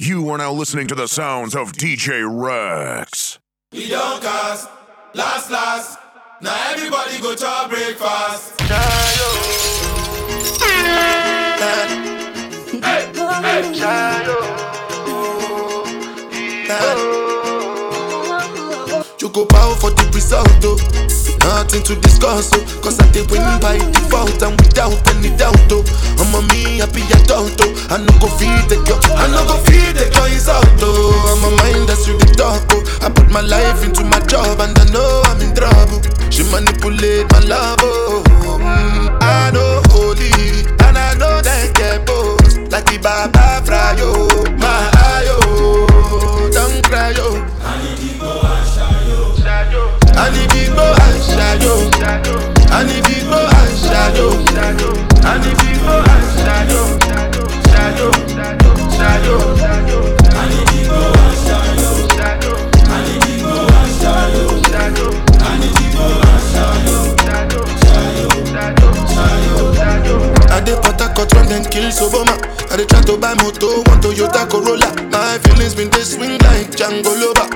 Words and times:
You 0.00 0.30
are 0.30 0.38
now 0.38 0.52
listening 0.52 0.86
to 0.88 0.94
the 0.94 1.08
sounds 1.08 1.56
of 1.56 1.72
DJ 1.72 2.24
Rex. 2.24 3.40
We 3.72 3.88
don't 3.88 4.22
cast, 4.22 4.70
last, 5.12 5.50
last. 5.50 5.98
Now 6.40 6.56
everybody 6.70 7.20
go 7.20 7.34
to 7.34 7.66
breakfast. 7.68 8.60
You 16.80 17.17
go 19.38 19.46
bow 19.46 19.74
for 19.74 19.90
the 19.90 20.02
result, 20.10 20.50
oh. 20.66 20.74
Nothing 21.46 21.82
to 21.86 21.94
discuss, 22.02 22.50
oh. 22.54 22.62
Cause 22.82 22.98
I 22.98 23.06
did 23.12 23.30
win 23.30 23.42
by 23.62 23.78
default 23.78 24.42
and 24.42 24.58
without 24.58 24.98
any 25.14 25.30
doubt, 25.36 25.54
oh. 25.70 25.86
I'm 26.18 26.34
a 26.34 26.40
me 26.50 26.78
happy 26.82 27.06
adult, 27.14 27.54
oh. 27.62 27.70
I 27.94 28.02
no 28.02 28.10
go 28.18 28.26
feed 28.34 28.66
the 28.66 28.82
girl, 28.82 28.98
I 29.14 29.30
no 29.30 29.46
go 29.46 29.56
feed 29.62 29.94
the 29.94 30.10
girl 30.10 30.26
is 30.26 30.48
out, 30.48 30.66
oh. 30.82 31.14
I'm 31.30 31.42
a 31.46 31.50
mind 31.62 31.88
that's 31.88 32.08
really 32.08 32.26
dark, 32.34 32.66
oh. 32.74 32.82
I 33.02 33.10
put 33.10 33.30
my 33.30 33.40
life 33.42 33.84
into 33.84 34.02
my 34.02 34.18
job 34.26 34.58
and 34.58 34.74
I 34.74 34.84
know 34.90 35.22
I'm 35.30 35.38
in 35.40 35.54
trouble. 35.54 36.02
She 36.34 36.42
manipulate 36.50 37.30
my 37.30 37.40
love, 37.46 37.78
oh. 37.82 38.22
Mm, 38.58 39.18
I 39.22 39.50
know 39.54 39.82
holy 39.94 40.66
and 40.82 40.98
I 40.98 41.14
know 41.14 41.38
that 41.42 41.74
get 41.78 42.02
boss 42.06 42.56
like 42.74 42.86
the 42.90 42.98
Baba 42.98 43.62
Frayo, 43.62 44.26
my 44.58 44.90
ayo, 45.14 46.50
don't 46.50 46.82
cry, 46.84 47.10
yo. 47.14 47.47
Anibigo 50.22 50.86
Ashayo. 51.06 51.74
Anibigo 52.78 53.40
Ashayo. 53.60 54.28
Anibigo 55.30 55.94
Ashayo. 56.14 56.82
Shayo. 57.70 58.08
Shayo. 58.96 59.38
Anibigo 60.40 61.00
Ashayo. 61.26 61.90
Anibigo 62.94 63.54
Ashayo. 63.80 64.46
Anibigo 65.48 66.06
Ashayo. 66.32 66.88
I 70.50 70.60
dey 70.64 70.74
port 70.82 71.00
harcourt 71.00 71.32
run 71.34 71.46
dem 71.48 71.64
kill 71.70 71.90
soboma 71.92 72.34
i 72.72 72.76
dey 72.76 72.84
try 72.86 73.00
to 73.02 73.16
buy 73.16 73.34
moto 73.34 73.82
one 73.86 74.00
toyota 74.00 74.46
corolla 74.50 74.88
my 75.12 75.38
feelings 75.38 75.74
been 75.74 75.88
dey 75.90 76.02
swing 76.02 76.36
like 76.42 76.70
django 76.74 77.14
loba 77.20 77.46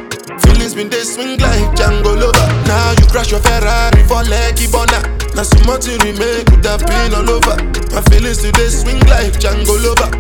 Feelings 0.45 0.75
been 0.75 0.89
they 0.89 1.05
swing 1.05 1.39
like 1.39 1.67
Django 1.77 2.13
Lover. 2.19 2.47
Now 2.67 2.93
you 2.99 3.07
crash 3.07 3.31
your 3.31 3.41
Ferrari 3.41 4.03
for 4.05 4.23
leggy 4.25 4.67
bonner. 4.71 5.03
Now 5.35 5.43
some 5.43 5.65
more 5.67 5.79
to 5.79 5.93
remake 6.05 6.47
could 6.47 6.65
have 6.67 6.85
been 6.87 7.15
all 7.15 7.29
over. 7.31 7.57
My 7.95 8.03
feelings 8.11 8.39
today 8.43 8.69
swing 8.69 9.01
like 9.09 9.35
Django 9.41 9.77
Lover. 9.81 10.11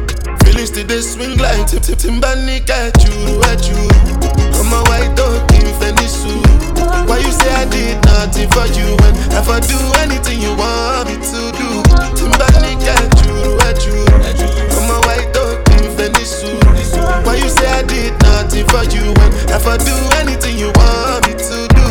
Feelings 0.44 0.70
today 0.70 1.00
swing 1.00 1.38
like 1.38 1.66
Tip 1.66 1.82
Tip 1.82 1.98
Timbani 1.98 2.60
at 2.70 2.96
you, 3.04 3.40
at 3.50 3.62
you. 3.68 3.80
I'm 4.58 4.72
a 4.72 4.80
white 4.88 5.14
dog 5.16 5.40
in 5.56 5.66
Fendi 5.80 6.06
suit. 6.08 6.44
Why 7.08 7.18
you 7.18 7.32
say 7.32 7.50
I 7.52 7.64
did 7.68 8.04
nothing 8.04 8.48
for 8.50 8.66
you 8.76 8.96
when 9.00 9.14
if 9.32 9.48
I 9.48 9.60
do 9.60 9.78
anything 10.04 10.40
you 10.40 10.54
want 10.56 11.08
me 11.08 11.16
to 11.16 11.40
do? 11.56 11.68
Timbani 12.16 12.76
at 12.84 13.12
you, 13.24 13.58
at 13.68 13.80
you. 13.86 14.04
I'm 14.76 14.90
a 14.90 14.98
white 15.06 15.32
dog 15.32 15.58
in 15.78 15.90
Fendi 15.96 16.24
suit. 16.24 16.61
Why 17.24 17.36
you 17.36 17.48
say 17.48 17.66
I 17.68 17.82
did 17.82 18.12
nothing 18.22 18.66
for 18.68 18.84
you 18.94 19.12
when 19.18 19.30
if 19.52 19.66
I 19.66 19.76
do 19.76 19.94
anything 20.20 20.58
you 20.58 20.70
want 20.74 21.26
me 21.28 21.34
to 21.34 21.58
do? 21.76 21.86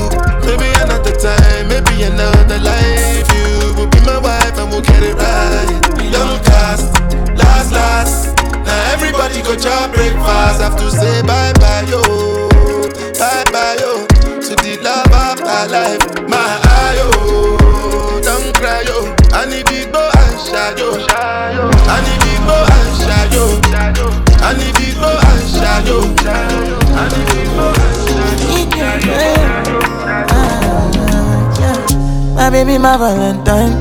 Maybe 0.45 0.67
another 0.81 1.15
time, 1.15 1.67
maybe 1.69 2.03
another 2.03 2.59
life. 2.59 3.25
You 3.35 3.73
will 3.77 3.87
be 3.87 3.99
my 4.05 4.17
wife 4.19 4.57
and 4.57 4.69
we'll 4.71 4.81
get 4.81 5.01
it 5.03 5.15
right. 5.15 5.79
Young 6.11 6.37
cast, 6.43 6.91
last, 7.37 7.71
last. 7.71 8.35
Now 8.65 8.91
everybody 8.93 9.41
go 9.41 9.55
chop 9.55 9.93
breakfast. 9.93 10.61
Have 10.61 10.75
to 10.77 10.91
say 10.91 11.21
bye 11.23 11.53
bye 11.61 11.85
yo, 11.87 12.01
baby, 32.65 32.77
my 32.77 32.95
Valentine. 32.97 33.73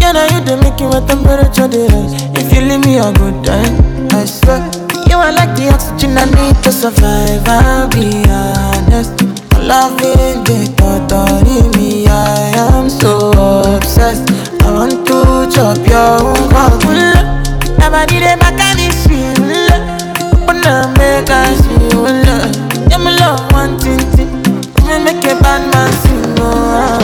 Yeah, 0.00 0.12
now 0.12 0.24
you 0.32 0.40
the 0.44 0.56
making 0.62 0.88
my 0.88 1.00
temperature 1.06 1.68
dey 1.68 1.86
rise. 1.92 2.14
If 2.40 2.52
you 2.52 2.62
leave 2.62 2.80
me 2.84 2.96
a 2.98 3.12
good 3.12 3.44
time, 3.44 4.08
I 4.12 4.24
swear. 4.24 4.60
You 5.08 5.16
are 5.18 5.32
like 5.32 5.54
the 5.56 5.68
oxygen 5.72 6.16
I 6.16 6.24
need 6.32 6.56
to 6.64 6.72
survive. 6.72 7.44
I'll 7.46 7.88
be 7.92 8.24
honest. 8.28 9.12
Loving 9.60 10.42
the 10.48 10.72
thought 10.78 11.12
of 11.12 11.76
me, 11.76 12.06
I 12.08 12.56
am 12.72 12.88
so 12.88 13.30
obsessed. 13.76 14.30
I 14.62 14.72
want 14.72 15.06
to 15.06 15.46
chop 15.54 15.76
your 15.86 16.24
own 16.24 16.48
Never 17.78 18.02
did 18.06 18.22
a 18.24 18.34
mechanic 18.40 18.92
Open 20.40 20.64
up, 20.64 20.96
make 20.96 21.28
see 21.60 21.84
you 21.92 22.00
love. 22.00 22.90
Yeah, 22.90 22.96
my 22.98 23.12
love, 23.20 23.52
one 23.52 23.78
thing, 23.78 24.00
thing. 24.16 24.42
Make 25.04 25.24
a 25.24 25.34
bad 25.40 25.62
man 25.72 25.92
sing. 26.02 26.22
Oh, 26.38 27.01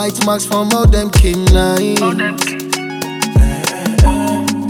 bite 0.00 0.24
marks 0.24 0.46
from 0.46 0.72
all 0.72 0.86
them 0.86 1.10
canines. 1.10 2.00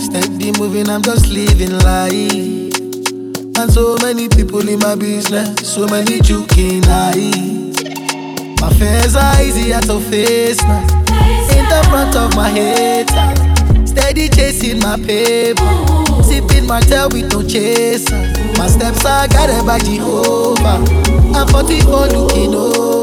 Steady 0.03 0.51
moving, 0.59 0.89
I'm 0.89 1.03
just 1.03 1.29
living 1.29 1.79
life. 1.87 2.75
And 3.59 3.73
so 3.73 3.97
many 4.03 4.29
people 4.29 4.69
in 4.69 4.81
my 4.81 4.97
business, 4.97 5.73
so 5.73 5.87
many 5.87 6.21
joking 6.21 6.83
eyes. 6.87 7.77
My 8.61 8.71
fears 8.75 9.15
are 9.15 9.41
easier 9.41 9.81
to 9.83 10.01
face 10.11 10.61
now. 10.65 10.83
In 11.57 11.65
the 11.73 11.81
front 11.89 12.17
of 12.17 12.35
my 12.35 12.49
head, 12.49 13.09
steady 13.87 14.29
chasing 14.31 14.81
my 14.81 14.97
paper. 14.97 15.71
Sipping 16.25 16.67
my 16.67 16.81
tail 16.81 17.09
with 17.09 17.31
no 17.33 17.43
chaser. 17.47 18.19
My 18.59 18.67
steps 18.67 19.05
are 19.05 19.29
guided 19.29 19.65
by 19.65 19.79
Jehovah. 19.79 20.83
I'm 21.37 21.47
44 21.47 22.07
looking 22.09 22.53
over. 22.53 23.00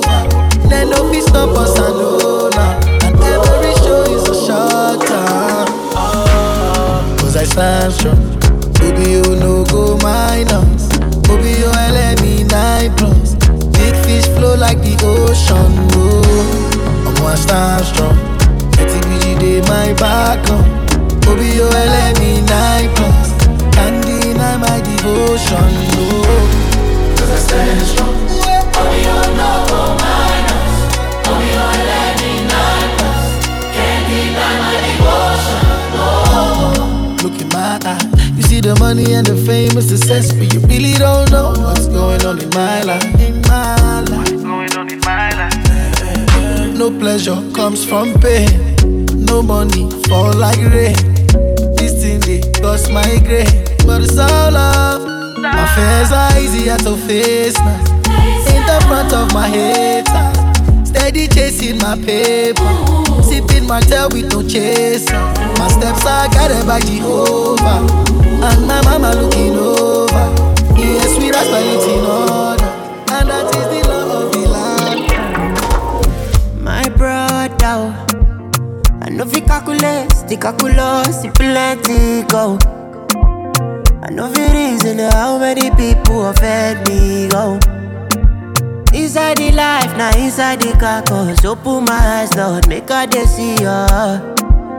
Let 0.69 0.87
no 0.89 1.09
peace 1.11 1.25
stop 1.25 1.55
us 1.57 1.77
alone. 1.77 2.53
And 3.03 3.15
every 3.23 3.73
show 3.83 4.03
is 4.03 4.23
a 4.27 4.35
short 4.45 5.07
time. 5.07 5.67
Cause 7.17 7.35
I 7.37 7.43
stand 7.45 7.93
strong. 7.93 8.37
Baby, 8.79 9.11
you 9.11 9.35
no 9.39 9.63
go 9.65 9.97
minus. 10.03 10.87
Baby, 11.27 11.63
let 11.65 12.21
me 12.21 12.43
nine 12.43 12.93
plus. 12.95 13.35
Big 13.75 13.95
fish 14.05 14.27
flow 14.35 14.55
like 14.55 14.79
the 14.79 14.95
ocean. 15.03 15.71
Oh, 15.95 17.07
I'm 17.07 17.23
one 17.23 17.37
stand 17.37 17.85
strong. 17.85 18.17
Betty 18.71 18.99
BG 19.07 19.39
day 19.39 19.61
my 19.61 19.93
back 19.93 20.49
on. 20.49 20.63
Baby, 21.21 21.55
you 21.55 21.63
let 21.63 22.19
me 22.19 22.41
nine 22.41 22.89
plus. 22.95 23.31
Can't 23.73 24.03
deny 24.05 24.57
my 24.57 24.81
devotion. 24.81 25.69
Oh, 25.95 27.15
cause 27.17 27.31
I 27.31 27.39
stand 27.39 27.87
strong. 27.87 28.16
The 38.67 38.79
money 38.81 39.13
and 39.13 39.25
the 39.25 39.35
fame 39.45 39.71
and 39.77 39.83
success, 39.83 40.33
but 40.33 40.53
you 40.53 40.59
really 40.67 40.91
don't 40.93 41.31
know 41.31 41.53
what's 41.63 41.87
going 41.87 42.25
on 42.25 42.37
in 42.41 42.49
my 42.49 42.81
life. 42.81 43.03
In 43.21 43.41
my 43.43 44.01
life. 44.01 44.43
going 44.43 44.73
on 44.75 44.91
in 44.91 44.99
my 45.07 45.29
life? 45.39 46.75
No 46.75 46.91
pleasure 46.91 47.39
comes 47.55 47.85
from 47.85 48.13
pain. 48.19 48.75
No 49.15 49.41
money 49.41 49.89
fall 50.09 50.33
like 50.33 50.57
rain. 50.57 50.97
This 51.77 51.93
thing 52.01 52.19
they 52.27 52.41
cause 52.59 52.89
migraine, 52.91 53.47
but 53.85 54.01
it's 54.01 54.17
all 54.17 54.51
love. 54.51 55.37
My 55.37 55.65
fears 55.73 56.11
are 56.11 56.37
easier 56.37 56.77
to 56.77 56.97
face 57.07 57.57
now. 57.59 57.79
In 58.51 58.63
the 58.67 58.83
front 58.87 59.13
of 59.13 59.33
my 59.33 59.47
head, 59.47 60.05
Steady 60.87 61.27
chasing 61.27 61.77
my 61.79 61.95
paper. 61.95 62.71
Sipping 63.21 63.67
my 63.67 63.81
tail 63.81 64.07
with 64.09 64.31
no 64.31 64.41
chaser. 64.41 65.19
My 65.59 65.67
steps 65.67 66.05
are 66.05 66.29
guided 66.29 66.65
by 66.65 66.79
Jehovah. 66.79 67.85
And 68.47 68.65
my 68.67 68.81
mama 68.83 69.11
looking 69.19 69.57
over. 69.57 70.33
Yes, 70.77 71.17
we 71.19 71.29
that's 71.31 71.49
my 71.51 71.59
in 71.59 72.05
order. 72.05 72.71
And 73.15 73.29
that 73.29 73.55
is 73.55 73.67
the 73.73 73.81
law 73.89 74.23
of 74.23 74.31
the 74.31 74.39
land. 74.47 75.01
My 76.63 76.87
brother. 76.89 77.27
Oh. 77.69 77.91
I 79.01 79.09
know 79.09 79.25
we 79.25 79.41
calculate, 79.41 80.09
the 80.27 80.37
calculus, 80.39 81.23
if 81.25 81.37
let 81.39 81.79
it 81.89 82.29
go. 82.29 82.57
I 84.01 84.09
know 84.09 84.29
the 84.31 84.47
reason 84.55 84.99
how 84.99 85.37
many 85.37 85.69
people 85.71 86.27
offend 86.27 86.87
me, 86.87 87.27
go. 87.27 87.59
Inside 88.93 89.37
the 89.37 89.51
life, 89.51 89.95
now 89.97 90.15
inside 90.17 90.61
the 90.61 90.71
car 90.79 91.01
carcass. 91.03 91.45
Open 91.45 91.85
my 91.85 91.93
eyes, 91.93 92.33
Lord, 92.35 92.67
make 92.67 92.89
I 92.89 93.05
they 93.05 93.25
see 93.25 93.55
ya. 93.55 93.87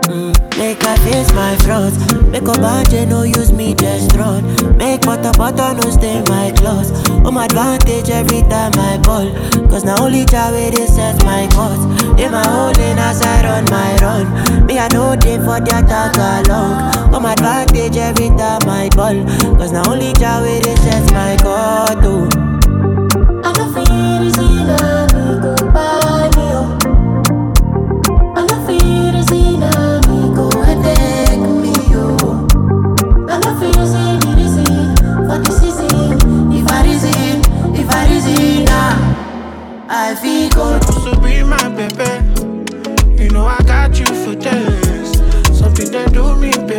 Mm, 0.09 0.33
make 0.57 0.83
I 0.85 0.97
face 1.05 1.31
my 1.35 1.55
front. 1.57 1.93
Make 2.33 2.49
a 2.49 2.57
bunch 2.59 2.93
no 3.09 3.23
use 3.25 3.53
me 3.53 3.75
just 3.75 4.17
run. 4.17 4.43
Make 4.79 5.03
butter 5.03 5.33
butter 5.37 5.75
no 5.75 5.91
stain 5.91 6.25
my 6.29 6.51
clothes. 6.57 6.91
Home 7.09 7.37
advantage 7.37 8.09
every 8.09 8.41
time 8.49 8.73
I 8.77 8.97
ball. 9.05 9.29
Cause 9.69 9.85
now 9.85 10.03
only 10.03 10.25
Jah 10.25 10.51
way 10.51 10.71
they 10.71 10.87
set 10.87 11.23
my 11.25 11.47
course. 11.53 11.85
In 12.19 12.33
my 12.33 12.73
lane 12.73 12.99
as 12.99 13.21
I 13.21 13.45
run 13.45 13.65
my 13.69 13.97
run. 14.01 14.67
Me 14.67 14.79
I 14.79 14.89
know 14.89 15.15
they 15.15 15.37
for 15.37 15.61
the 15.61 15.77
attack 15.77 16.17
along. 16.17 17.13
Home 17.13 17.27
advantage 17.27 17.99
every 17.99 18.29
time 18.29 18.65
I 18.65 18.89
ball. 18.97 19.17
Cause 19.57 19.73
now 19.73 19.85
only 19.91 20.15
Jah 20.15 20.41
way 20.41 20.61
they 20.61 20.77
set 20.77 21.05
my 21.13 21.37
course. 21.37 22.01
Oh. 22.03 22.58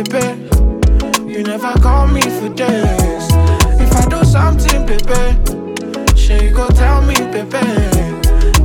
Baby. 0.02 0.48
You 1.26 1.42
never 1.42 1.72
call 1.80 2.06
me 2.06 2.22
for 2.22 2.48
this. 2.48 3.28
If 3.80 3.92
I 3.92 4.06
do 4.08 4.24
something, 4.24 4.86
baby, 4.86 5.49
you 6.50 6.56
go 6.56 6.68
tell 6.68 7.02
me, 7.02 7.14
baby. 7.14 7.62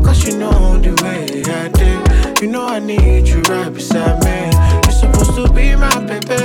Cause 0.03 0.25
you 0.25 0.37
know 0.37 0.77
the 0.77 0.93
way 1.03 1.43
I 1.45 1.67
did. 1.69 2.41
You 2.41 2.47
know 2.47 2.65
I 2.67 2.79
need 2.79 3.27
you 3.27 3.41
right 3.41 3.71
beside 3.71 4.23
me. 4.23 4.49
You're 4.83 4.99
supposed 5.01 5.35
to 5.35 5.53
be 5.53 5.75
my 5.75 5.99
baby. 6.09 6.41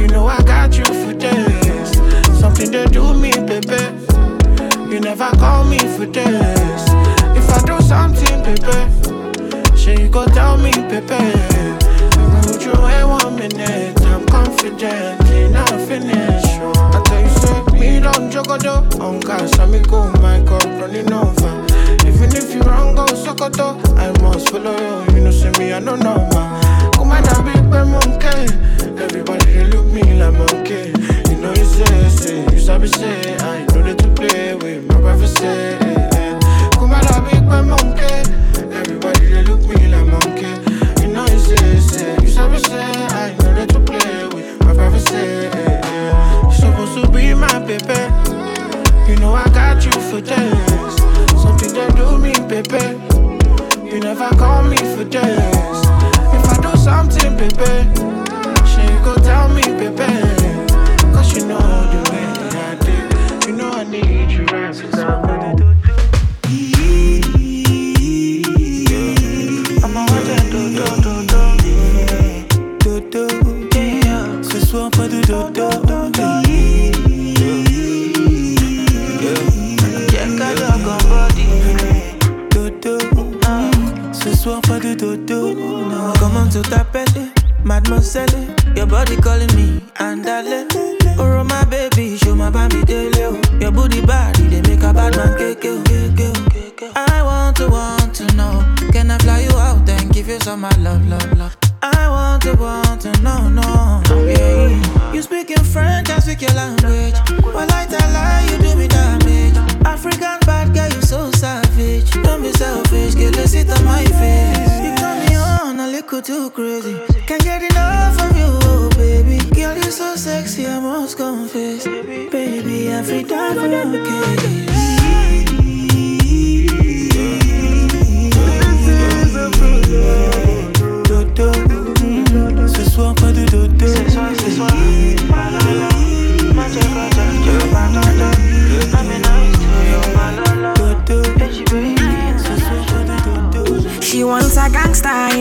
You 0.00 0.08
know 0.08 0.26
I 0.26 0.40
got 0.42 0.76
you 0.76 0.84
for 0.84 1.12
this. 1.12 1.92
Something 2.40 2.70
they 2.70 2.86
do 2.86 3.14
me, 3.14 3.32
baby. 3.32 3.82
You 4.90 5.00
never 5.00 5.30
call 5.36 5.64
me 5.64 5.78
for 5.78 6.06
this. 6.06 6.82
If 7.38 7.46
I 7.50 7.60
do 7.66 7.80
something, 7.82 8.42
baby, 8.42 9.76
sure 9.76 9.94
you 9.94 10.08
go 10.08 10.24
tell 10.26 10.56
me, 10.56 10.72
baby. 10.92 11.22
Would 12.46 12.62
you 12.62 12.72
wait 12.82 13.04
one 13.04 13.36
minute? 13.36 14.00
I'm 14.02 14.24
confident 14.26 15.21
On 19.02 19.18
gas, 19.18 19.58
I 19.58 19.66
me 19.66 19.80
go, 19.80 20.10
my 20.22 20.38
God, 20.40 20.64
running 20.80 21.12
over. 21.12 21.66
Even 22.06 22.30
if 22.36 22.54
you 22.54 22.60
wrong, 22.62 22.94
go 22.94 23.04
sokoto. 23.06 23.76
I 23.98 24.12
must 24.22 24.50
follow 24.50 24.76
you. 24.76 25.14
You 25.16 25.24
know, 25.24 25.30
see 25.32 25.50
me, 25.58 25.72
I 25.72 25.80
don't 25.80 25.98
know, 25.98 26.16
man. 26.32 26.92
Come 26.92 27.10
on, 27.10 27.22
that 27.24 27.42
big 27.44 27.62
boy 27.68 27.84
monkey. 27.84 29.02
Everybody 29.02 29.44
they 29.52 29.64
look 29.64 29.86
me 29.86 30.02
like 30.14 30.34
monkey. 30.34 30.92
You 31.30 31.40
know 31.40 31.50
you 31.50 31.64
say, 31.64 32.08
say, 32.10 32.54
you 32.54 32.60
sabi 32.60 32.86
say, 32.86 33.36
I 33.38 33.64
know 33.74 33.82
they 33.82 33.94
to 33.96 34.08
play 34.14 34.54
with 34.54 34.86
my 34.86 35.00
privacy. 35.00 35.81
Baby. 52.62 52.98
You 53.84 54.00
never 54.00 54.28
call 54.36 54.62
me 54.64 54.76
for 54.76 55.04
this. 55.04 55.86
If 56.34 56.44
I 56.46 56.58
do 56.62 56.76
something, 56.76 57.36
baby, 57.36 58.11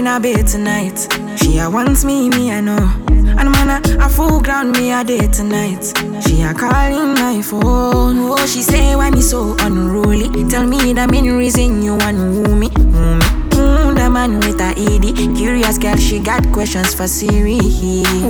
in 0.01 0.07
a 0.07 0.19
bed 0.19 0.47
tonight. 0.47 0.97
She 1.37 1.59
a 1.59 1.69
wants 1.69 2.03
me, 2.03 2.27
me 2.29 2.51
I 2.51 2.59
know. 2.59 2.91
And 3.07 3.51
man, 3.51 3.85
a, 3.85 4.05
a 4.05 4.09
full 4.09 4.41
ground 4.41 4.71
me 4.71 4.91
a 4.91 5.03
day 5.03 5.27
tonight. 5.27 5.93
She 6.25 6.41
a 6.41 6.53
calling 6.55 7.13
my 7.13 7.39
phone. 7.43 8.17
Oh, 8.31 8.45
she 8.47 8.63
say 8.63 8.95
why 8.95 9.11
me 9.11 9.21
so 9.21 9.55
unruly. 9.59 10.27
Tell 10.49 10.65
me 10.65 10.93
the 10.93 11.07
main 11.07 11.31
reason 11.31 11.83
you 11.83 11.95
want 11.95 12.17
woo 12.17 12.55
me. 12.55 12.69
Woo 12.77 13.15
me. 13.15 13.27
Mm, 13.53 13.95
the 13.95 14.09
man 14.09 14.39
with 14.39 14.59
a 14.59 14.73
ED. 14.75 15.37
Curious 15.37 15.77
girl, 15.77 15.97
she 15.97 16.19
got 16.19 16.51
questions 16.51 16.95
for 16.95 17.07
Siri. 17.07 17.59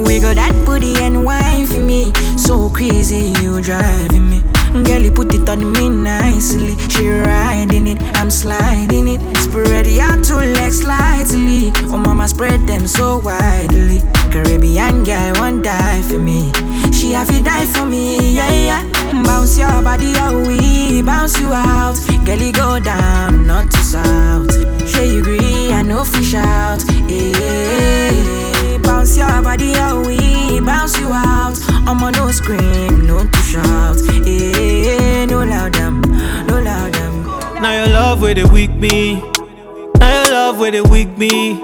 Wiggle 0.04 0.36
that 0.36 0.54
booty 0.66 0.96
and 0.98 1.24
for 1.70 1.80
me. 1.80 2.12
So 2.38 2.70
crazy, 2.70 3.32
you 3.42 3.62
driving 3.62 4.30
me. 4.30 4.51
Girl, 4.74 5.02
you 5.02 5.12
put 5.12 5.34
it 5.34 5.48
on 5.50 5.72
me 5.74 5.90
nicely. 5.90 6.78
She 6.90 7.10
riding 7.10 7.88
it, 7.88 8.02
I'm 8.18 8.32
sliding 8.32 9.08
it. 9.08 9.22
Spread 9.38 9.88
your 9.88 10.22
two 10.24 10.36
legs 10.36 10.80
slightly. 10.82 11.72
Oh, 11.92 11.98
mama, 11.98 12.28
spread 12.28 12.66
them 12.68 12.88
so 12.88 13.20
widely. 13.20 14.02
Caribbean 14.32 15.04
girl, 15.04 15.34
won't 15.36 15.64
die 15.64 16.02
for 16.04 16.20
me. 16.20 16.52
She 16.94 17.12
have 17.12 17.28
to 17.28 17.44
die 17.44 17.66
for 17.66 17.86
me, 17.86 18.36
yeah, 18.36 18.52
yeah. 18.52 19.24
Bounce 19.24 19.58
your 19.58 19.82
body 19.82 20.14
out, 20.16 20.48
we 20.48 21.02
bounce 21.02 21.38
you 21.40 21.52
out. 21.52 21.98
Girl, 22.26 22.38
you 22.38 22.54
go 22.54 22.80
down, 22.80 23.46
not 23.46 23.70
to 23.72 23.78
south. 23.78 24.54
Sure 24.88 25.04
you 25.04 25.20
agree, 25.20 25.72
I 25.74 25.82
know 25.82 26.06
fish 26.06 26.34
out. 26.34 26.82
Yeah. 27.10 28.78
Bounce 28.84 29.18
your 29.18 29.42
body 29.42 29.74
out, 29.76 30.06
we 30.08 30.62
bounce 30.62 30.98
you 30.98 31.10
out. 31.12 31.58
I'm 31.88 32.04
on 32.04 32.14
no 32.14 32.32
scream, 32.32 33.06
no 33.06 33.26
to 33.26 33.38
shout. 33.40 33.98
Yeah, 34.26 35.26
no 35.26 35.44
loud 35.44 35.74
them, 35.74 36.02
no 36.48 36.62
loud 36.62 36.94
them. 36.94 37.24
Now 37.62 37.86
your 37.86 37.94
love 37.94 38.22
where 38.22 38.34
they 38.34 38.44
weak 38.46 38.72
me. 38.72 39.16
Now 40.00 40.24
your 40.24 40.32
love 40.34 40.60
where 40.60 40.72
they 40.72 40.82
weak 40.82 41.18
me. 41.18 41.62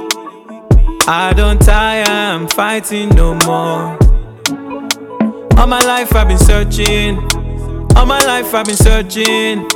I 1.07 1.33
don't 1.35 1.59
tire, 1.61 2.03
I'm 2.05 2.47
fighting 2.49 3.09
no 3.09 3.35
more. 3.45 3.97
All 5.57 5.67
my 5.67 5.79
life 5.85 6.15
I've 6.15 6.27
been 6.27 6.37
searching. 6.37 7.17
All 7.95 8.05
my 8.05 8.19
life 8.25 8.53
I've 8.53 8.65
been 8.65 8.75
searching. 8.75 9.67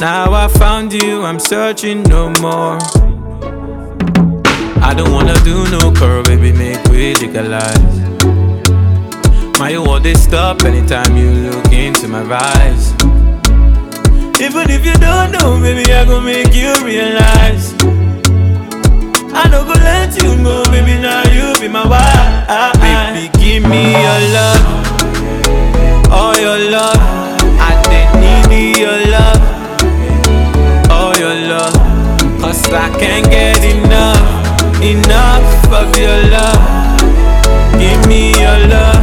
Now 0.00 0.32
I 0.32 0.48
found 0.48 0.92
you, 0.92 1.22
I'm 1.22 1.38
searching 1.38 2.02
no 2.04 2.30
more. 2.40 2.78
I 4.82 4.94
don't 4.96 5.12
wanna 5.12 5.34
do 5.44 5.70
no 5.70 5.92
curl, 5.92 6.24
baby, 6.24 6.52
make 6.52 6.84
we 6.88 7.14
legalize. 7.14 8.11
You 9.70 9.82
want 9.82 10.02
this 10.04 10.22
stop 10.22 10.64
anytime 10.64 11.16
you 11.16 11.30
look 11.30 11.72
into 11.72 12.06
my 12.06 12.22
eyes. 12.22 12.92
Even 14.38 14.68
if 14.68 14.84
you 14.84 14.92
don't 14.94 15.32
know, 15.32 15.58
baby, 15.62 15.90
I 15.92 16.04
gon' 16.04 16.24
make 16.24 16.52
you 16.54 16.74
realize. 16.84 17.72
I 19.32 19.48
don't 19.50 19.66
go 19.66 19.72
let 19.72 20.14
you 20.16 20.36
go, 20.44 20.62
baby, 20.70 21.00
now 21.00 21.22
you 21.32 21.58
be 21.58 21.68
my 21.68 21.86
wife. 21.88 22.82
Baby, 22.84 23.30
give 23.40 23.62
me 23.68 23.92
your 23.92 24.20
love, 24.36 24.64
all 26.10 26.36
your 26.36 26.58
love. 26.70 27.00
I 27.58 27.72
didn't 27.88 28.50
need 28.50 28.76
your 28.76 29.00
love, 29.08 29.42
all 30.90 31.16
your 31.16 31.34
love. 31.48 31.72
Cause 32.42 32.62
I 32.70 32.90
can't 33.00 33.24
get 33.30 33.64
enough, 33.64 34.82
enough 34.82 35.72
of 35.72 35.96
your 35.96 36.18
love. 36.28 36.60
Give 37.80 38.06
me 38.06 38.32
your 38.38 38.58
love, 38.68 39.00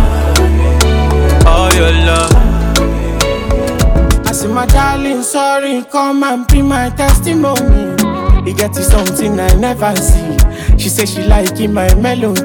I 4.26 4.32
say, 4.32 4.48
my 4.48 4.66
darling, 4.68 5.24
sorry, 5.24 5.84
come 5.92 6.24
and 6.24 6.48
be 6.48 6.62
my 6.62 6.90
testimony. 6.92 7.96
He 8.46 8.54
get 8.54 8.76
you 8.76 8.84
something 8.84 9.40
I 9.40 9.54
never 9.56 9.96
see. 9.96 10.38
She 10.78 10.88
say 10.90 11.06
she 11.06 11.24
like 11.24 11.60
in 11.60 11.74
my 11.74 11.94
melody. 11.96 12.42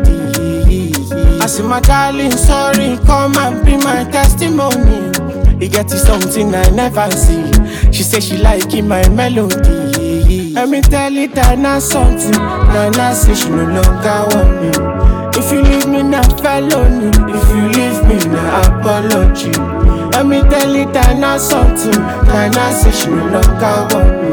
I 1.43 1.47
say, 1.47 1.63
my 1.63 1.81
darling, 1.81 2.33
sorry, 2.33 2.99
come 3.07 3.37
and 3.37 3.65
be 3.67 3.77
my 3.77 4.05
testimony. 4.11 5.13
He 5.59 5.69
get 5.69 5.91
you 5.91 5.99
something 5.99 6.55
I 6.55 6.69
never 6.71 7.11
see. 7.11 7.53
She 7.93 8.03
say 8.03 8.21
she 8.21 8.39
like 8.39 8.73
in 8.75 8.89
my 8.89 9.07
melody. 9.11 10.53
Let 10.53 10.69
me 10.71 10.81
tell 10.81 11.13
you 11.13 11.29
that 11.29 11.59
now 11.59 11.79
something. 11.81 12.31
Nana 12.33 13.15
say 13.15 13.35
she 13.35 13.51
no 13.51 13.65
longer 13.65 14.27
want 14.31 14.63
me. 14.63 14.94
If 15.37 15.53
you 15.53 15.63
leave 15.63 15.89
me 15.89 16.03
now 16.03 16.23
felony, 16.39 17.09
if 17.09 17.49
you 17.51 17.69
leave 17.77 18.01
me 18.09 18.17
now 18.33 18.79
apology. 18.79 19.51
Let 20.13 20.27
me 20.27 20.41
tell 20.43 20.75
you 20.75 20.87
that 20.93 21.19
now 21.19 21.39
something. 21.39 22.01
Nana 22.27 22.73
say 22.73 22.93
she 22.93 23.09
no 23.11 23.27
longer 23.35 23.75
want 23.91 24.15
me. 24.23 24.31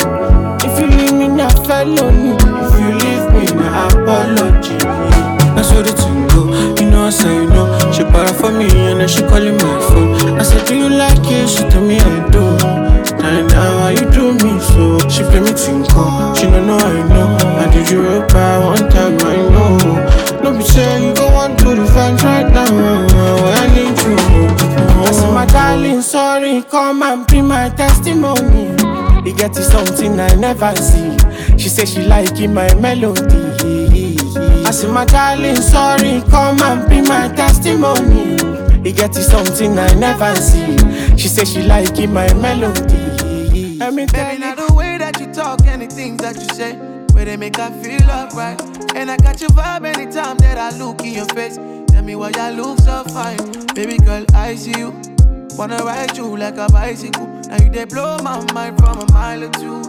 If 0.66 0.80
you 0.80 0.88
leave 0.88 1.14
me 1.14 1.28
now 1.28 1.50
felony, 1.66 2.38
if 2.38 2.74
you 2.80 2.92
leave 3.02 3.28
me 3.34 3.44
now 3.60 3.88
apology. 3.88 4.78
That's 5.56 5.72
what 5.74 5.86
the 5.86 5.94
thing 5.94 6.28
go. 6.30 6.42
You 6.82 6.90
know 6.90 7.06
I 7.08 7.10
say 7.10 7.46
no. 7.46 7.66
She 7.92 8.04
para 8.04 8.34
for 8.34 8.52
me 8.52 8.66
and 8.70 9.02
then 9.02 9.08
she 9.08 9.22
calling 9.22 9.58
my 9.58 9.80
phone. 9.90 10.40
I 10.40 10.44
said, 10.44 10.66
Do 10.68 10.76
you 10.78 10.90
like 10.90 11.20
it? 11.24 11.50
She 11.50 11.64
tell 11.70 11.82
me 11.82 11.98
I 12.00 12.30
do. 12.30 12.46
And 13.26 13.48
now 13.50 13.90
you 13.90 14.06
do 14.12 14.34
me 14.34 14.60
so? 14.60 14.98
She 15.10 15.24
play 15.24 15.42
me 15.42 15.52
tinko. 15.54 16.36
She 16.38 16.46
no 16.50 16.64
know 16.64 16.78
I 16.78 17.08
know. 17.10 17.38
I 17.60 17.72
did 17.74 17.90
you 17.90 18.02
bad 18.30 18.64
one 18.64 18.90
time 18.90 19.18
I 19.20 19.36
know. 19.50 20.31
No 20.52 20.58
be 20.58 20.64
you 21.06 21.14
go 21.16 21.28
on 21.28 21.56
to 21.58 21.76
the 21.76 21.86
fence 21.88 22.24
right 22.24 22.52
now. 22.52 22.70
Where 22.70 23.56
I 23.56 23.68
need 23.74 23.98
you. 24.04 24.18
I 25.02 25.12
say, 25.12 25.32
my 25.32 25.46
darling, 25.46 26.02
sorry, 26.02 26.62
come 26.64 27.02
and 27.04 27.26
be 27.28 27.42
my 27.42 27.70
testimony. 27.70 28.76
He 29.24 29.32
get 29.34 29.56
you 29.56 29.64
something 29.64 30.20
I 30.20 30.36
never 30.36 30.76
see. 30.76 31.18
She 31.58 31.70
say 31.70 31.86
she 31.86 32.02
like 32.04 32.38
in 32.42 32.54
my 32.54 32.74
melody. 32.76 33.22
I 34.66 34.72
say, 34.72 34.92
my 34.92 35.06
darling, 35.06 35.56
sorry, 35.56 36.22
come 36.30 36.62
and 36.62 36.90
be 36.90 37.02
my 37.02 37.30
testimony. 37.34 38.36
He 38.84 38.92
get 38.92 39.16
you 39.16 39.22
something 39.22 39.80
I 39.80 39.94
never 39.94 40.36
see. 40.36 40.78
She 41.18 41.30
say 41.30 41.46
she 41.46 41.62
like 41.64 41.98
in 41.98 42.12
my 42.14 42.32
melody. 42.34 43.78
Let 43.78 43.94
me 43.94 44.06
tell 44.06 44.26
Baby, 44.26 44.34
you. 44.34 44.40
now 44.40 44.56
the 44.56 44.74
way 44.74 44.98
that 44.98 45.18
you 45.20 45.34
talk 45.34 45.62
and 45.66 45.82
the 45.82 45.88
things 45.88 46.22
that 46.22 46.36
you 46.36 46.50
say, 46.56 46.74
where 47.22 47.26
they 47.26 47.38
make 47.38 47.58
her 47.58 47.70
feel 47.84 48.10
alright. 48.10 48.60
And 48.96 49.12
I 49.12 49.18
got 49.18 49.40
your 49.42 49.52
vibe 49.52 49.86
anytime 49.86 50.38
that 50.38 50.58
I 50.58 50.76
look 50.78 51.02
in 51.02 51.14
your 51.14 51.26
face. 51.26 51.58
Tell 51.92 52.04
me 52.04 52.16
why 52.16 52.30
you 52.30 52.58
look 52.58 52.80
so 52.80 53.04
fine. 53.14 53.38
Baby 53.76 54.00
girl, 54.00 54.26
I 54.34 54.56
see 54.56 54.74
you. 54.80 54.90
Wanna 55.56 55.78
ride 55.84 56.18
you 56.18 56.36
like 56.36 56.58
a 56.58 56.68
bicycle. 56.72 57.28
Now 57.28 57.64
you 57.64 57.70
they 57.70 57.86
blow 57.86 58.18
my 58.24 58.42
mind 58.54 58.80
from 58.80 58.98
a 59.02 59.12
mile 59.14 59.44
or 59.44 59.50
two. 59.50 59.82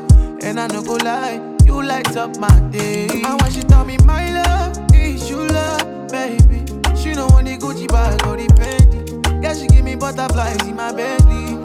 And 0.43 0.61
I 0.61 0.67
no 0.67 0.83
go 0.83 0.97
lie, 0.97 1.41
you 1.65 1.83
light 1.83 2.15
up 2.17 2.37
my 2.37 2.61
day. 2.71 3.09
And 3.09 3.41
when 3.41 3.51
she 3.51 3.63
tell 3.63 3.87
me 3.87 3.97
my 4.05 4.31
love 4.43 4.77
is 4.95 5.31
you 5.31 5.47
love, 5.47 6.09
baby. 6.09 6.67
She 7.01 7.15
don't 7.15 7.33
want 7.33 7.47
the 7.47 7.57
Gucci 7.57 7.89
bag 7.89 8.27
or 8.27 8.37
the 8.37 8.47
Fendi. 8.61 9.43
Yeah, 9.43 9.55
she 9.55 9.69
give 9.69 9.85
me 9.85 9.95
butterflies 9.95 10.69
in 10.69 10.77
my 10.77 10.93
belly. 10.93 11.62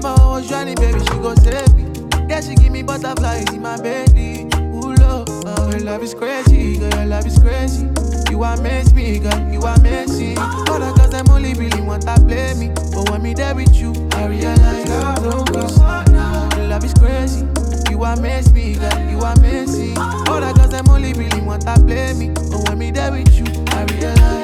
If 0.00 0.04
my 0.04 0.14
was 0.14 0.48
drowning, 0.48 0.76
baby, 0.76 0.98
she 0.98 1.14
go 1.20 1.34
save 1.34 1.74
me. 1.74 1.84
Yeah, 2.26 2.40
she 2.40 2.54
give 2.54 2.72
me 2.72 2.82
butterflies 2.82 3.52
in 3.52 3.60
my 3.60 3.76
belly. 3.76 4.48
Ooh, 4.56 4.94
love, 4.94 5.28
uh, 5.44 5.56
oh, 5.58 5.70
your 5.72 5.80
love 5.80 6.02
is 6.02 6.14
crazy, 6.14 6.78
girl, 6.78 6.88
your 6.94 7.04
love 7.04 7.26
is 7.26 7.38
crazy. 7.38 7.86
You 8.30 8.42
amaze 8.42 8.94
me, 8.94 9.18
girl, 9.18 9.38
you 9.52 9.60
amazing. 9.60 10.38
Other 10.38 10.90
girls, 10.96 11.10
them 11.10 11.28
only 11.28 11.52
really 11.52 11.82
want 11.82 12.04
to 12.04 12.14
play 12.26 12.54
me. 12.54 12.68
But 12.94 13.10
when 13.10 13.22
me 13.22 13.34
there 13.34 13.54
with 13.54 13.76
you, 13.76 13.92
I 14.12 14.24
realize 14.24 14.88
love 14.88 15.22
don't 15.22 15.52
go 15.52 16.56
Your 16.56 16.68
love 16.68 16.82
is 16.82 16.94
crazy. 16.94 17.46
You 17.90 18.02
amaze 18.02 18.50
me, 18.54 18.76
girl, 18.76 18.98
you 19.10 19.20
amazing. 19.20 19.98
Other 19.98 20.54
girls, 20.54 20.70
them 20.70 20.88
only 20.88 21.12
really 21.12 21.42
want 21.42 21.60
to 21.66 21.74
play 21.74 22.14
me. 22.14 22.30
But 22.30 22.70
when 22.70 22.78
me 22.78 22.90
there 22.90 23.12
with 23.12 23.36
you, 23.36 23.44
I 23.68 23.84
realize 23.84 24.39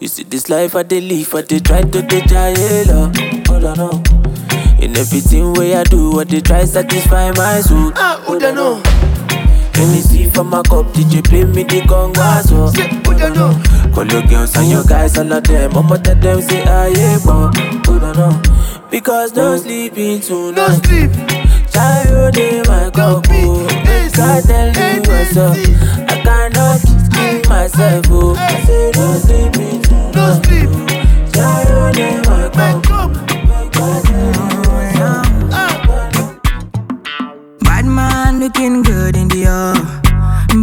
You 0.00 0.08
see 0.08 0.24
this 0.24 0.48
life 0.50 0.74
I 0.76 0.82
dey 0.82 1.00
live, 1.00 1.34
I 1.34 1.42
dey 1.42 1.60
try 1.60 1.82
to 1.82 2.02
dey 2.02 2.20
try 2.22 2.52
love. 2.84 3.16
Hold 3.46 3.64
on, 3.64 3.76
no. 3.78 4.02
In 4.82 4.96
everything 4.96 5.54
way 5.54 5.74
I 5.76 5.84
do, 5.84 6.20
I 6.20 6.24
dey 6.24 6.40
try 6.40 6.64
satisfy 6.64 7.30
my 7.32 7.60
soul. 7.60 7.92
Ah, 7.96 8.20
Uda 8.26 8.52
no. 8.54 8.82
Let 9.76 9.88
me 9.92 10.00
see 10.00 10.28
from 10.30 10.50
my 10.50 10.62
cup, 10.62 10.86
DJ 10.94 11.22
play 11.24 11.44
me 11.44 11.62
the 11.64 11.82
oh. 12.52 12.70
Say, 12.70 12.88
Uda 12.88 13.34
no. 13.34 13.92
Call 13.94 14.06
your 14.06 14.22
girls 14.22 14.56
and 14.56 14.70
your 14.70 14.84
guys, 14.84 15.18
all 15.18 15.32
of 15.32 15.42
them. 15.44 15.76
I'ma 15.76 15.96
tell 15.96 16.14
them 16.16 16.40
say 16.42 16.62
I 16.62 16.88
yeah, 16.88 17.18
but 17.24 17.52
no. 18.16 18.42
Because 18.90 19.34
no 19.34 19.56
sleeping 19.56 20.20
No 20.20 20.52
tonight. 20.52 20.86
sleep. 20.86 21.10
Child 21.70 22.36
in 22.38 22.62
my 22.68 22.90
couple. 22.90 23.66
easy, 23.66 24.16
God 24.16 24.44
tell 24.44 24.70
me 24.72 25.00
what's 25.08 25.36
up. 25.36 25.56
I 26.08 26.22
cannot 26.22 26.80
keep 27.12 27.48
myself, 27.48 28.06
oh. 28.10 28.36
I 28.38 28.64
say 28.64 28.92
no 28.94 29.14
sleeping 29.18 29.80
No 30.14 30.40
tonight. 30.40 30.46
sleep. 30.46 31.34
Child 31.34 31.98
in 31.98 32.22
my 32.22 32.44
Wake 32.44 32.52
couple. 32.54 32.94
up. 32.94 33.72
Tell 33.72 34.02
me 34.04 34.53
looking 38.44 38.82
good 38.82 39.16
in 39.16 39.26
the 39.28 39.46
air. 39.46 39.74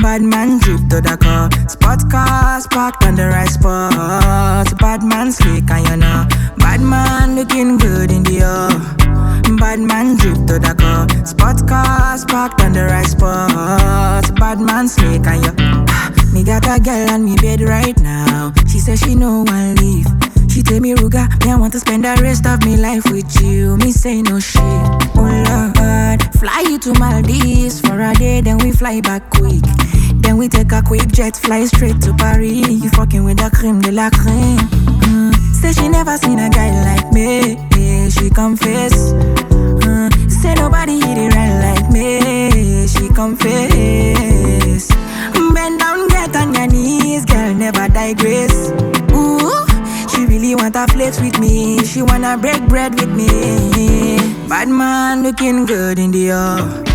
Bad 0.02 0.22
man 0.22 0.60
drip 0.60 0.82
to 0.90 1.02
the 1.02 1.18
car. 1.18 1.50
Spot 1.68 2.00
cars 2.12 2.68
parked 2.68 3.04
on 3.04 3.16
the 3.16 3.28
right 3.28 3.50
spot. 3.50 4.78
Bad 4.78 5.02
man 5.04 5.32
slick 5.32 5.70
and 5.72 5.88
you 5.90 5.98
know. 5.98 6.28
Bad 6.58 6.82
man 6.82 7.36
looking 7.36 7.78
good 7.78 8.12
in 8.12 8.22
the 8.22 8.38
air. 8.42 8.70
Bad 9.58 9.80
man 9.80 10.16
drip 10.16 10.38
to 10.48 10.60
the 10.60 10.76
car. 10.78 11.10
Spot 11.26 11.68
cars 11.68 12.24
parked 12.26 12.62
on 12.62 12.74
the 12.74 12.86
right 12.86 13.08
spot. 13.08 14.36
Bad 14.36 14.60
man 14.60 14.88
slick 14.88 15.26
and 15.26 15.44
you. 15.44 15.54
Ah, 15.90 16.12
Me 16.34 16.44
got 16.44 16.68
a 16.68 16.80
girl 16.80 17.10
on 17.10 17.26
me 17.26 17.36
bed 17.38 17.62
right 17.62 18.00
now. 18.00 18.54
She 18.68 18.78
says 18.78 19.00
she 19.00 19.16
no 19.16 19.44
one 19.44 19.76
leave. 19.76 20.31
She 20.52 20.62
tell 20.62 20.82
me 20.82 20.94
Ruga, 20.96 21.30
me 21.46 21.52
I 21.52 21.56
want 21.56 21.72
to 21.74 21.80
spend 21.80 22.04
the 22.04 22.20
rest 22.22 22.46
of 22.46 22.64
me 22.66 22.76
life 22.76 23.10
with 23.10 23.42
you. 23.42 23.78
Me 23.78 23.92
say 23.92 24.22
no 24.22 24.38
shit. 24.40 24.62
Oh 25.16 25.24
Lord, 25.48 26.22
fly 26.36 26.66
you 26.68 26.78
to 26.80 26.94
Maldives 27.00 27.80
for 27.80 28.00
a 28.02 28.14
day, 28.16 28.42
then 28.42 28.58
we 28.58 28.74
fly 28.74 29.00
back 29.00 29.30
quick. 29.30 29.64
Then 30.16 30.38
we 30.38 30.50
take 30.50 30.74
a 30.74 30.82
quick 30.82 31.08
jet, 31.08 31.38
fly 31.38 31.64
straight 31.66 32.02
to 32.02 32.14
Paris. 32.14 32.68
You 32.68 32.90
fucking 32.90 33.24
with 33.24 33.38
the 33.38 33.50
creme 33.50 33.80
de 33.82 33.92
la 33.92 34.10
creme. 34.10 34.58
Mm. 35.08 35.34
Say 35.54 35.72
she 35.72 35.88
never 35.88 36.18
seen 36.18 36.40
a 36.40 36.50
guy 36.50 36.70
like 36.84 37.12
me. 37.14 37.56
Yeah, 37.78 38.10
she 38.10 38.30
confess. 38.30 39.14
Mm. 39.14 40.30
Say 40.30 40.54
nobody 40.56 41.00
hit 41.00 41.18
it 41.18 41.34
right 41.34 41.76
like 41.76 41.90
me. 41.92 42.88
She 42.88 43.08
confess. 43.10 44.92
she 51.92 52.02
wanna 52.02 52.38
break 52.38 52.66
bread 52.70 52.96
with 52.96 53.10
me. 53.10 53.28
Bad 54.48 54.70
man 54.70 55.24
looking 55.24 55.66
good 55.66 56.00
in 56.00 56.12
the 56.12 56.32
up. 56.32 56.86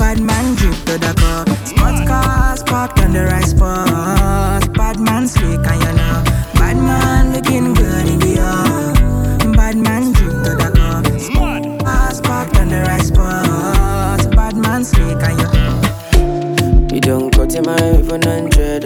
Bad 0.00 0.20
man 0.20 0.56
drip 0.56 0.74
to 0.86 0.98
the 0.98 1.14
cup. 1.14 1.48
Sports 1.64 2.00
cars 2.08 2.62
parked 2.64 2.98
on 2.98 3.12
the 3.12 3.24
right 3.24 3.44
spot. 3.44 4.72
Bad 4.74 4.98
man 4.98 5.28
slick 5.28 5.64
and 5.64 5.82
you 5.84 5.92
know. 5.94 6.24
Bad 6.54 6.76
man 6.76 7.32
looking 7.32 7.72
good 7.74 8.08
in 8.08 8.18
the 8.18 8.40
up. 8.40 9.54
Bad 9.54 9.76
man 9.76 10.12
drip 10.12 10.32
to 10.44 10.50
the 10.58 10.70
cup. 10.74 11.06
Sports 11.20 11.84
cars 11.84 12.20
parked 12.20 12.56
on 12.56 12.68
the 12.68 12.80
right 12.80 13.02
spot. 13.02 14.34
Bad 14.34 14.56
man 14.56 14.84
slick 14.84 15.22
and 15.22 15.38
you 15.40 15.48
know. 15.54 16.88
You 16.92 17.00
don't 17.00 17.30
cut 17.30 17.54
him 17.54 17.68
out 17.68 17.80
even 17.80 18.22
hundred. 18.22 18.84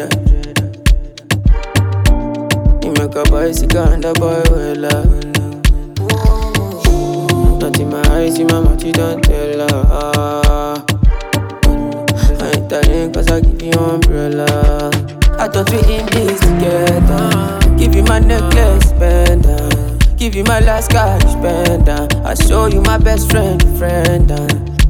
You 2.84 2.92
make 2.92 3.14
a 3.14 3.24
bicycle 3.30 3.84
and 3.84 4.04
a 4.04 4.12
boy 4.12 4.42
with 4.50 4.76
love. 4.76 5.35
Not 7.66 7.80
in 7.80 7.90
my 7.90 8.08
eyes, 8.10 8.38
in 8.38 8.46
my 8.46 8.60
mouth, 8.60 8.84
you 8.84 8.92
don't 8.92 9.20
tell 9.24 9.58
her. 9.58 10.84
Mm, 11.62 12.40
I 12.40 12.50
ain't 12.56 12.70
telling 12.70 13.12
cause 13.12 13.26
I 13.26 13.40
give 13.40 13.60
you 13.60 13.72
umbrella. 13.72 14.46
I 15.36 15.48
thought 15.48 15.68
we 15.72 15.78
in 15.92 16.06
this 16.06 16.38
together. 16.38 17.76
Give 17.76 17.92
you 17.92 18.04
my 18.04 18.20
necklace, 18.20 18.92
pendant. 18.92 20.16
Give 20.16 20.36
you 20.36 20.44
my 20.44 20.60
last 20.60 20.92
cash, 20.92 21.24
pendant. 21.42 22.14
I 22.24 22.34
show 22.34 22.66
you 22.66 22.82
my 22.82 22.98
best 22.98 23.32
friend, 23.32 23.60
friend. 23.76 24.30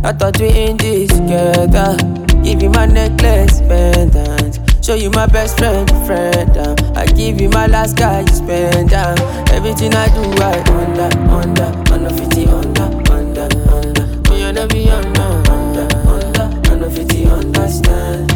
I 0.05 0.13
thought 0.13 0.39
we 0.39 0.51
in 0.51 0.77
this 0.77 1.09
together. 1.09 1.97
Give 2.45 2.63
you 2.63 2.69
my 2.69 2.85
necklace, 2.85 3.61
pendant. 3.61 4.61
Show 4.85 4.97
you 4.97 5.09
my 5.13 5.27
best 5.27 5.57
friend, 5.57 5.89
friend. 6.07 6.59
I 6.95 7.07
give 7.07 7.41
you 7.41 7.49
my 7.49 7.69
last 7.69 7.97
cash, 7.97 8.39
pendant. 8.41 9.19
Everything 9.51 9.95
I 9.95 10.09
do, 10.09 10.43
I 10.43 10.61
under, 10.69 11.19
under, 11.31 11.86
under 12.07 12.25
50, 12.25 12.47
under, 12.47 12.83
under, 13.11 13.49
under. 13.73 14.07
Me 14.31 14.43
and 14.43 14.59
every 14.59 14.89
under, 14.89 15.21
under, 15.51 15.89
under, 16.09 16.71
under 16.71 16.91
50, 16.91 17.27
understand. 17.27 18.33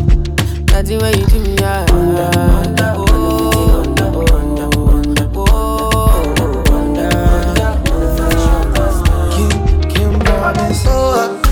Nothing 0.71 0.99
when 1.00 1.19
you 1.19 1.27
do 1.27 1.41
me, 1.41 1.57
I 1.59 1.85
under, 1.93 2.39
under, 2.39 2.95
oh, 2.97 3.83
under, 3.87 4.07
under, 4.35 4.65
under, 4.91 5.19
under, 6.73 7.11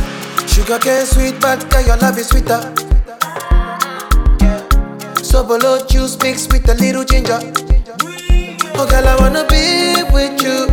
under, 0.00 0.48
sugar 0.48 0.78
cane 0.80 1.06
sweet, 1.06 1.40
but 1.40 1.70
girl, 1.70 1.86
your 1.86 1.96
love 1.98 2.18
is 2.18 2.28
sweeter. 2.28 2.60
Sobolo 5.22 5.88
juice 5.88 6.18
mixed 6.20 6.52
with 6.52 6.68
a 6.68 6.74
little 6.74 7.04
ginger. 7.04 7.38
Oh, 8.74 8.86
girl, 8.88 9.06
I 9.06 9.16
wanna 9.20 9.44
be 9.46 10.02
with 10.12 10.42
you, 10.42 10.66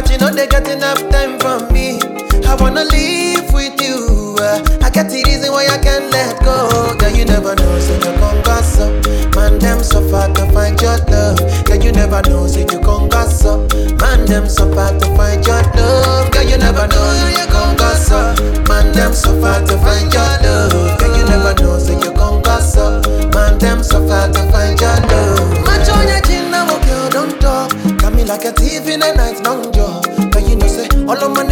but 0.00 0.10
you 0.10 0.16
know 0.16 0.32
they 0.32 0.46
got 0.46 0.66
enough 0.66 0.98
time 1.10 1.38
for 1.40 1.60
me. 1.72 2.00
I 2.48 2.56
wanna 2.58 2.84
live 2.84 3.52
with 3.52 3.76
you. 3.82 4.34
uh, 4.40 4.56
I 4.80 4.88
got 4.88 5.12
the 5.12 5.22
reason 5.26 5.52
why 5.52 5.66
I 5.68 5.76
can't 5.76 6.10
let 6.10 6.40
go. 6.42 6.96
Girl, 6.96 7.12
you 7.12 7.26
never 7.26 7.54
know, 7.54 7.78
so 7.78 7.92
you 7.94 8.16
gas 8.40 8.80
up. 8.80 8.92
Man, 9.36 9.58
them 9.58 9.82
suffer 9.84 10.32
to 10.32 10.44
find 10.52 10.80
your 10.80 10.96
love. 11.12 11.36
Girl, 11.66 11.76
you 11.84 11.92
never 11.92 12.22
know, 12.22 12.46
so 12.46 12.60
you 12.60 12.80
gas 12.80 13.44
up. 13.44 13.60
Man, 14.00 14.24
them 14.24 14.48
suffer 14.48 14.88
to 14.98 15.06
find 15.16 15.44
your 15.44 15.60
love. 15.76 16.30
Girl, 16.32 16.48
you 16.48 16.56
never 16.56 16.86
know, 16.88 17.06
so 17.20 17.28
you 17.36 17.46
gas 17.76 18.10
up. 18.10 18.40
Man, 18.68 18.92
them 18.92 19.12
suffer 19.12 19.60
to 19.68 19.76
find 19.84 20.08
your 20.12 20.29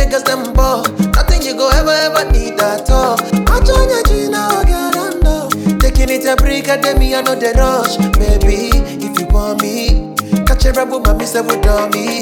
niggas, 0.08 0.24
them 0.24 0.52
ball. 0.52 0.82
Nothing 1.12 1.42
you 1.42 1.54
go 1.54 1.68
ever, 1.70 1.90
ever 1.90 2.30
need 2.32 2.60
at 2.60 2.90
all. 2.90 3.16
Macho 3.44 3.72
on 3.72 3.88
your 3.88 4.02
chin, 4.04 4.30
now, 4.30 4.62
girl, 4.64 4.90
don't 4.90 5.22
know. 5.22 5.48
Taking 5.78 6.08
it 6.08 6.24
a 6.26 6.36
break, 6.36 6.68
at 6.68 6.98
me, 6.98 7.14
I 7.14 7.22
know 7.22 7.34
the 7.34 7.52
rush. 7.56 7.96
Baby, 8.18 8.70
if 9.04 9.18
you 9.18 9.26
want 9.26 9.62
me, 9.62 10.14
catch 10.46 10.64
a 10.64 10.72
rebel, 10.72 11.00
mommy, 11.00 11.26
say, 11.26 11.40
with 11.40 11.62
me. 11.92 12.20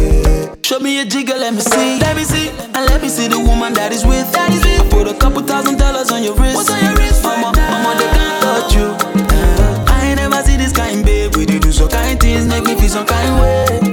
Yeah. 0.00 0.54
Show 0.62 0.80
me 0.80 1.00
a 1.00 1.04
jigger, 1.04 1.36
let 1.36 1.54
me 1.54 1.60
see. 1.60 1.98
Let 2.00 2.16
me 2.16 2.24
see. 2.24 2.48
And 2.48 2.86
let 2.86 3.00
me 3.02 3.08
see 3.08 3.28
the 3.28 3.38
woman 3.38 3.72
that 3.74 3.92
is 3.92 4.04
with. 4.04 4.30
That 4.32 4.52
is 4.52 4.64
with. 4.64 4.80
I 4.80 4.88
put 4.90 5.08
a 5.08 5.14
couple 5.18 5.42
thousand 5.42 5.78
dollars 5.78 6.10
on 6.10 6.22
your 6.22 6.34
wrist. 6.34 6.56
What's 6.56 6.70
on 6.70 6.82
your 6.82 6.94
wrist? 6.96 7.22
Mama, 7.22 7.52
mama, 7.52 7.94
they 7.98 8.08
can't 8.16 8.42
touch 8.42 8.74
you. 8.74 8.88
Uh, 9.28 9.84
I 9.88 10.06
ain't 10.08 10.16
never 10.16 10.42
see 10.42 10.56
this 10.56 10.72
kind, 10.72 11.04
babe. 11.04 11.36
We 11.36 11.46
do 11.46 11.60
do 11.60 11.70
some 11.70 11.88
kind 11.88 12.18
things, 12.18 12.46
make 12.46 12.64
me 12.64 12.74
feel 12.74 12.88
some 12.88 13.06
kind 13.06 13.40
way. 13.40 13.83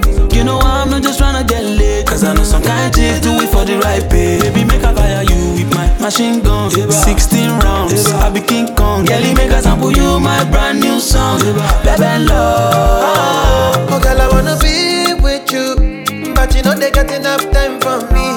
Know 0.52 0.60
I'm 0.60 0.90
not 0.90 1.02
just 1.02 1.18
tryna 1.18 1.48
get 1.48 1.64
laid. 1.64 2.06
Cause 2.08 2.26
I 2.26 2.34
know 2.34 2.44
some 2.44 2.62
kind 2.62 2.94
chicks 2.94 3.22
do 3.22 3.32
it 3.40 3.48
for 3.56 3.64
the 3.64 3.80
right 3.80 4.04
pay. 4.12 4.36
Baby, 4.42 4.66
make 4.66 4.84
I 4.84 4.92
fire 4.94 5.24
you 5.24 5.56
with 5.56 5.72
my 5.74 5.88
machine 6.04 6.42
gun. 6.44 6.70
16 6.70 7.50
rounds. 7.64 8.12
I 8.12 8.30
be 8.30 8.42
King 8.42 8.76
Kong. 8.76 9.06
Girlie, 9.06 9.34
make 9.34 9.52
a 9.52 9.62
sample 9.62 9.94
you 9.94 10.20
my 10.20 10.44
brand 10.52 10.82
new 10.82 11.00
song. 11.00 11.40
Baby, 11.88 12.28
love. 12.28 13.88
Oh, 13.96 14.00
girl, 14.04 14.20
I 14.20 14.28
wanna 14.28 14.58
be 14.60 15.16
with 15.24 15.48
you, 15.56 16.34
but 16.36 16.54
you 16.54 16.64
know 16.64 16.76
they 16.76 16.92
got 16.92 17.10
enough 17.10 17.48
time 17.56 17.80
for 17.80 18.04
me. 18.12 18.28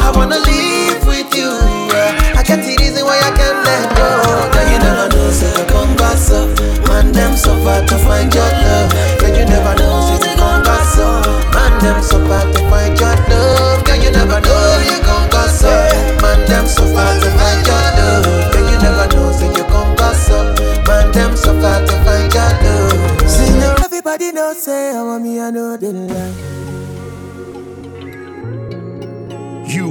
I 0.00 0.08
wanna 0.16 0.40
live 0.40 1.04
with 1.04 1.28
you. 1.36 1.52
yeah. 1.92 2.32
I 2.32 2.42
got 2.48 2.64
the 2.64 2.72
reason 2.80 3.04
why 3.04 3.20
I 3.20 3.30
can't 3.36 3.60
let 3.68 3.84
go. 3.92 4.08
Girl, 4.56 4.66
you 4.72 4.78
never 4.80 5.06
know, 5.12 5.30
say 5.36 5.52
you 5.52 5.66
come 5.68 5.92
gas 6.00 6.32
up. 6.32 6.48
Man, 6.88 7.12
them 7.12 7.36
suffer 7.36 7.84
to 7.92 7.96
find 8.08 8.32
your 8.32 8.48
love. 8.64 8.77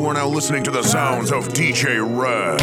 You 0.08 0.12
are 0.12 0.14
now 0.14 0.30
listening 0.30 0.64
to 0.64 0.72
the 0.72 0.84
sounds 0.84 1.34
of 1.34 1.50
DJ 1.50 2.00
Red. 2.00 2.60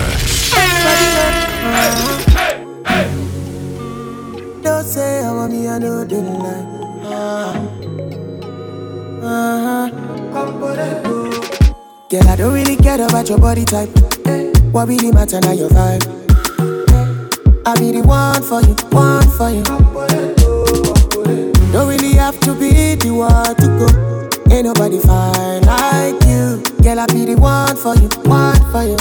Don't 4.63 4.85
say 4.87 5.23
I 5.23 5.31
want 5.31 5.53
me, 5.53 5.69
I 5.69 5.79
know 5.79 6.05
they 6.05 6.23
lie. 6.23 6.65
Uh-huh. 9.23 9.91
Girl, 12.09 12.29
I 12.29 12.37
don't 12.37 12.55
really 12.55 12.77
care 12.77 13.07
about 13.07 13.29
your 13.29 13.39
body 13.39 13.67
type. 13.67 13.91
What 14.73 14.89
really 14.89 15.13
matter 15.13 15.39
now 15.43 15.53
your 15.53 15.69
vibe? 15.69 16.03
I 17.67 17.75
be 17.79 17.93
the 17.93 18.01
one 18.07 18.43
for 18.43 18.63
you, 18.63 18.75
one 18.89 19.29
for 19.37 19.51
you. 19.51 19.65
Don't 21.73 21.89
really 21.89 22.15
have 22.15 22.41
to 22.41 22.55
be 22.55 22.95
the 22.95 23.11
one 23.11 23.55
to 23.57 23.67
go. 23.79 23.89
Ain't 24.51 24.65
nobody 24.65 24.99
fine 24.99 25.61
like. 25.65 26.24
Girl, 26.83 27.01
I 27.01 27.07
be 27.07 27.25
the 27.25 27.37
one 27.41 27.77
for 27.77 27.95
you, 27.97 28.09
one 28.29 28.61
for 28.71 28.83
you. 28.85 28.97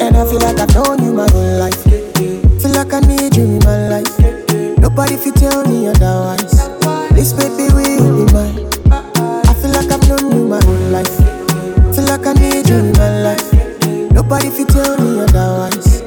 And 0.00 0.16
I 0.16 0.24
feel 0.28 0.40
like 0.40 0.58
I've 0.60 0.74
known 0.74 1.02
you 1.04 1.12
my 1.12 1.28
whole 1.30 1.58
life. 1.58 1.82
Feel 2.60 2.72
like 2.72 2.92
I 2.92 3.00
need 3.00 3.36
you 3.36 3.44
in 3.44 3.58
my 3.64 3.88
life. 3.88 4.12
Nobody 4.78 5.16
fi 5.16 5.30
tell 5.30 5.64
me 5.66 5.88
otherwise. 5.88 6.68
This 7.16 7.32
baby 7.32 7.72
will 7.72 8.26
be 8.26 8.32
mine. 8.32 8.68
I 8.92 9.54
feel 9.60 9.72
like 9.72 9.90
I've 9.90 10.04
known 10.08 10.32
you 10.36 10.44
my 10.48 10.62
whole 10.64 10.88
life. 10.92 11.16
Feel 11.94 12.04
like 12.04 12.26
I 12.26 12.32
need 12.34 12.68
you 12.68 12.76
in 12.76 12.92
my 12.92 13.22
life. 13.22 13.48
Nobody 14.12 14.50
fi 14.50 14.64
tell 14.64 14.96
me 15.00 15.20
otherwise. 15.20 16.02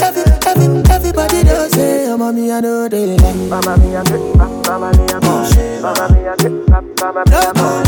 Every, 0.00 0.24
every, 0.48 0.66
everybody 0.90 1.44
does 1.44 1.72
say, 1.72 2.06
oh, 2.10 2.16
mommy, 2.16 2.50
I 2.52 2.60
know 2.60 2.88
they 2.88 3.16
like. 3.16 3.36
Mama, 3.52 3.76
me, 3.78 3.96
I 3.96 4.02
get, 4.04 4.20
mama, 4.36 4.92
me, 4.96 5.04
I 5.12 5.22
get, 5.22 5.82
mama, 5.82 6.08
me, 6.12 6.26
I 6.26 6.36
get, 6.36 6.52
mama, 7.00 7.22
me, 7.26 7.34
I 7.34 7.87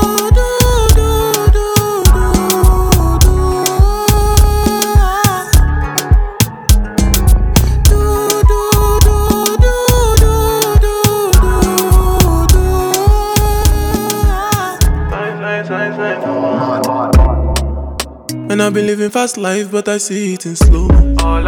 And 18.61 18.67
I've 18.67 18.73
been 18.75 18.85
living 18.85 19.09
fast 19.09 19.37
life, 19.37 19.71
but 19.71 19.87
I 19.87 19.97
see 19.97 20.35
it 20.35 20.45
in 20.45 20.55
slow. 20.55 20.87
Oh 20.91 21.41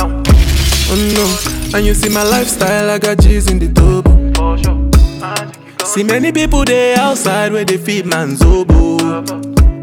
no, 1.13 1.77
and 1.77 1.85
you 1.85 1.93
see 1.93 2.09
my 2.09 2.23
lifestyle, 2.23 2.89
I 2.89 2.97
got 2.97 3.19
G's 3.19 3.51
in 3.51 3.59
the 3.59 3.67
double. 3.67 4.17
See 5.85 6.03
many 6.03 6.31
people 6.31 6.65
there 6.65 6.97
outside 6.97 7.51
where 7.51 7.65
they 7.65 7.77
feed 7.77 8.07
man's 8.07 8.41
oboe. 8.41 9.23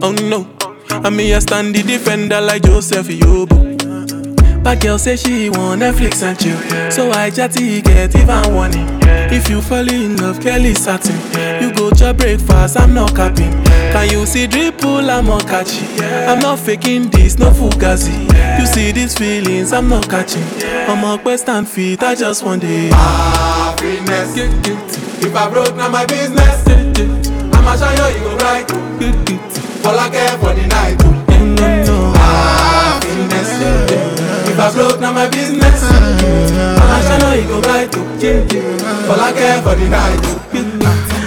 Oh 0.03 0.11
no, 0.29 0.45
and 0.91 1.17
me 1.17 1.33
I 1.33 1.39
stand 1.39 1.73
the 1.73 1.85
defender 1.85 2.41
like 2.41 2.65
Joseph 2.65 3.07
Yobo. 3.07 4.65
But 4.65 4.81
girl 4.81 4.99
say 4.99 5.15
she 5.15 5.51
want 5.51 5.83
Netflix 5.83 6.25
and 6.25 6.37
chill, 6.37 6.91
so 6.91 7.13
I 7.13 7.31
chatty 7.31 7.81
get 7.81 8.17
even 8.17 8.55
warning. 8.55 8.89
If 9.31 9.49
you 9.49 9.63
fall 9.63 9.89
in 9.89 10.17
love, 10.17 10.41
Kelly 10.41 10.75
satin. 10.75 11.15
You 11.63 11.73
go 11.73 11.91
to 11.91 12.13
breakfast, 12.13 12.77
I'm 12.77 12.93
not 12.93 13.15
capping. 13.15 13.70
Can 13.93 14.09
you 14.11 14.25
see 14.27 14.47
dripple? 14.47 15.09
I'm 15.11 15.27
not 15.27 15.47
catchy. 15.47 15.85
I'm 16.05 16.39
not 16.39 16.59
faking 16.59 17.11
this, 17.11 17.39
no 17.39 17.51
fugazi. 17.51 18.29
You 18.59 18.67
see 18.67 18.93
these 18.93 19.15
feelings, 19.17 19.73
I'm 19.73 19.89
not 19.89 20.09
catching. 20.09 20.45
I'm 20.89 21.05
a 21.05 21.19
quest 21.21 21.49
and 21.49 21.69
feet, 21.69 22.03
I 22.03 22.15
just 22.15 22.43
want 22.45 22.63
it. 22.65 22.93
Happiness. 22.93 24.37
If 25.23 25.35
I 25.35 25.51
broke, 25.51 25.77
now 25.77 25.89
my 25.89 26.07
business. 26.07 26.65
I'ma 27.53 27.77
show 27.77 27.91
you, 27.91 28.07
you 28.17 28.25
go 28.25 28.37
right. 28.39 28.71
All 29.85 29.99
I 29.99 30.09
care 30.11 30.39
for 30.39 30.55
the 30.55 30.67
night. 30.67 31.01
Happiness. 32.17 33.51
If 34.49 34.59
I 34.59 34.73
broke, 34.73 35.01
now 35.01 35.13
my 35.13 35.29
business. 35.29 35.83
I'ma 35.83 37.01
show 37.03 37.33
you, 37.35 37.43
you 37.43 37.49
go 37.49 37.61
right. 37.63 37.95
All 39.09 39.21
I 39.21 39.33
care 39.33 39.63
for 39.63 39.75
the 39.75 39.89
night. 39.89 41.20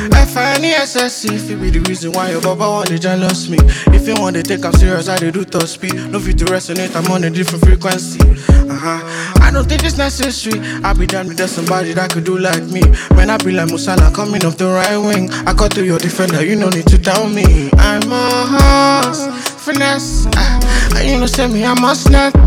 F-I-N-E-S-S-E 0.65 1.35
If 1.35 1.49
it 1.49 1.59
be 1.59 1.69
the 1.69 1.79
reason 1.89 2.11
why 2.13 2.31
your 2.31 2.41
baba 2.41 2.69
want 2.69 2.87
to 2.87 2.97
jealous 2.97 3.49
me. 3.49 3.57
If 3.93 4.07
you 4.07 4.15
want 4.15 4.35
to 4.37 4.43
take 4.43 4.63
I'm 4.63 4.71
serious, 4.73 5.09
I 5.09 5.17
dey 5.17 5.31
do 5.31 5.43
top 5.43 5.63
speed. 5.67 5.93
No 6.09 6.19
fit 6.19 6.37
to 6.39 6.45
resonate, 6.45 6.95
I'm 6.95 7.11
on 7.11 7.23
a 7.25 7.29
different 7.29 7.65
frequency. 7.65 8.19
Uh-huh. 8.21 9.41
I 9.43 9.51
don't 9.51 9.67
think 9.67 9.83
it's 9.83 9.97
necessary. 9.97 10.59
I 10.83 10.93
be 10.93 11.05
done 11.05 11.27
with 11.27 11.37
that 11.37 11.49
somebody 11.49 11.91
that 11.93 12.11
could 12.11 12.23
do 12.23 12.37
like 12.37 12.63
me. 12.63 12.81
Man, 13.15 13.29
I 13.29 13.37
be 13.37 13.51
like 13.51 13.67
Musala 13.69 14.13
coming 14.15 14.45
off 14.45 14.55
the 14.57 14.67
right 14.67 14.97
wing. 14.97 15.29
I 15.45 15.53
cut 15.53 15.73
through 15.73 15.83
your 15.85 15.99
defender, 15.99 16.43
you 16.45 16.55
no 16.55 16.69
need 16.69 16.87
to 16.87 16.97
tell 16.97 17.27
me. 17.27 17.69
I'm 17.73 18.09
a 18.11 19.03
horse, 19.03 19.27
finesse 19.65 20.27
uh, 20.27 21.01
you 21.03 21.19
know 21.19 21.25
say 21.25 21.47
me, 21.47 21.65
I'm 21.65 21.83
a 21.83 21.93
snap 21.95 22.33
uh, 22.35 22.39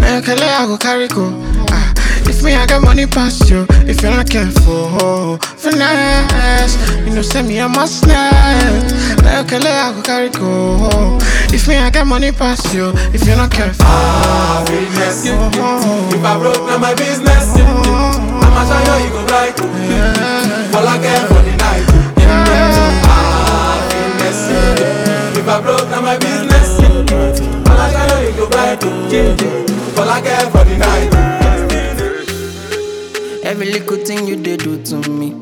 Now 0.00 0.16
you 0.16 0.22
can 0.22 0.38
let 0.38 0.60
I 0.60 0.66
go 0.66 0.78
carry 0.78 1.08
go. 1.08 1.26
uh, 1.26 1.45
if 2.36 2.44
me, 2.44 2.54
I 2.54 2.66
got 2.66 2.82
money 2.82 3.06
past 3.06 3.48
you. 3.48 3.66
If 3.88 4.02
you're 4.02 4.10
not 4.10 4.28
careful, 4.28 5.38
finesse. 5.56 6.76
You 7.06 7.14
know, 7.14 7.22
send 7.22 7.48
me 7.48 7.58
a 7.58 7.68
must 7.68 8.00
snap. 8.00 8.82
Like 9.24 9.52
a 9.52 9.56
I 9.56 9.92
go 9.94 10.02
carry 10.02 10.28
go. 10.28 11.18
If 11.48 11.66
me, 11.66 11.76
I 11.76 11.88
got 11.88 12.06
money 12.06 12.32
past 12.32 12.74
you. 12.74 12.92
If 13.14 13.26
you're 13.26 13.36
not 13.36 13.50
careful, 13.50 13.86
ah, 13.88 14.64
Happiness. 14.68 15.24
Oh, 15.28 15.50
oh, 15.54 15.80
oh. 15.82 16.14
If 16.14 16.24
I 16.24 16.38
broke, 16.38 16.66
now 16.68 16.78
my 16.78 16.94
business. 16.94 17.56
I'ma 17.56 18.62
show 18.68 18.96
you, 18.98 19.04
you 19.04 19.10
go 19.16 19.24
right. 19.32 19.56
All 20.76 20.86
I 20.86 20.98
care 21.00 21.26
for 21.28 21.40
the 21.40 21.56
night. 21.56 21.88
Happiness. 22.20 22.76
Ah, 23.08 23.80
if 25.38 25.48
I 25.48 25.60
broke, 25.62 25.88
now 25.88 26.02
my 26.02 26.18
business. 26.18 26.80
I'ma 27.64 27.86
show 27.92 28.20
you, 28.20 28.28
you 28.28 28.36
go 28.36 28.46
right. 28.52 28.84
All 29.96 30.10
I 30.10 30.20
care 30.20 30.50
for 30.50 30.64
the 30.64 30.76
night. 30.76 31.45
Every 33.46 33.70
little 33.70 33.96
thing 33.98 34.26
you 34.26 34.34
did 34.34 34.58
do 34.64 34.82
to 34.82 35.08
me, 35.08 35.40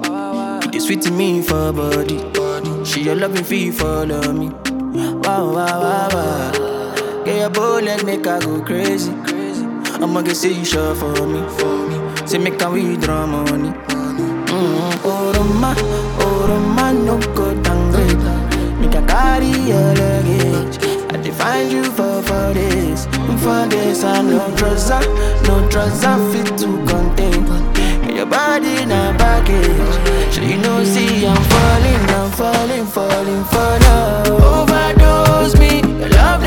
it 0.64 0.74
is 0.74 0.84
sweet 0.84 1.00
to 1.02 1.10
me 1.10 1.40
for 1.40 1.72
body. 1.72 2.18
She 2.84 3.00
your 3.00 3.14
loving 3.14 3.44
fee 3.44 3.70
follow 3.70 4.30
me. 4.30 4.48
Wow, 5.24 5.54
wow, 5.54 5.80
wow, 5.80 6.08
wow. 6.12 7.24
Get 7.24 7.38
your 7.38 7.48
bullet, 7.48 8.04
make 8.04 8.26
her 8.26 8.38
go 8.40 8.62
crazy. 8.62 9.10
I'ma 10.02 10.20
get 10.20 10.36
say 10.36 10.52
you 10.52 10.66
sure 10.66 10.94
for 10.94 11.14
me, 11.26 11.48
for 11.56 11.88
me. 11.88 12.26
Say 12.26 12.36
make 12.36 12.60
her 12.60 12.70
withdraw 12.70 13.26
money. 13.26 13.70
Mm-hmm. 13.70 15.06
Oh, 15.06 15.32
Roma, 15.34 15.74
oh, 16.20 16.92
no 17.06 17.18
go 17.34 17.54
downgrade. 17.62 18.18
Make 18.80 18.92
her 18.92 19.06
carry 19.06 19.48
your 19.66 19.94
luggage. 19.94 20.76
I 21.10 21.22
define 21.22 21.70
you 21.70 21.84
for 21.84 22.20
for 22.20 22.52
this, 22.52 23.06
for 23.42 23.66
this. 23.66 24.04
I 24.04 24.20
no 24.20 24.54
trouser, 24.56 25.00
no 25.48 25.66
trouser 25.70 26.18
fit 26.32 26.58
to 26.58 26.66
contain. 26.86 27.63
Your 28.24 28.30
body 28.30 28.86
na 28.86 29.12
package. 29.18 30.34
So 30.34 30.40
you 30.40 30.56
know, 30.56 30.82
see 30.82 31.26
I'm 31.26 31.36
falling, 31.52 32.02
I'm 32.16 32.30
falling, 32.30 32.86
falling 32.86 33.44
for 33.52 33.72
love. 33.84 34.42
Overdose 34.42 35.58
me, 35.58 35.82
your 36.00 36.08
love 36.08 36.42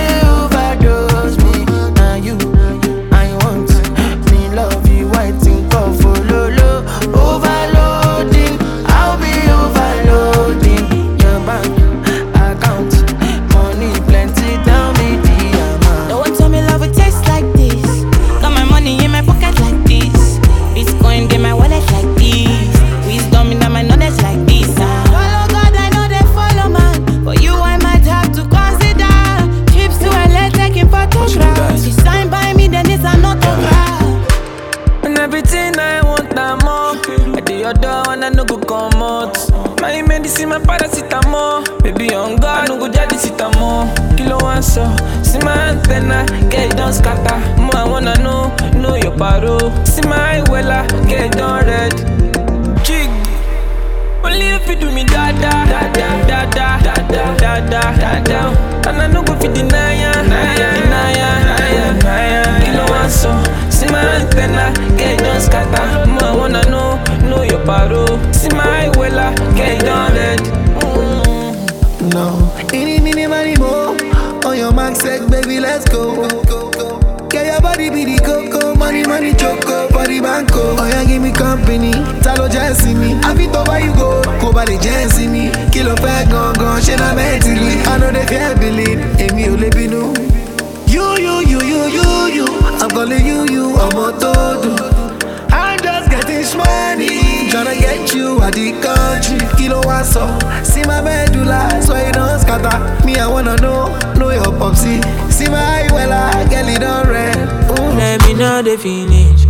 finish. 108.78 109.46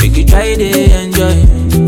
Make 0.00 0.16
you 0.16 0.24
try 0.24 0.54
to 0.54 0.68
enjoy. 1.02 1.36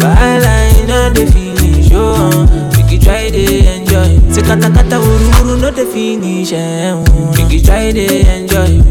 Wahala 0.02 0.54
no 0.88 1.10
the 1.10 1.24
finish. 1.32 1.90
Oh, 1.92 2.46
make 2.76 2.90
you 2.92 2.98
try 2.98 3.30
to 3.30 3.42
enjoy. 3.74 4.18
Say 4.32 4.42
kata 4.42 4.70
kata 4.70 4.96
uru 4.98 5.28
uru 5.40 5.54
no 5.60 5.70
the 5.70 5.86
finish. 5.86 6.52
Eh, 6.52 6.92
oh. 6.92 7.32
Make 7.36 7.52
you 7.52 7.62
try 7.62 7.92
to 7.92 8.04
enjoy. 8.34 8.82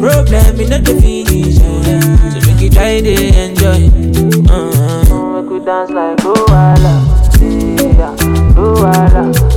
Problem 0.00 0.60
in 0.60 0.68
not 0.70 0.84
the 0.84 0.94
finish. 1.00 1.58
Eh. 1.60 2.00
So 2.32 2.38
make 2.48 2.60
you 2.60 2.70
try 2.70 3.00
to 3.00 3.14
enjoy. 3.44 3.80
Uh-huh. 4.48 5.42
Make 5.42 5.50
you 5.50 5.64
dance 5.64 5.90
like 5.90 6.16
Luala, 6.18 6.96
yeah, 7.40 8.16
Luala. 8.56 9.51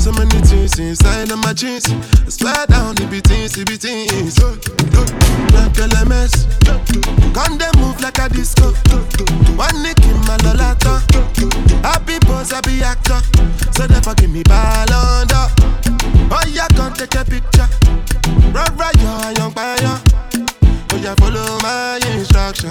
So 0.00 0.12
many 0.12 0.30
things 0.40 0.78
inside 0.78 1.30
of 1.30 1.38
my 1.44 1.52
jeans. 1.52 1.84
I 1.86 2.30
swear 2.30 2.66
down, 2.66 2.96
it 2.96 3.10
be 3.10 3.20
things, 3.20 3.58
it 3.58 3.68
be 3.68 3.76
things. 3.76 4.38
Oh, 4.40 4.56
oh, 4.96 5.06
like 5.52 5.76
LMS. 5.76 6.48
Can 7.34 7.58
they 7.58 7.70
move 7.78 8.00
like 8.00 8.16
a 8.16 8.30
disco? 8.30 8.72
One 9.60 9.82
nick 9.82 10.00
in 10.04 10.16
my 10.24 10.38
lolata. 10.40 11.04
Happy 11.84 12.18
pose, 12.20 12.50
happy 12.50 12.82
actor. 12.82 13.20
So 13.72 13.86
they 13.86 14.00
forgive 14.00 14.30
me 14.30 14.42
ball 14.42 14.90
under. 14.90 15.46
Oh 16.32 16.44
yeah, 16.48 16.66
come 16.68 16.94
take 16.94 17.14
a 17.16 17.24
picture. 17.24 17.68
Run 18.56 18.74
right, 18.78 18.96
yo, 18.96 19.30
young 19.36 19.52
fire. 19.52 20.00
Oh 20.92 20.96
yeah, 20.96 21.14
follow 21.16 21.58
my 21.60 22.00
instruction. 22.16 22.70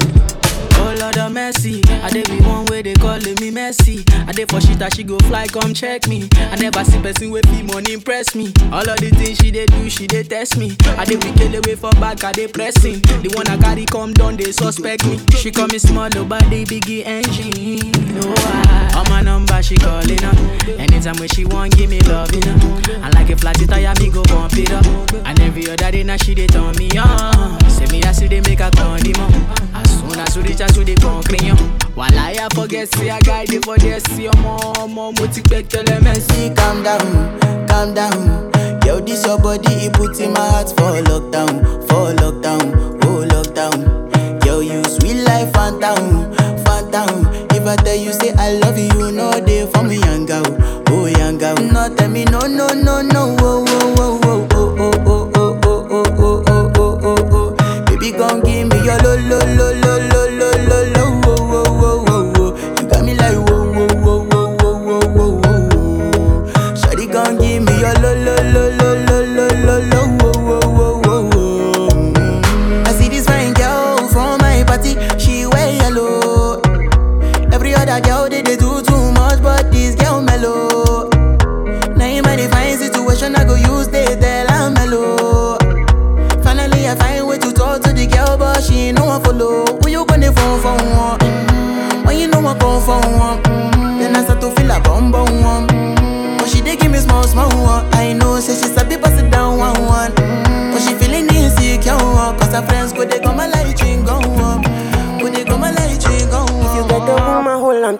Oh 0.82 0.96
Lord 1.00 1.18
of 1.18 1.32
mercy, 1.34 1.82
I 2.04 2.10
dey 2.10 2.24
be 2.24 2.40
one 2.46 2.66
way 2.68 2.82
they 2.82 2.94
calling 2.96 3.36
me 3.40 3.52
messy. 3.52 4.04
I 4.28 4.32
dey 4.32 4.46
for 4.46 4.62
shit 4.62 4.80
that 4.80 4.96
she 4.96 5.04
go 5.04 5.18
fly, 5.28 5.48
come 5.48 5.74
check 5.74 6.08
me. 6.08 6.28
I 6.36 6.56
never 6.56 6.84
see 6.84 7.02
person 7.02 7.30
with 7.32 7.46
be 7.52 7.64
money 7.64 7.94
impress 7.94 8.34
me. 8.36 8.54
All 8.72 8.88
of 8.88 8.98
the 9.00 9.12
things 9.16 9.38
she 9.40 9.52
dey 9.52 9.66
do, 9.66 9.90
she 9.90 10.08
dey 10.08 10.24
test 10.24 10.58
me. 10.58 10.76
I 10.98 11.06
dey 11.06 11.16
wicked 11.18 11.54
away 11.56 11.76
for 11.76 11.92
back, 12.00 12.24
I 12.24 12.32
dey 12.32 12.48
pressing. 12.48 13.02
The 13.02 13.32
one 13.36 13.48
I 13.48 13.58
carry 13.58 13.86
come 13.86 14.14
down, 14.14 14.38
they 14.38 14.52
suspect 14.52 15.06
me. 15.06 15.20
She 15.38 15.52
call 15.52 15.68
me 15.68 15.80
small, 15.80 16.06
oh, 16.06 16.24
nobody 16.24 16.66
biggie 16.66 17.06
engine. 17.06 17.92
No, 18.16 18.34
I, 18.36 18.94
on 18.98 19.10
my 19.10 19.22
number 19.22 19.62
she 19.62 19.78
calling 19.78 20.24
up. 20.24 20.36
Anytime 20.80 21.18
when 21.20 21.30
she 21.30 21.46
want, 21.46 21.76
give 21.76 21.90
me 21.90 22.00
love, 22.02 22.34
you 22.34 22.42
know. 22.42 22.82
And 23.04 23.14
like 23.14 23.30
a 23.30 23.36
flat 23.36 23.58
tire, 23.68 23.94
me 24.00 24.10
go 24.10 24.24
bump 24.24 24.54
it 24.56 24.72
up. 24.72 24.86
And 25.26 25.40
every 25.42 25.70
other 25.70 25.92
day 25.92 26.04
now 26.04 26.18
she 26.18 26.34
dey 26.36 26.48
turn 26.48 26.76
me 26.78 26.90
on. 26.98 27.60
Say 27.70 27.86
me 27.92 28.02
I 28.04 28.12
see 28.12 28.28
they 28.28 28.42
make 28.42 28.60
a 28.62 28.72
condiment. 28.72 29.36
As 29.76 30.00
soon 30.00 30.20
as 30.20 30.36
you 30.36 30.42
reach 30.44 30.62
to 30.74 30.84
the 30.84 30.96
concrete, 31.02 31.52
while 31.96 32.18
I 32.18 32.48
forget, 32.54 32.94
see 32.96 33.10
a 33.10 33.20
guy 33.22 33.46
dey 33.46 33.60
for 33.60 33.78
there, 33.78 34.00
see 34.00 34.24
your 34.24 34.36
mom, 34.38 34.94
mom, 34.94 35.16
you 35.18 35.26
expect, 35.26 35.72
tell 35.72 35.84
them, 35.84 36.04
See, 36.16 36.50
calm 36.56 36.84
down, 36.84 37.40
calm 37.68 37.94
down. 37.94 38.50
Yo, 38.86 39.00
this 39.00 39.26
your 39.26 39.38
body, 39.40 39.86
it 39.86 39.94
put 39.94 40.20
in 40.20 40.34
my 40.34 40.40
heart 40.40 40.70
for 40.70 40.98
lockdown, 41.10 41.62
for 41.88 42.14
lockdown, 42.22 43.00
oh 43.06 43.26
lockdown. 43.30 44.46
Yo, 44.46 44.60
you 44.62 44.84
sweet 44.86 45.24
life, 45.24 45.52
phantom, 45.54 46.34
phantom. 46.64 47.28
If 47.52 47.66
I 47.68 47.76
tell 47.78 47.96
you 47.96 48.14
say 48.14 48.34
I 48.38 48.54
love 48.54 48.78
you, 48.78 49.12
no 49.12 49.32
day 49.46 49.66
for 49.72 49.84
me, 49.84 49.98
young 50.00 50.26
girl, 50.26 50.44
oh 50.90 51.06
young 51.08 51.38
girl. 51.38 51.56
No 51.58 51.94
tell 51.96 52.10
me 52.10 52.26
no, 52.26 52.40
no, 52.42 52.68
no, 52.70 53.02
no, 53.02 53.36
oh, 53.40 53.66
oh, 53.68 53.96
oh, 53.98 54.20
oh, 54.24 54.48
oh, 54.54 54.96
oh, 55.06 55.32
oh, 55.36 55.60
oh, 55.60 55.60
oh, 55.64 55.90
oh, 55.92 56.14
oh, 56.18 56.44
oh, 56.48 56.72
oh, 56.76 57.00
oh, 57.04 57.56
oh. 57.60 57.86
Baby, 57.86 58.12
gon' 58.12 58.42
give 58.42 58.68
me 58.70 58.78
your 58.86 58.98
lo, 59.04 59.16
lo, 59.16 59.40
lo, 59.56 59.74
lo, 59.82 59.99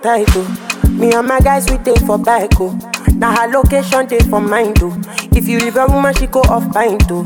tight, 0.02 0.28
oh. 0.36 0.86
Me 0.90 1.12
and 1.14 1.28
my 1.28 1.40
guys 1.40 1.70
we 1.70 1.78
take 1.78 2.00
for 2.06 2.18
bike 2.18 2.52
oh. 2.60 2.78
Now 3.14 3.36
her 3.36 3.48
location 3.52 4.06
dey 4.08 4.20
for 4.20 4.42
mind 4.42 4.78
oh. 4.82 4.96
If 5.32 5.48
you 5.48 5.60
leave 5.60 5.78
a 5.78 5.86
woman 5.86 6.14
she 6.16 6.28
go 6.28 6.42
off 6.42 6.72
pint 6.74 7.04
oh. 7.10 7.24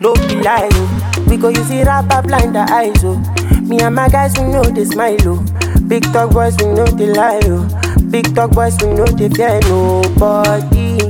No 0.00 0.14
be 0.14 0.36
lie 0.42 0.68
oh. 0.72 1.24
We 1.28 1.36
go 1.36 1.48
use 1.48 1.68
blind 1.68 2.54
the 2.54 2.66
eyes 2.70 3.02
oh. 3.04 3.16
Me 3.62 3.80
and 3.80 3.94
my 3.94 4.08
guys 4.08 4.36
we 4.38 4.44
know 4.44 4.62
they 4.62 4.84
smile 4.84 5.16
oh. 5.26 5.44
Big 5.88 6.04
talk 6.12 6.32
boys 6.32 6.56
we 6.58 6.66
know 6.66 6.84
they 6.86 7.06
lie 7.12 7.40
oh. 7.44 7.66
Big 8.10 8.34
talk 8.34 8.52
boys 8.52 8.76
we 8.82 8.88
know 8.92 9.06
they 9.06 9.28
fear 9.30 9.58
nobody. 9.62 11.00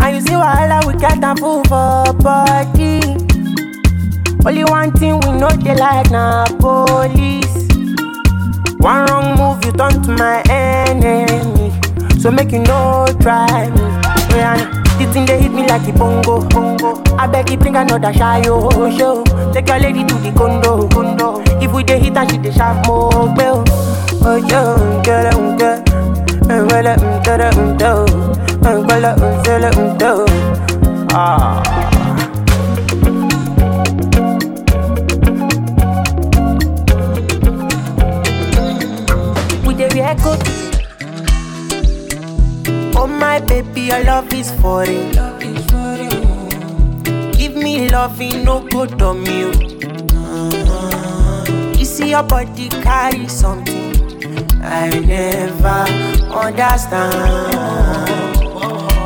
And 0.00 0.14
you 0.14 0.20
see 0.22 0.32
wahala 0.32 0.86
we 0.86 0.98
get 0.98 1.22
am 1.22 1.36
full 1.36 1.62
for 1.64 2.12
body. 2.22 3.00
Only 4.46 4.64
one 4.64 4.92
thing 4.92 5.18
we 5.20 5.32
know 5.32 5.48
they 5.50 5.74
like 5.74 6.10
na 6.10 6.46
police. 6.60 7.57
One 8.78 9.06
wrong 9.06 9.36
move 9.36 9.64
you 9.64 9.72
turn 9.72 10.02
to 10.02 10.10
my 10.12 10.42
enemy. 10.48 11.72
So 12.20 12.30
make 12.30 12.52
you 12.52 12.60
no 12.60 13.06
try 13.20 13.70
me. 13.70 13.80
Yeah, 14.36 14.56
the 14.98 15.10
thing 15.12 15.26
they 15.26 15.40
hit 15.40 15.52
me 15.52 15.66
like 15.66 15.86
a 15.88 15.92
bongo, 15.92 16.40
bongo. 16.48 17.02
I 17.16 17.26
beg 17.26 17.50
you 17.50 17.56
bring 17.56 17.76
another 17.76 18.12
shy 18.12 18.42
oh, 18.46 18.96
show. 18.96 19.24
Take 19.52 19.68
your 19.68 19.78
lady 19.80 20.04
to 20.04 20.14
the 20.14 20.32
condo, 20.36 20.88
condo. 20.88 21.40
If 21.60 21.72
we 21.72 21.82
dey 21.82 21.98
hit 21.98 22.16
and 22.16 22.30
she 22.30 22.38
dey 22.38 22.52
sharp 22.52 22.86
more, 22.86 23.10
bell. 23.34 23.64
Oh 24.22 24.36
it, 24.36 25.04
get 25.04 25.32
it. 25.34 25.88
Well, 26.48 26.86
um, 26.88 27.22
it, 27.22 27.40
um, 27.40 27.76
do. 27.76 28.68
Um, 28.68 28.86
well, 28.86 29.04
um, 29.06 29.22
it, 29.44 29.64
um, 29.76 29.98
do. 29.98 30.24
Ah. 31.12 31.77
Oh 42.96 43.06
my 43.06 43.40
baby, 43.40 43.82
your 43.82 44.02
love 44.04 44.32
is 44.32 44.50
for 44.58 44.82
it. 44.86 45.12
Give 47.36 47.54
me 47.54 47.90
loving, 47.90 48.42
no 48.42 48.60
good 48.60 49.02
on 49.02 49.26
you. 49.26 49.52
You 51.78 51.84
see 51.84 52.08
your 52.10 52.22
body 52.22 52.70
carry 52.70 53.28
something 53.28 53.92
I 54.62 54.88
never 54.88 55.84
understand. 56.32 57.14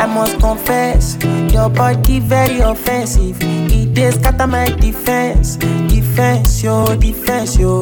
I 0.01 0.07
must 0.07 0.39
confess, 0.39 1.17
your 1.53 1.69
body 1.69 2.21
very 2.21 2.61
offensive. 2.61 3.39
It 3.43 3.95
dey 3.95 4.13
scatter 4.13 4.47
my 4.47 4.67
defense, 4.67 5.57
defense, 5.57 6.63
yo, 6.63 6.95
defense, 6.95 7.59
yo. 7.59 7.81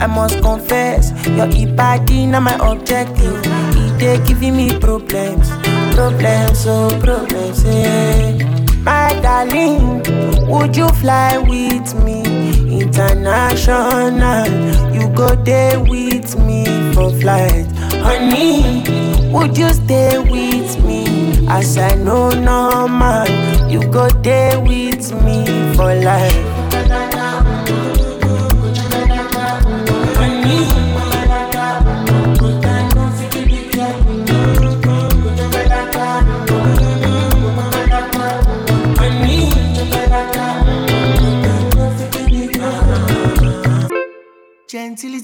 I 0.00 0.06
must 0.06 0.40
confess, 0.42 1.12
your 1.28 1.46
body 1.74 2.26
na 2.26 2.40
my 2.40 2.54
objective. 2.60 3.40
It 3.44 3.98
dey 3.98 4.18
giving 4.26 4.56
me 4.56 4.70
problems, 4.78 5.48
problems, 5.94 6.66
oh 6.66 6.90
problems, 7.02 7.64
eh. 7.66 8.38
My 8.84 9.08
darling, 9.22 10.02
would 10.46 10.76
you 10.76 10.88
fly 11.00 11.38
with 11.38 11.94
me 12.04 12.22
international? 12.80 14.46
You 14.92 15.08
go 15.14 15.34
there 15.36 15.80
with 15.80 16.38
me 16.38 16.66
for 16.92 17.10
flight, 17.20 17.66
honey. 18.04 18.82
Would 19.32 19.56
you 19.56 19.68
stay 19.72 20.18
with 20.18 20.84
me 20.84 21.46
as 21.48 21.78
I 21.78 21.94
know 21.96 22.28
normal? 22.30 23.26
You 23.70 23.80
go 23.90 24.08
there 24.22 24.60
with 24.60 25.12
me 25.24 25.46
for 25.74 25.94
life. 25.94 27.13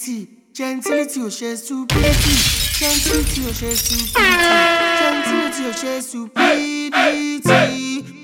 Gentility, 0.01 0.29
gentility 0.57 1.21
ò 1.21 1.29
ṣe 1.29 1.51
stupidity, 1.61 2.33
gentility 2.81 3.41
ò 3.45 3.53
ṣe 3.53 3.71
stupidity, 3.77 4.49
gentility 4.97 5.63
ò 5.69 5.73
ṣe 5.77 5.93
stupidity. 6.01 7.45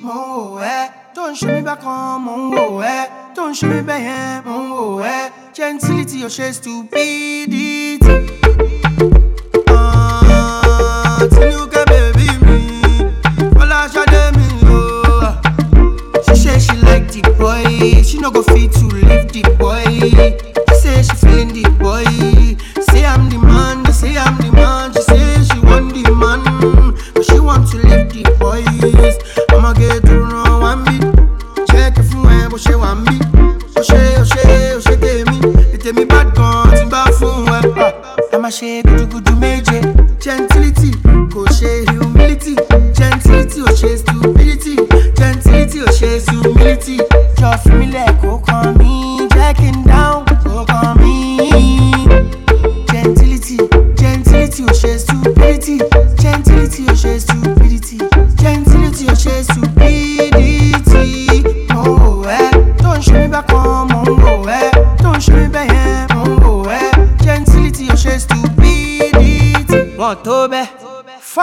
Mo 0.00 0.16
ń 0.16 0.56
wò 0.56 0.64
ẹ́, 0.64 0.84
tó 1.14 1.22
ń 1.28 1.36
ṣe 1.36 1.46
mí 1.52 1.60
bákan, 1.68 2.24
mo 2.24 2.32
ń 2.32 2.56
wò 2.56 2.80
ẹ́, 2.80 3.02
tó 3.36 3.42
ń 3.44 3.52
ṣe 3.58 3.66
mí 3.68 3.80
bẹ́yẹn, 3.88 4.48
mo 4.48 4.56
ń 4.56 4.66
wò 4.72 5.04
ẹ́, 5.04 5.22
gentility 5.52 6.18
ò 6.24 6.28
ṣe 6.32 6.46
stupidity. 6.56 8.14
Ah, 9.68 11.20
she 18.04 18.18
no 18.20 18.30
go 18.30 18.42
fit 18.42 18.72
to 18.72 18.86
leave 18.86 19.28
the 19.32 19.42
boy. 19.58 19.84
She 20.68 20.74
say 20.80 21.02
she 21.02 21.14
feeling 21.16 21.48
the 21.52 21.65
Meje. 39.38 39.80
Gentility, 40.18 40.85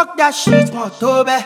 fuck 0.03 0.17
that 0.17 0.33
shit, 0.35 0.69
want 0.73 0.93
to 0.99 1.23
be. 1.23 1.37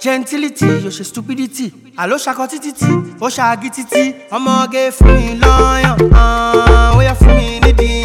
Gentility, 0.00 0.66
yo 0.66 0.90
ṣe 0.90 1.04
stupidity. 1.04 1.72
Àló 1.96 2.16
ṣakọ 2.24 2.46
títí 2.50 2.70
tí, 2.72 2.86
ó 3.20 3.26
ṣaagi 3.28 3.70
títí. 3.76 4.14
Ọmọge 4.30 4.90
fún 4.96 5.14
mi 5.16 5.34
lọ́yàn, 5.42 5.96
ah, 6.14 6.92
ó 6.96 7.00
yẹ 7.02 7.14
fún 7.20 7.34
mi 7.36 7.58
nídìí 7.64 7.97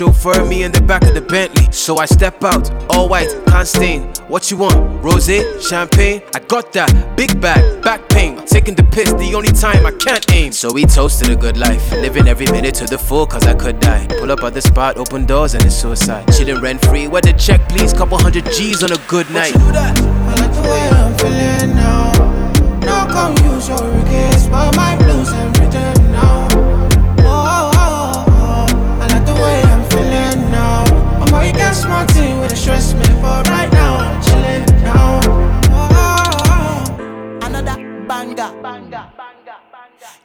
chauffeur, 0.00 0.46
me 0.46 0.62
in 0.62 0.72
the 0.72 0.80
back 0.80 1.02
of 1.02 1.12
the 1.12 1.20
Bentley. 1.20 1.70
So 1.70 1.98
I 1.98 2.06
step 2.06 2.42
out, 2.42 2.70
all 2.90 3.06
white, 3.06 3.28
can't 3.48 3.68
stain. 3.68 4.04
What 4.28 4.50
you 4.50 4.56
want? 4.56 4.76
Rosé, 5.02 5.38
champagne? 5.60 6.22
I 6.34 6.38
got 6.38 6.72
that. 6.72 6.90
Big 7.18 7.38
bag, 7.38 7.82
back 7.82 8.08
pain. 8.08 8.42
Taking 8.46 8.74
the 8.74 8.84
piss, 8.84 9.12
the 9.12 9.34
only 9.34 9.52
time 9.52 9.84
I 9.84 9.92
can't 9.92 10.24
aim. 10.32 10.52
So 10.52 10.72
we 10.72 10.86
toasted 10.86 11.28
a 11.28 11.36
good 11.36 11.58
life, 11.58 11.92
living 11.92 12.28
every 12.28 12.46
minute 12.46 12.74
to 12.76 12.86
the 12.86 12.96
full, 12.96 13.26
cause 13.26 13.46
I 13.46 13.52
could 13.52 13.78
die. 13.78 14.06
Pull 14.20 14.32
up 14.32 14.42
at 14.42 14.54
the 14.54 14.62
spot, 14.62 14.96
open 14.96 15.26
doors, 15.26 15.52
and 15.52 15.62
it's 15.66 15.76
suicide. 15.76 16.24
Chilling 16.32 16.62
rent 16.62 16.82
free, 16.86 17.06
where 17.06 17.20
the 17.20 17.34
check, 17.34 17.60
please? 17.68 17.92
Couple 17.92 18.16
hundred 18.16 18.46
G's 18.46 18.82
on 18.82 18.92
a 18.92 18.98
good 19.06 19.30
night. 19.30 19.54
I 19.54 20.34
like 20.40 20.54
the 20.54 20.62
way 20.62 20.88
I'm 20.96 21.12
feeling 21.18 21.76
now. 21.76 22.40
No 22.88 23.04
confusion, 23.12 24.06
kiss, 24.08 24.46
but 24.48 24.74
my 24.74 24.96
blues 24.96 25.19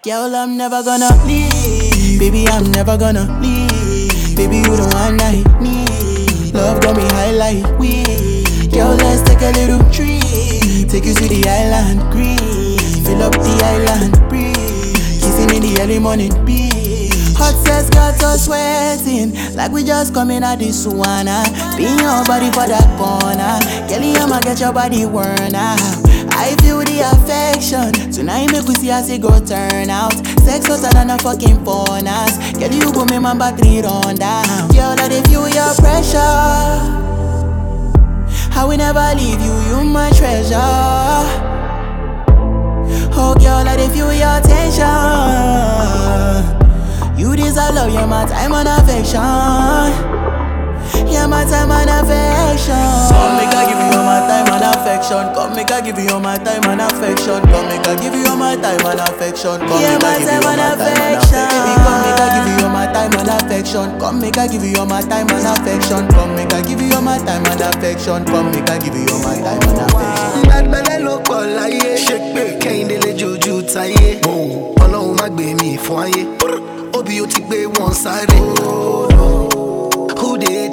Girl, 0.05 0.35
I'm 0.35 0.55
never 0.55 0.83
gonna 0.83 1.09
leave. 1.25 2.19
Baby, 2.19 2.45
I'm 2.47 2.71
never 2.71 2.95
gonna 2.95 3.25
leave. 3.41 4.37
Baby, 4.37 4.57
you 4.57 4.77
the 4.77 4.85
one 4.93 5.19
I 5.19 5.41
need. 5.59 6.53
Love 6.53 6.79
got 6.81 6.95
me 6.95 7.01
high 7.17 7.31
like 7.31 7.65
weed. 7.79 8.69
Girl, 8.71 8.93
let's 8.93 9.23
take 9.27 9.41
a 9.41 9.49
little 9.57 9.81
trip. 9.89 10.21
Take 10.93 11.05
you 11.05 11.15
to 11.15 11.27
the 11.27 11.41
island, 11.49 12.01
green. 12.13 12.37
Fill 13.03 13.23
up 13.23 13.33
the 13.33 13.57
island, 13.65 14.13
breathe. 14.29 14.93
Kissing 15.25 15.49
in 15.57 15.73
the 15.73 15.81
early 15.81 15.97
morning, 15.97 16.29
breeze. 16.45 17.35
Hot 17.37 17.55
sex 17.65 17.89
got 17.89 18.21
us 18.23 18.45
sweating 18.45 19.33
Like 19.55 19.71
we 19.73 19.83
just 19.83 20.13
coming 20.13 20.41
out 20.41 20.59
the 20.59 20.69
sauna 20.69 21.43
ah. 21.43 21.73
Being 21.75 21.99
your 21.99 22.23
body 22.23 22.47
for 22.47 22.65
that 22.65 22.87
corner 22.95 23.59
Kelly, 23.89 24.15
I'ma 24.15 24.39
get 24.39 24.61
your 24.61 24.71
body 24.71 25.05
worn 25.05 25.53
out 25.53 26.05
I 26.37 26.55
feel 26.61 26.79
the 26.79 26.99
affection. 27.13 28.11
Tonight 28.11 28.51
make 28.51 28.65
we 28.67 28.75
see 28.75 28.91
as 28.91 29.09
it 29.09 29.21
go 29.21 29.39
turn 29.43 29.89
out. 29.89 30.13
Sex 30.45 30.67
hotter 30.67 30.91
than 30.93 31.09
a 31.09 31.17
fucking 31.17 31.63
bonus 31.63 32.37
Girl, 32.53 32.71
you 32.71 32.91
go 32.93 33.03
make 33.05 33.19
my 33.21 33.33
battery 33.35 33.81
run 33.81 34.15
down 34.15 34.67
Girl, 34.69 34.93
I 34.99 35.07
dey 35.09 35.23
feel 35.23 35.47
your 35.49 35.73
pressure. 35.75 36.19
I 38.57 38.63
will 38.67 38.77
never 38.77 39.13
leave 39.15 39.41
you, 39.41 39.53
you 39.69 39.83
my 39.85 40.09
treasure. 40.11 40.55
Oh 43.17 43.33
girl, 43.39 43.67
I 43.67 43.75
dey 43.75 43.89
feel 43.89 44.13
your 44.13 44.39
tension. 44.41 44.85
You 47.19 47.35
deserve 47.35 47.73
love, 47.75 47.91
you're 47.93 48.05
my 48.07 48.25
time 48.25 48.53
and 48.53 48.67
affection. 48.67 50.34
You're 51.15 51.27
my 51.31 51.43
time 51.47 51.71
and 51.71 51.89
affection. 51.89 52.75
Come 52.75 53.33
make 53.39 53.55
I 53.55 53.63
give 53.71 53.79
you 53.79 53.97
all 53.97 54.03
my 54.05 54.19
time 54.27 54.47
and 54.51 54.65
affection. 54.75 55.23
Come 55.33 55.55
make 55.55 55.71
I 55.71 55.79
give 55.81 55.97
you 55.97 56.11
all 56.11 56.19
my 56.19 56.37
time 56.37 56.63
and 56.69 56.81
affection. 56.81 57.39
Come 57.51 57.67
make 57.71 57.87
I 57.87 57.95
give 57.95 58.13
you 58.13 58.27
all 58.27 58.35
my 58.37 58.55
time 58.59 58.83
and 58.85 58.99
affection. 58.99 59.59
Come 59.63 59.79
make 59.79 60.03
I 60.03 60.19
give 60.19 60.27
you 60.27 60.35
all 60.35 60.43
my 60.43 60.45
time 60.45 60.45
and 60.45 60.61
affection. 60.75 61.47
Baby, 61.49 61.73
come 61.79 61.99
make 62.03 62.19
I 62.19 62.27
give 62.35 62.47
you 62.51 62.65
all 62.65 62.71
my 62.75 62.85
time 62.91 63.13
and 63.15 63.29
affection. 63.31 63.87
Come 63.99 64.19
make 64.21 64.37
I 64.37 64.47
give 64.47 64.63
you 64.63 64.75
all 64.77 64.85
my 64.85 65.01
time 65.01 65.27
and 65.31 65.47
affection. 65.47 66.07
Come 66.11 66.35
make 66.35 66.53
I 66.53 66.61
give 66.61 66.81
you 66.81 66.93
all 66.95 67.01
my 67.01 67.17
time 67.19 67.45
and 67.45 67.61
affection. 67.61 68.25
Come 68.25 68.51
make 68.51 68.69
I 68.69 68.77
give 68.77 68.95
you 68.95 69.07
all 69.15 69.23
my 69.23 69.35
time 69.39 69.61
and 69.63 69.79
affection. 69.87 70.43
Bad 70.49 70.65
gbàgbẹ́lẹ́ 70.67 70.99
ló 71.05 71.15
pọ̀ 71.27 71.39
láyé 71.57 71.95
ṣé 72.05 72.15
pé 72.33 72.43
kẹ́hìndé 72.61 72.97
lè 73.03 73.11
jojú 73.19 73.55
táyé 73.73 74.07
ọlọ́run 74.83 75.15
má 75.19 75.27
gbé 75.29 75.45
mi 75.59 75.77
fún 75.85 75.99
ayé 76.03 76.21
òbí 76.97 77.21
ó 77.21 77.25
ti 77.27 77.41
gbé 77.47 77.57
wọn 77.75 77.91
sáré. 78.03 78.39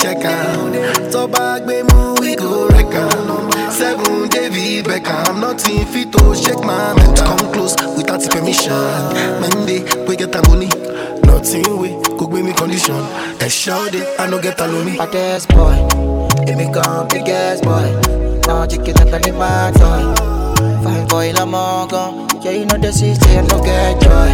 Check 0.03 0.24
am? 0.24 0.72
Tó 1.12 1.26
bá 1.28 1.59
gbé 1.64 1.82
mú 1.88 2.14
we 2.20 2.34
go 2.34 2.66
wreck 2.68 2.92
am. 2.92 3.50
Seven 3.70 4.28
David 4.28 4.84
Beckham, 4.86 5.40
nothing 5.40 5.86
fit 5.86 6.11
to 6.12 6.34
shake 6.34 6.59
my 6.64 6.92
mental. 6.94 7.26
Come 7.36 7.53
close 7.53 7.76
without 7.96 8.20
permission. 8.28 8.74
Monday, 9.40 9.84
we 10.09 10.16
get 10.16 10.34
am 10.34 10.42
money. 10.50 10.68
Nothing 11.24 11.78
we 11.78 11.90
go 12.18 12.26
gbé 12.26 12.42
mi 12.42 12.53
condition. 12.53 13.03
Ẹ 13.38 13.48
ṣáde, 13.48 14.03
I 14.18 14.26
no 14.30 14.38
get 14.40 14.59
aloni. 14.61 14.96
Baddest 14.98 15.48
boy, 15.55 15.76
èmi 16.50 16.66
gan 16.74 17.07
biggest 17.09 17.62
boy. 17.62 17.86
Now 18.48 18.66
chicken 18.66 18.94
like 19.12 19.26
a 19.28 19.32
my 19.32 19.70
toy. 19.78 20.03
Fine 20.82 21.07
boy, 21.09 21.32
la 21.32 21.44
gan. 21.86 22.11
Yeah, 22.42 22.50
you 22.59 22.66
know 22.66 22.76
the 22.76 22.90
I 23.38 23.40
no 23.46 23.62
get 23.62 24.00
joy. 24.03 24.30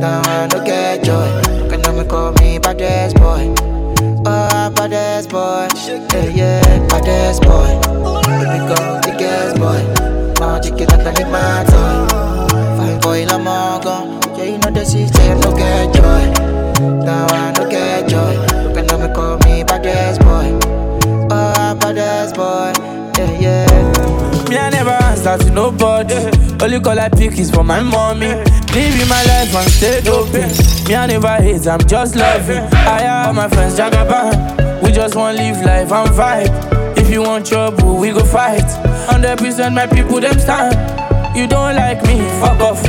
Now 0.00 0.20
I 0.26 0.48
no 0.52 0.58
get 0.64 1.04
joy. 1.04 1.28
Can 1.70 1.86
I 1.86 2.04
call 2.04 2.32
me 2.40 2.58
baddest 2.58 3.16
boy? 3.16 3.59
Baddest 4.80 5.28
boy. 5.28 5.68
Yeah, 5.84 6.24
yeah, 6.32 6.88
baddest 6.88 7.42
boy. 7.42 7.68
Baby 8.24 8.64
go 8.64 8.98
biggest 9.04 9.58
boy. 9.60 9.76
Now 10.40 10.58
chicken 10.58 10.88
like 10.88 11.20
a 11.20 11.24
my 11.28 11.66
toy. 11.68 12.08
Fine 12.78 13.00
boy, 13.00 13.26
la 13.26 13.78
gan. 13.80 14.18
Yeah, 14.38 14.44
you 14.44 14.56
know 14.56 14.70
the 14.70 14.80
I 14.80 15.34
no 15.34 15.54
get 15.54 15.92
joy. 15.92 17.04
Now 17.04 17.26
I 17.26 17.52
no 17.58 17.68
get 17.68 18.08
joy. 18.08 18.34
Can 18.72 19.02
I 19.02 19.12
call 19.12 19.36
me 19.40 19.64
baddest 19.64 20.22
boy? 20.22 20.58
Oh, 21.30 21.76
baddest 21.78 22.34
boy. 22.34 22.72
Yeah, 23.18 23.38
yeah. 23.38 24.48
Me, 24.48 24.56
I 24.56 24.70
never 24.70 24.92
answer 24.92 25.36
to 25.36 25.50
nobody. 25.50 26.14
Only 26.58 26.80
call 26.80 26.98
I 26.98 27.10
pick 27.10 27.38
is 27.38 27.50
for 27.50 27.62
my 27.62 27.82
mommy. 27.82 28.28
Living 28.28 29.08
my 29.10 29.22
life 29.24 29.54
and 29.54 29.70
stay 29.72 30.00
open. 30.08 30.48
Me, 30.88 30.94
I 30.94 31.06
never 31.06 31.36
hate, 31.36 31.66
I'm 31.66 31.80
just 31.80 32.16
loving. 32.16 32.62
I 32.72 33.02
have 33.02 33.34
my 33.34 33.46
friends, 33.46 33.78
Jagaban. 33.78 34.69
We 34.90 34.96
just 34.96 35.14
want 35.14 35.36
live 35.36 35.62
life 35.62 35.92
and 35.92 36.10
vibe. 36.10 36.98
If 36.98 37.10
you 37.10 37.22
want 37.22 37.46
trouble, 37.46 37.98
we 37.98 38.10
go 38.10 38.24
fight. 38.24 38.66
100% 39.06 39.72
my 39.72 39.86
people, 39.86 40.18
them 40.18 40.36
stand. 40.40 40.74
You 41.36 41.46
don't 41.46 41.76
like 41.76 42.02
me, 42.06 42.18
fuck 42.42 42.58
off. 42.58 42.82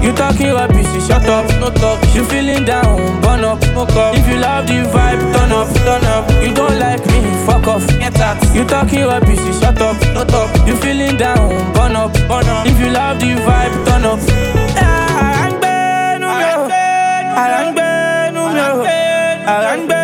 You 0.00 0.12
talking 0.12 0.54
rubbish, 0.54 0.86
shut 1.04 1.26
up, 1.26 1.50
no 1.58 1.70
talk. 1.82 1.98
You 2.14 2.24
feeling 2.26 2.64
down, 2.64 3.20
burn 3.22 3.42
up, 3.42 3.60
smoke 3.64 3.90
up. 3.90 4.14
If 4.14 4.28
you 4.28 4.38
love 4.38 4.68
the 4.68 4.86
vibe, 4.94 5.18
turn 5.34 5.50
up, 5.50 5.66
turn 5.82 6.04
up. 6.14 6.30
You 6.46 6.54
don't 6.54 6.78
like 6.78 7.04
me, 7.06 7.20
fuck 7.44 7.66
off, 7.66 7.88
get 7.98 8.20
out. 8.20 8.38
You 8.54 8.64
talking 8.64 9.02
rubbish, 9.02 9.42
shut 9.58 9.82
up, 9.82 10.00
no 10.14 10.24
talk. 10.24 10.48
You 10.64 10.76
feeling 10.76 11.16
down, 11.16 11.50
burn 11.74 11.96
up, 11.96 12.12
burn 12.30 12.46
up. 12.46 12.68
If 12.68 12.78
you 12.78 12.90
love 12.90 13.18
the 13.18 13.34
vibe, 13.42 13.84
turn 13.84 14.04
up. 14.04 14.20
Arangbe 14.78 16.20
numero, 16.20 16.68
arangbe 17.34 18.32
numero, 18.32 18.84
arangbe 19.44 20.02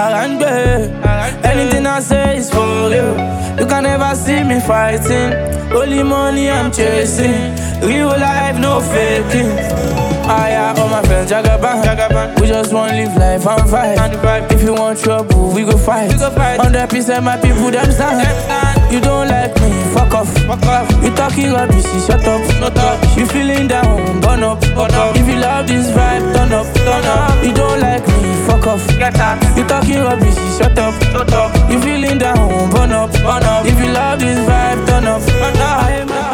numero, 0.00 0.08
arangbe. 0.08 1.44
Anything 1.44 1.86
I 1.86 2.00
say 2.00 2.36
is 2.36 2.50
for 2.50 2.88
you. 2.90 3.14
You 3.58 3.66
can 3.66 3.82
never 3.82 4.14
see 4.14 4.42
me 4.44 4.60
fighting. 4.60 5.32
Only 5.72 6.02
money 6.02 6.50
I'm 6.50 6.70
chasing. 6.72 7.54
Real 7.82 8.08
life, 8.08 8.58
no 8.58 8.80
faking. 8.80 9.99
Yeah, 10.30 10.74
all 10.78 10.88
my 10.88 11.02
friends 11.02 11.30
Jagaban. 11.30 11.82
Jagaban. 11.82 12.40
We 12.40 12.46
just 12.46 12.72
want 12.72 12.92
to 12.92 12.96
live 12.96 13.16
life 13.16 13.46
and 13.46 13.66
vibe. 13.68 14.52
If 14.52 14.62
you 14.62 14.74
want 14.74 15.00
trouble, 15.00 15.50
we 15.52 15.64
go 15.64 15.76
fight. 15.76 16.12
We 16.12 16.18
go 16.18 16.30
fight. 16.30 16.60
100% 16.60 17.22
my 17.24 17.36
people 17.36 17.70
them 17.70 17.90
stand. 17.90 18.92
You 18.92 19.00
don't 19.00 19.26
like 19.28 19.54
me, 19.60 19.70
fuck 19.92 20.14
off. 20.14 20.30
Fuck 20.46 20.62
off. 20.66 20.90
You 21.02 21.10
talking 21.16 21.52
rubbish, 21.52 21.84
shut 22.06 22.24
up. 22.24 22.42
Shut 22.58 22.78
up. 22.78 23.18
You 23.18 23.26
feeling 23.26 23.66
down, 23.66 24.20
burn 24.20 24.42
up. 24.42 24.60
Burn 24.60 24.94
up. 24.94 25.16
If 25.16 25.26
you 25.26 25.36
love 25.36 25.66
this 25.66 25.90
vibe, 25.90 26.32
turn 26.34 26.52
up. 26.52 26.66
Turn 26.74 27.04
up. 27.04 27.44
You 27.44 27.52
don't 27.52 27.80
like 27.80 28.06
me, 28.06 28.46
fuck 28.46 28.66
off. 28.66 28.86
Get 28.98 29.18
out. 29.18 29.42
You 29.56 29.64
talking 29.64 29.98
rubbish, 29.98 30.38
shut 30.58 30.78
up. 30.78 30.94
Shut 31.10 31.32
up. 31.32 31.70
You 31.70 31.80
feeling 31.80 32.18
down, 32.18 32.70
burn 32.70 32.92
up. 32.92 33.12
Burn 33.12 33.42
up. 33.42 33.66
If 33.66 33.78
you 33.82 33.92
love 33.92 34.20
this 34.20 34.38
vibe, 34.38 34.86
turn 34.86 35.06
up. 35.06 35.22
Turn 35.22 35.56
up. 35.56 36.29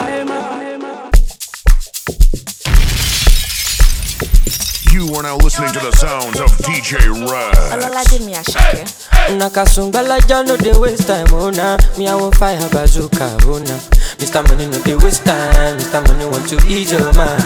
Are 5.17 5.23
now 5.23 5.37
listening 5.39 5.73
to 5.73 5.79
the 5.81 5.93
sounds 5.97 6.39
of 6.41 6.51
DJ 6.65 6.93
Red. 7.31 7.55
Ọlọ́ládé 7.73 8.19
mi 8.27 8.33
àṣàkẹ́. 8.35 9.33
Una 9.33 9.51
kasungala 9.51 10.19
ja 10.29 10.43
no 10.43 10.57
dey 10.57 10.73
waste 10.79 11.07
time, 11.07 11.27
oh 11.33 11.51
nah. 11.51 11.77
Me 11.99 12.09
I 12.09 12.15
want 12.15 12.35
fire 12.37 12.59
bazooka, 12.71 13.29
oh 13.47 13.59
nah. 13.59 13.79
Mr. 14.19 14.43
Money 14.49 14.67
no 14.67 14.79
dey 14.83 14.95
waste 14.97 15.25
time, 15.25 15.79
Mr. 15.79 16.01
Money 16.09 16.27
want 16.27 16.49
to 16.49 16.57
ease 16.69 16.93
your 16.93 17.13
mind. 17.15 17.43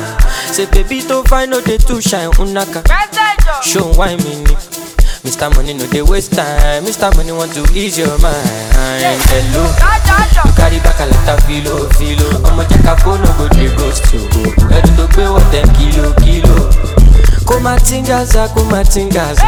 Say 0.53 0.67
baby 0.67 1.01
to 1.03 1.23
find 1.25 1.51
no 1.51 1.61
dey 1.61 1.79
too 1.79 2.01
shine, 2.01 2.31
unaka. 2.39 2.83
Show 3.63 3.93
why 3.95 4.17
me. 4.17 4.45
Mr. 5.25 5.55
Money 5.55 5.75
no 5.75 5.87
dey 5.87 6.03
waste 6.03 6.33
time, 6.33 6.85
Mr. 6.85 7.15
Money 7.17 7.33
want 7.33 7.53
to 7.55 7.63
ease 7.75 7.99
your 7.99 8.19
mind. 8.19 8.73
Hello, 9.31 9.65
you 10.45 10.53
carry 10.57 10.79
back 10.81 10.99
a 11.01 11.07
lot 11.07 11.29
of 11.29 11.45
filo, 11.47 11.89
filo. 11.97 12.29
Ọmọ 12.49 12.63
jẹ́ 12.69 12.83
ká 12.85 12.95
fóònù 13.03 13.29
go 13.39 13.47
dey 13.57 13.69
ghost 13.77 14.05
you. 14.13 14.21
Ẹni 14.77 14.91
tó 14.97 15.07
gbé 15.15 15.25
wọ̀ 15.35 15.51
ten 15.53 15.67
kilo, 15.77 16.13
kilo. 16.23 16.57
Kumatingaza 17.51 18.49
kumatingaza 18.49 19.43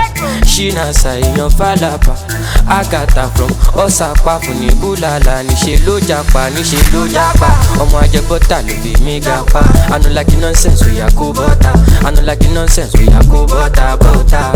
shinasa 0.47 1.11
èèyàn 1.21 1.51
falapa 1.59 2.15
agata 2.69 3.29
from 3.35 3.51
ọsàpàfù 3.85 4.53
ní 4.61 4.69
búlàlà 4.81 5.43
níṣẹ 5.47 5.77
ló 5.87 5.99
japa 6.09 6.51
níṣẹ 6.51 6.79
ló 6.93 7.07
japa. 7.15 7.49
Ọmọ 7.83 7.99
ajẹbọta 8.03 8.59
ló 8.67 8.75
fi 8.83 8.93
mí 9.05 9.21
ga 9.21 9.37
pa 9.53 9.61
anulaki 9.95 10.37
nonsense 10.37 10.85
oya 10.85 11.07
kó 11.19 11.33
bọta 11.33 11.73
anulaki 12.07 12.49
nonsense 12.49 12.99
oya 12.99 13.21
kó 13.31 13.47
bọta 13.47 13.97
bọta 13.97 14.53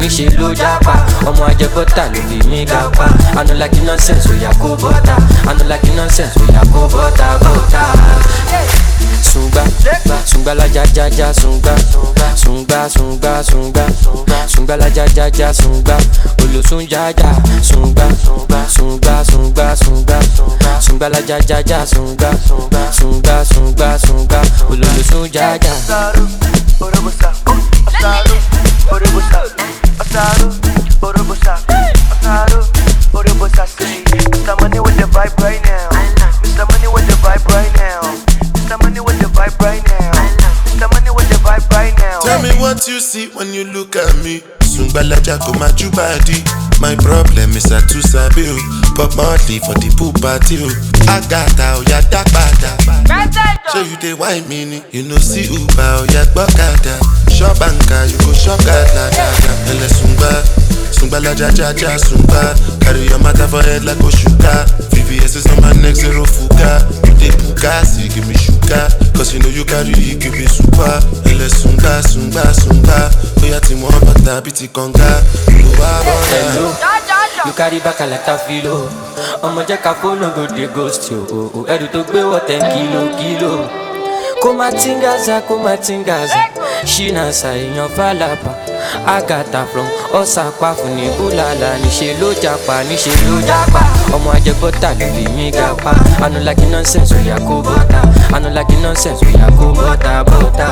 níṣẹ 0.00 0.30
ló 0.38 0.54
japa. 0.54 0.94
Ọmọ 1.28 1.44
ajẹbọta 1.50 2.04
ló 2.12 2.20
fi 2.30 2.48
mí 2.48 2.64
ga 2.64 2.80
pa 2.96 3.06
anulaki 3.40 3.80
nonsense 3.80 4.28
oya 4.30 4.50
kó 4.62 4.68
bọta 4.82 5.16
anulaki 5.50 5.90
nonsense 5.96 6.40
oya 6.48 6.60
kó 6.72 6.88
bọta 6.88 7.38
bọta. 7.44 7.82
Sungba, 9.32 9.62
sungba 10.24 10.54
la 10.54 10.66
ja 10.68 10.84
ja 10.94 11.08
ja 11.10 11.32
sungba 12.88 13.42
sungba 13.42 13.86
sungba, 14.02 14.48
sungba 14.48 14.76
la 14.76 14.88
ja 14.88 15.04
ja 15.14 15.28
ja 15.28 15.52
sungba, 15.52 15.96
olosun 16.42 16.86
ja 16.88 17.10
ja 17.10 17.34
sungba, 17.62 18.08
sungba 18.68 19.24
sungba 19.24 19.76
sungba, 19.76 20.20
sungba 20.80 21.08
la 21.08 21.20
ja 21.20 21.38
ja 21.48 21.60
ja 21.66 21.86
sungba, 21.86 22.30
sungba 22.92 23.44
sungba 23.44 23.98
sungba, 23.98 24.42
olosun 24.70 25.28
ja 25.32 25.56
ja. 25.56 26.12
Mr. 34.46 34.60
Money 34.60 34.80
with 34.80 34.96
the 34.96 35.06
vibe 35.10 35.36
right 35.42 35.62
now. 35.64 35.88
Mr. 36.42 36.70
Money 36.70 36.88
with 36.92 37.06
the 37.06 37.14
vibe 37.22 37.44
right 37.46 37.74
now. 37.76 38.25
What 42.76 42.88
you 42.88 43.00
see 43.00 43.28
when 43.28 43.54
you 43.54 43.64
look 43.72 43.96
at 43.96 44.12
me. 44.22 44.40
Sungbalaja 44.60 45.38
go 45.40 45.52
my 45.56 45.72
body. 45.96 46.44
My 46.80 46.94
problem 47.00 47.56
is 47.56 47.72
I 47.72 47.80
too 47.88 48.02
sabi 48.02 48.44
o. 48.52 48.56
Pop 48.94 49.16
Marley 49.16 49.58
for 49.64 49.72
the 49.80 49.88
pool 49.96 50.12
party 50.20 50.60
o. 50.60 50.68
Agata 51.08 51.80
oya 51.80 52.04
dagbada. 52.12 52.76
So 53.72 53.80
you 53.80 53.96
dey 53.96 54.12
wine 54.12 54.46
me 54.48 54.64
ni. 54.66 54.82
You 54.92 55.04
know 55.08 55.16
see 55.16 55.48
Uber 55.48 56.04
oya 56.04 56.26
gbọ́kada. 56.36 57.00
Shop 57.32 57.56
anka 57.64 58.04
you 58.12 58.18
go 58.18 58.32
shop 58.34 58.60
gada 58.64 59.08
dada. 59.08 59.52
Ẹlẹ 59.72 59.88
sungba. 60.96 61.18
Sungbalaja 61.20 61.48
ja 61.56 61.72
ja 61.72 61.98
sungba. 61.98 62.54
Carry 62.80 63.06
your 63.08 63.18
matter 63.20 63.46
for 63.48 63.62
head 63.62 63.84
like 63.84 63.98
Oshuka. 64.00 64.64
VVS 64.90 65.36
is 65.36 65.46
on 65.52 65.60
my 65.60 65.72
neck 65.82 65.94
zero 65.94 66.24
fuga. 66.24 66.80
You 67.06 67.14
dey 67.20 67.30
puka 67.36 67.84
see 67.84 68.08
give 68.08 68.26
me 68.28 68.34
sugar. 68.34 68.88
Cause 69.14 69.32
you 69.34 69.40
know 69.40 69.48
you 69.48 69.64
carry 69.64 69.92
it 69.92 70.20
give 70.20 70.32
me 70.32 70.46
super. 70.46 71.00
Ẹlẹ 71.28 71.48
sungba 71.48 72.02
sungba 72.02 72.44
sungba. 72.54 73.10
Oya 73.42 73.60
ti 73.60 73.74
mọ 73.74 73.88
bàtà 74.06 74.40
bí 74.40 74.50
ti. 74.52 74.68
Ló 74.74 74.82
wá 75.78 75.90
bọ́dà. 76.06 76.40
Hello, 76.52 76.72
you 77.46 77.52
carry 77.52 77.78
back 77.80 78.00
a 78.00 78.06
lot 78.06 78.28
of 78.28 78.40
filo. 78.46 78.88
ọmọ 79.42 79.62
jẹ́ 79.68 79.78
ká 79.84 79.94
fóònù 80.02 80.34
go 80.34 80.46
dey 80.56 80.66
ghost 80.74 81.10
yo. 81.10 81.18
ẹrù 81.68 81.86
tó 81.92 82.00
gbé 82.08 82.20
wọ̀ 82.22 82.40
ten 82.46 82.60
kilo 82.72 83.02
kilo. 83.18 83.68
kó 84.42 84.52
má 84.52 84.70
tingaza 84.72 85.40
kó 85.48 85.56
má 85.64 85.76
tingaza 85.76 86.40
ṣínàṣà 86.84 87.50
èèyàn 87.56 87.88
fàlàpà 87.96 88.52
àgàtà 89.16 89.60
from 89.72 89.86
ọ̀sàpàfù 90.20 90.86
ní 90.96 91.04
búlàlà 91.18 91.70
níṣẹ́ 91.82 92.18
ló 92.20 92.28
japa 92.42 92.74
níṣẹ́ 92.88 93.16
ló 93.28 93.36
japa 93.48 93.80
ọmọ 94.14 94.28
ajẹgbọ́tà 94.36 94.88
ló 95.00 95.06
fi 95.16 95.24
mí 95.36 95.50
ga 95.50 95.68
pa 95.84 95.92
anulaki 96.24 96.66
nonsense 96.72 97.14
oya 97.18 97.36
kó 97.48 97.54
bọ́tà 97.66 98.00
anulaki 98.36 98.76
nonsense 98.82 99.22
oya 99.26 99.46
kó 99.58 99.66
bọ́tà 99.78 100.12
bọ́tà 100.30 100.68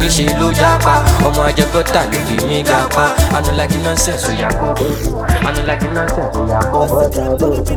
níṣẹ́ 0.00 0.38
ló 0.40 0.48
japa 0.60 0.94
ọmọ 1.26 1.40
ajẹgbọ́tà 1.48 2.00
ló 2.12 2.18
fi 2.28 2.36
mí 2.48 2.58
ga 2.68 2.78
pa 2.94 3.04
anulaki 3.36 3.78
nonsense 3.84 4.26
oya 4.32 4.48
kó 4.60 4.66
bọ́tà 4.78 5.48
anulaki 5.48 5.86
nonsense 5.96 6.36
oya 6.42 6.60
kó 6.72 6.80
bọ́tà 6.90 7.22
bọ́tà. 7.40 7.74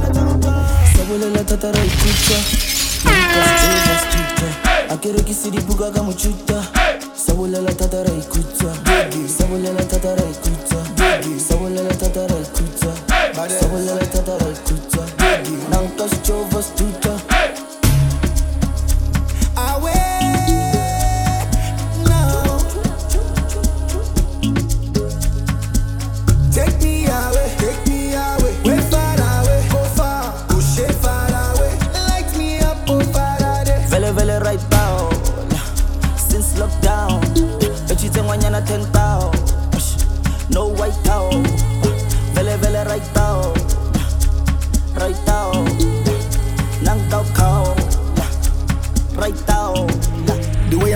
Sabolela 0.98 1.44
tatara 1.50 1.80
ikucha 1.90 2.38
Nikasicheza 3.06 3.96
stuta 4.04 4.48
Akero 4.94 5.20
kisiri 5.28 5.60
buga 5.68 5.92
kama 5.92 6.14
Sabolela 7.38 7.72
tatara 7.72 8.10
ikucha 8.10 8.74
Sabolela 9.38 9.84
tatara 9.86 10.24
ikucha 10.24 10.80
Sabolela 11.48 11.94
tatara 11.94 12.36
ikucha 12.40 12.92
Sabolela 13.60 14.06
tatara 14.06 14.46
ikucha 14.50 15.06
Nankas 15.70 16.22
chova 16.24 16.64
stuta 16.64 17.22
Take 17.30 17.47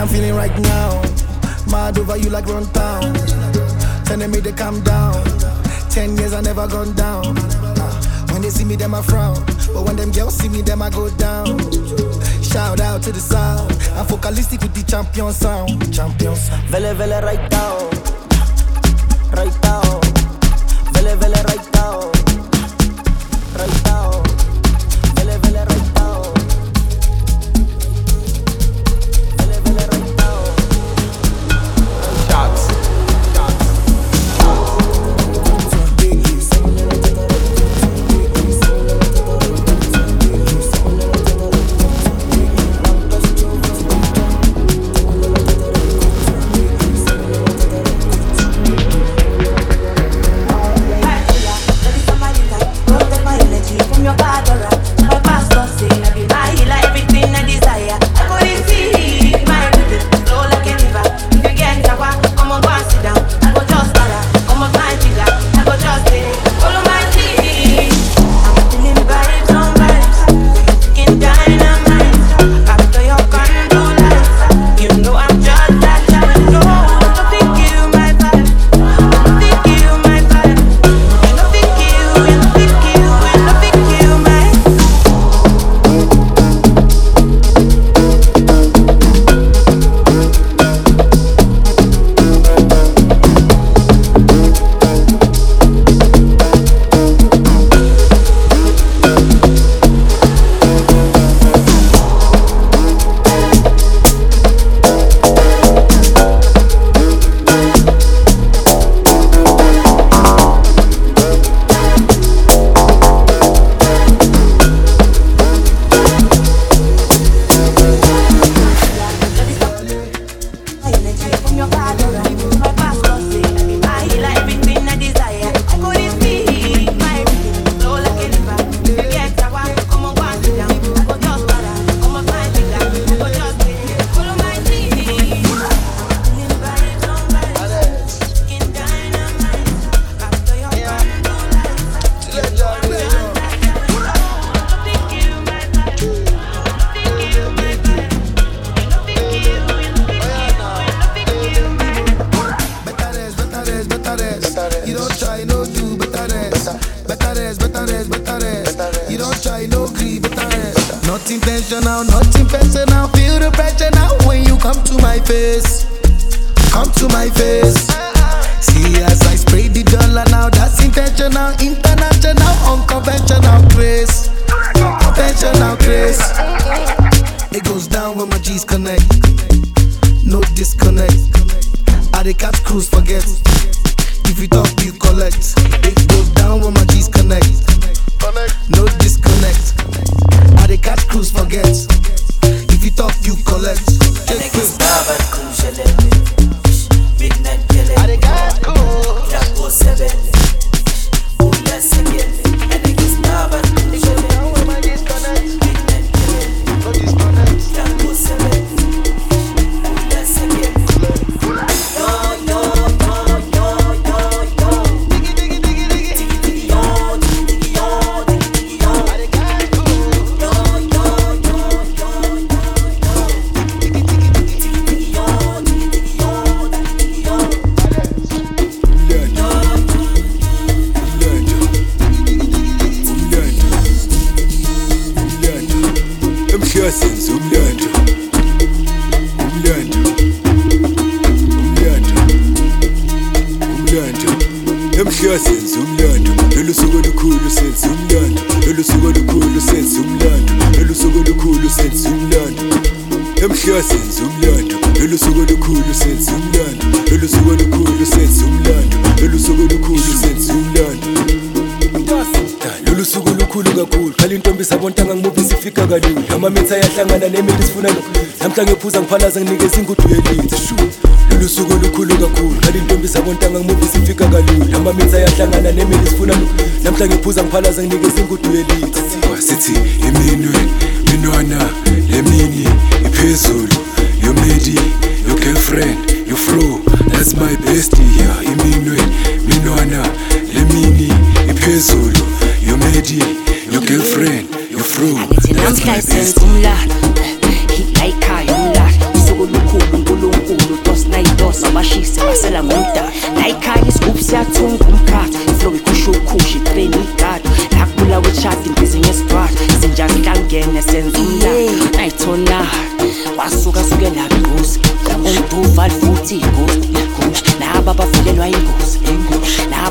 I'm 0.02 0.08
feeling 0.08 0.34
right 0.34 0.58
now, 0.62 1.00
mad 1.70 1.96
over 2.00 2.18
you 2.18 2.32
like 2.32 2.48
run 2.48 2.66
town. 2.74 3.14
Telling 4.04 4.32
me 4.32 4.42
to 4.42 4.52
calm 4.52 4.82
down. 4.82 5.14
Ten 5.92 6.18
years 6.18 6.34
I 6.34 6.42
never 6.42 6.68
gone 6.68 6.96
down. 6.96 7.36
When 8.34 8.42
they 8.42 8.50
see 8.50 8.66
me, 8.66 8.76
them 8.76 8.96
I 8.96 9.04
frown. 9.04 9.36
But 9.72 9.86
when 9.86 9.98
them 9.98 10.12
girls 10.12 10.38
see 10.38 10.50
me, 10.50 10.64
them 10.64 10.82
I 10.82 10.90
go 10.90 11.12
down. 11.18 11.60
Shout 12.42 12.80
out 12.80 13.04
to 13.04 13.12
the 13.12 13.20
sound. 13.20 13.72
I'm 13.94 14.08
focalistic 14.08 14.62
with 14.62 14.74
the 14.74 14.82
champion 14.90 15.32
sound. 15.34 15.94
Champion 15.94 16.36
sound. 16.36 16.64
Vele 16.70 16.96
vele 16.96 17.22
right 17.22 17.50
down 17.52 17.92
Right 19.38 19.62
down 19.62 19.91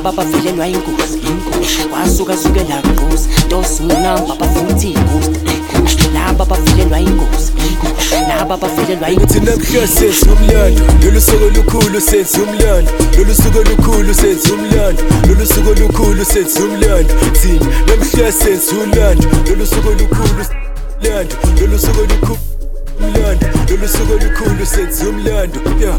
laba 0.00 0.12
bavelelwa 0.12 0.66
ingozi 0.66 1.20
wasuka 1.92 2.36
suke 2.36 2.60
lapha 2.60 2.88
ingozi 2.88 3.28
tosunamba 3.48 4.34
bafuthi 4.34 4.88
ingozi. 4.90 5.40
Laba 6.14 6.44
bavelelwa 6.44 7.00
ingozi 7.00 7.52
laba 8.28 8.56
bavelelwa 8.56 9.10
ngithi 9.10 9.38
ingozi 9.38 9.40
namhla 9.40 9.86
senze 9.88 10.26
umlando. 10.30 10.82
Lolu 11.04 11.20
suku 11.20 11.44
olukhulu 11.44 12.00
senze 12.00 12.40
umlando. 12.40 12.92
Lolu 13.18 13.34
suku 13.34 13.58
olukhulu 13.58 14.14
senze 14.14 14.52
umlando. 14.52 15.02
Lolu 15.28 15.46
suku 15.46 15.70
olukhulu 15.70 16.24
senze 16.24 16.62
umlando. 16.62 17.14
Thina 17.32 17.66
namhla 17.86 18.32
senze 18.32 18.74
umlando. 18.74 19.28
Lolu 19.48 19.66
suku 19.66 19.88
olukhulu 19.88 20.44
umlando. 20.98 21.36
Lolu 21.60 21.78
suku 21.78 22.00
olukhulu 22.00 22.38
umlando. 23.00 23.46
Lolu 23.70 23.88
suku 23.88 24.12
olukhulu 24.12 24.66
senze 24.66 25.06
umlando. 25.06 25.60
Ya 25.80 25.98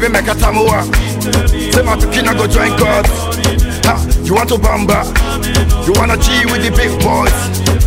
okay. 0.00 0.08
Chebe 0.08 0.08
meka 0.08 0.34
tamua. 0.34 0.84
Say 1.72 1.82
my 1.82 1.96
tukina 1.96 2.34
go 2.36 2.46
join 2.46 2.76
God. 2.78 3.06
Ha, 3.84 4.06
you 4.24 4.34
want 4.34 4.48
to 4.48 4.56
bamba? 4.56 5.04
You 5.86 5.92
wanna 5.94 6.16
G 6.16 6.46
with 6.46 6.62
the 6.62 6.70
big 6.70 6.90
boys? 7.00 7.32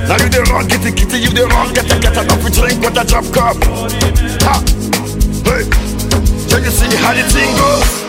Now 0.07 0.17
you 0.17 0.29
the 0.29 0.43
wrong, 0.51 0.67
kitty 0.67 0.91
kitty, 0.91 1.19
you 1.19 1.29
the 1.29 1.47
wrong, 1.47 1.73
get 1.73 1.85
a 1.85 1.99
get 1.99 2.17
a 2.17 2.25
coffee 2.27 2.51
drink 2.51 2.81
with 2.81 2.97
a 2.97 3.03
drop 3.05 3.25
cup. 3.33 3.57
Ha, 4.43 4.61
hey, 5.45 5.63
so 6.49 6.57
you 6.57 6.71
see 6.71 6.95
how 6.97 7.13
the 7.13 7.23
thing 7.31 7.55
goes? 7.55 8.03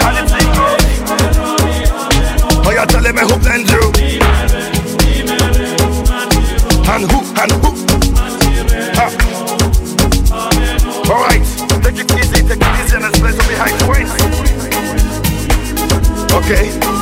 How 0.00 0.12
the 0.12 0.22
thing 0.28 0.48
goes? 0.52 0.84
Oh, 2.66 2.72
you 2.72 2.86
tell 2.86 3.02
me 3.02 3.20
who 3.20 3.38
blend 3.38 3.70
you? 3.70 3.92
And 6.90 7.04
who, 7.10 7.18
and 7.38 7.52
who? 7.62 7.70
Ha. 8.96 9.06
Alright, 11.10 11.46
it 11.98 12.12
easy, 12.12 12.42
take 12.46 12.60
it 12.60 12.80
easy, 12.84 12.96
and. 12.96 14.10
Okay. 16.32 16.99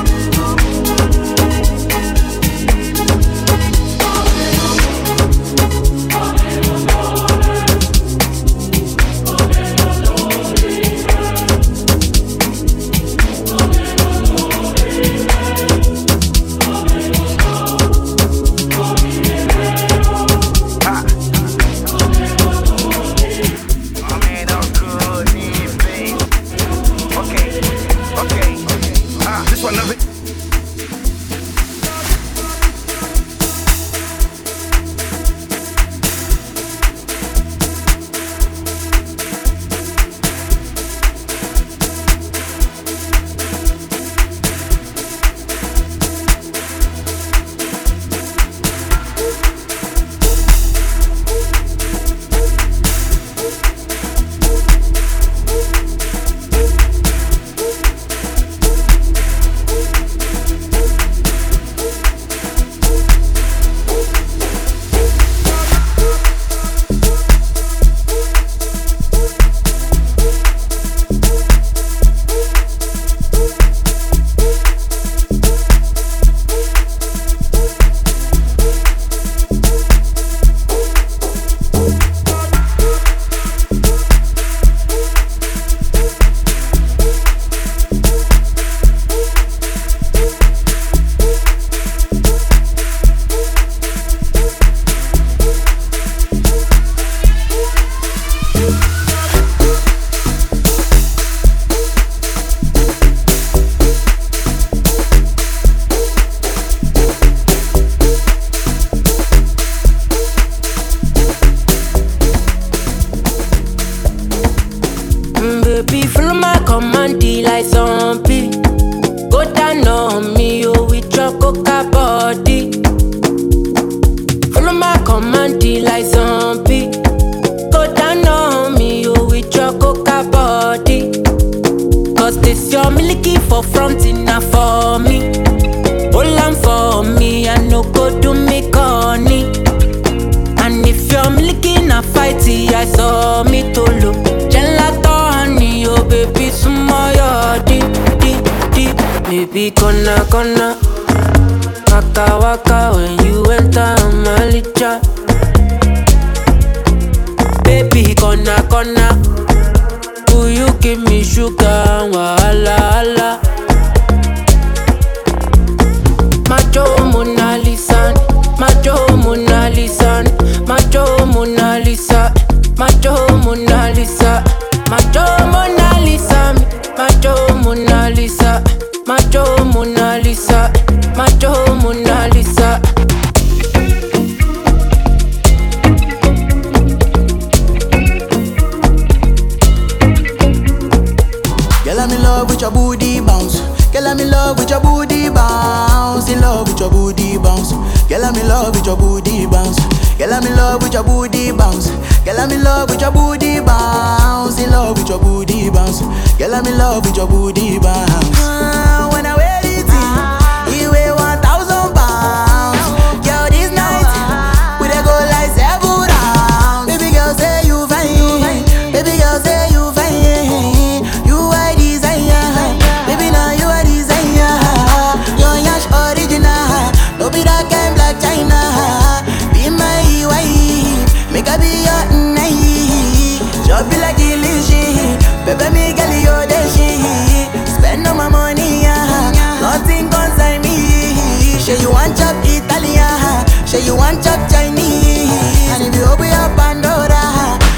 Say 243.68 243.84
you 243.84 243.94
want 243.94 244.24
chop 244.24 244.40
Chinese. 244.50 245.28
And 245.76 245.84
if 245.84 245.92
you 245.94 246.04
open 246.08 246.24
your 246.24 246.48
Pandora, 246.56 247.20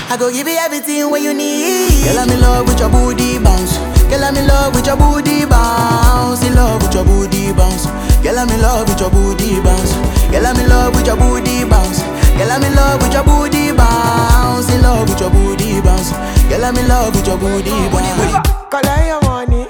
I 0.06 0.16
go 0.18 0.30
give 0.30 0.46
you 0.46 0.54
everything 0.58 1.10
what 1.10 1.20
you 1.20 1.34
need. 1.34 2.04
Girl, 2.06 2.18
I'm 2.22 2.30
in 2.30 2.40
love 2.40 2.66
with 2.68 2.78
your 2.78 2.88
booty 2.90 3.38
bounce. 3.42 3.74
Girl, 4.06 4.22
I'm 4.22 4.36
in 4.36 4.46
love 4.46 4.74
with 4.74 4.86
your 4.86 4.96
booty 4.96 5.44
bounce. 5.46 6.42
In 6.46 6.54
love 6.54 6.82
with 6.82 6.94
your 6.94 7.04
booty 7.04 7.52
bounce. 7.52 7.86
Girl, 8.22 8.38
I'm 8.38 8.48
in 8.50 8.60
love 8.62 8.86
with 8.88 9.00
your 9.00 9.10
booty 9.10 9.58
bounce. 9.60 9.92
Girl, 10.30 10.46
I'm 10.46 10.56
in 10.62 10.68
love 10.70 10.94
with 10.94 11.06
your 11.06 11.16
booty 11.16 11.64
bounce. 11.66 11.98
Girl, 12.38 12.50
I'm 12.54 12.62
in 12.62 12.74
love 12.74 13.02
with 13.02 13.12
your 13.12 13.24
booty 13.24 13.72
bounce. 13.74 14.70
In 14.70 14.82
love 14.82 15.08
with 15.10 15.18
your 15.20 15.30
booty 15.30 15.80
bounce. 15.82 16.12
Girl, 16.46 16.64
I'm 16.64 16.76
in 16.78 16.86
love 16.86 17.14
with 17.16 17.26
your 17.26 17.36
booty 17.38 17.74
bounce. 17.90 18.46
Collect 18.70 19.06
your 19.10 19.20
money. 19.26 19.69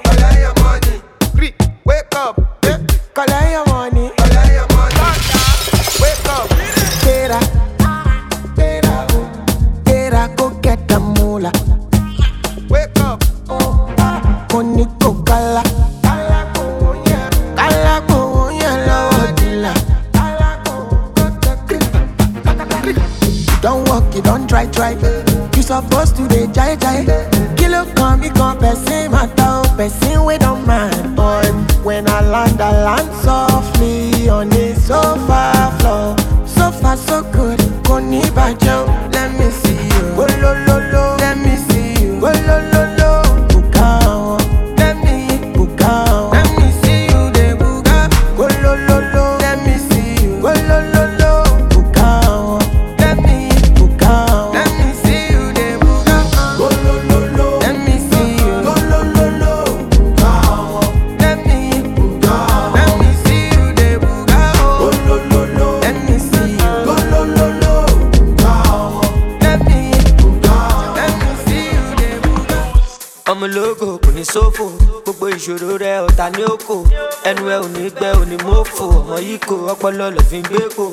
Ọpọlọ 79.81 80.07
lọ 80.15 80.21
fi 80.29 80.37
ń 80.37 80.43
gbé 80.49 80.63
kò 80.77 80.85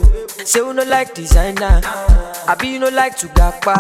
ṣé 0.51 0.59
you 0.65 0.73
no 0.73 0.83
like 0.85 1.13
designer? 1.15 1.81
Àbí 2.49 2.73
you 2.73 2.79
no 2.81 2.89
like 2.89 3.17
to 3.21 3.29
gapa 3.37 3.77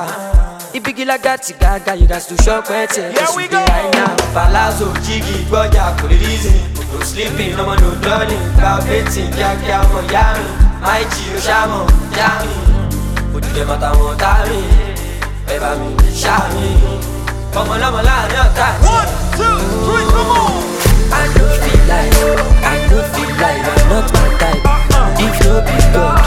ibigilaga 0.74 1.38
ti 1.38 1.54
gaga 1.61 1.94
you 1.96 2.06
gats 2.06 2.26
to 2.26 2.36
shop 2.42 2.64
ẹtẹ 2.68 3.12
ẹsùn 3.22 3.48
dé 3.50 3.56
àìná 3.76 4.04
palazzo 4.34 4.86
jígì 5.06 5.36
gbọjà 5.48 5.84
kò 6.00 6.04
lè 6.11 6.16
reason 6.20 6.59
no 6.92 7.04
sleeping 7.04 7.56
ọmọ 7.61 7.74
no 7.80 7.88
dulling 8.04 8.44
gba 8.56 8.70
betting 8.86 9.30
kíákíá 9.32 9.80
ọmọ 9.84 10.00
yá 10.12 10.24
mi. 10.36 10.44
Máì 10.84 11.02
jí 11.12 11.24
o 11.36 11.38
ṣàmọ̀ 11.46 11.84
yá 12.18 12.28
mi. 12.44 12.52
Òdìdẹ 13.34 13.62
mọ́tàwọn 13.68 14.16
tá 14.22 14.32
mi. 14.50 14.61
Ẹ 15.52 15.56
bá 15.62 15.70
mi 15.80 15.88
ṣá 16.22 16.36
mi. 16.54 16.68
Ọmọ 17.61 17.74
lọmọ 17.82 18.00
láàrin 18.09 18.40
ọ̀tá. 18.46 18.66
one 18.96 19.11
two 19.38 19.56
three 19.84 20.06
come 20.12 20.32
on. 20.40 20.52
I 21.11 21.24
no 21.34 21.44
feel 21.62 21.80
like 21.90 22.12
I 22.52 22.57
no 22.91 22.99
feel 23.12 23.30
like 23.43 23.62
I'm 23.72 23.82
not 23.91 24.07
my 24.14 24.28
type. 24.41 24.62
If 25.20 25.36
no 25.45 25.53
be 25.66 25.76
God, 25.95 26.18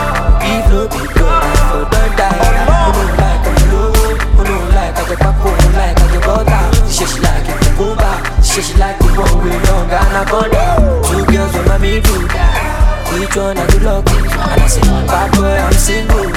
if 0.43 0.65
no 0.71 0.81
be 0.93 1.01
God, 1.19 1.43
I 1.43 1.61
for 1.69 1.83
don 1.91 2.09
die. 2.19 2.37
Oh, 2.41 2.91
who 2.91 3.01
oh, 3.01 3.07
no 3.07 3.13
like 3.21 3.45
ọmọ 3.49 3.63
lówó, 3.71 4.05
who 4.35 4.43
no 4.49 4.55
like 4.75 4.95
ajẹ 5.01 5.15
pákó, 5.23 5.49
who 5.59 5.69
like 5.79 6.01
ajẹ 6.05 6.19
bọ́tà. 6.27 6.59
Ṣé 6.95 7.05
ṣe 7.11 7.19
like 7.25 7.49
ìkókóbá, 7.51 8.11
ṣé 8.49 8.61
ṣe 8.67 8.73
like 8.81 8.99
the 8.99 9.09
one 9.21 9.37
wey 9.43 9.57
long 9.67 9.91
anaconda. 10.01 10.63
Two 11.07 11.25
girls 11.31 11.53
wey 11.55 11.63
mami 11.69 11.93
do. 12.05 12.15
Which 13.11 13.35
one 13.35 13.57
I 13.57 13.67
do 13.67 13.79
luck? 13.79 14.07
And 14.09 14.61
I 14.61 14.67
say, 14.67 14.81
bad 14.81 15.31
boy, 15.35 15.51
I'm 15.51 15.73
single. 15.73 16.31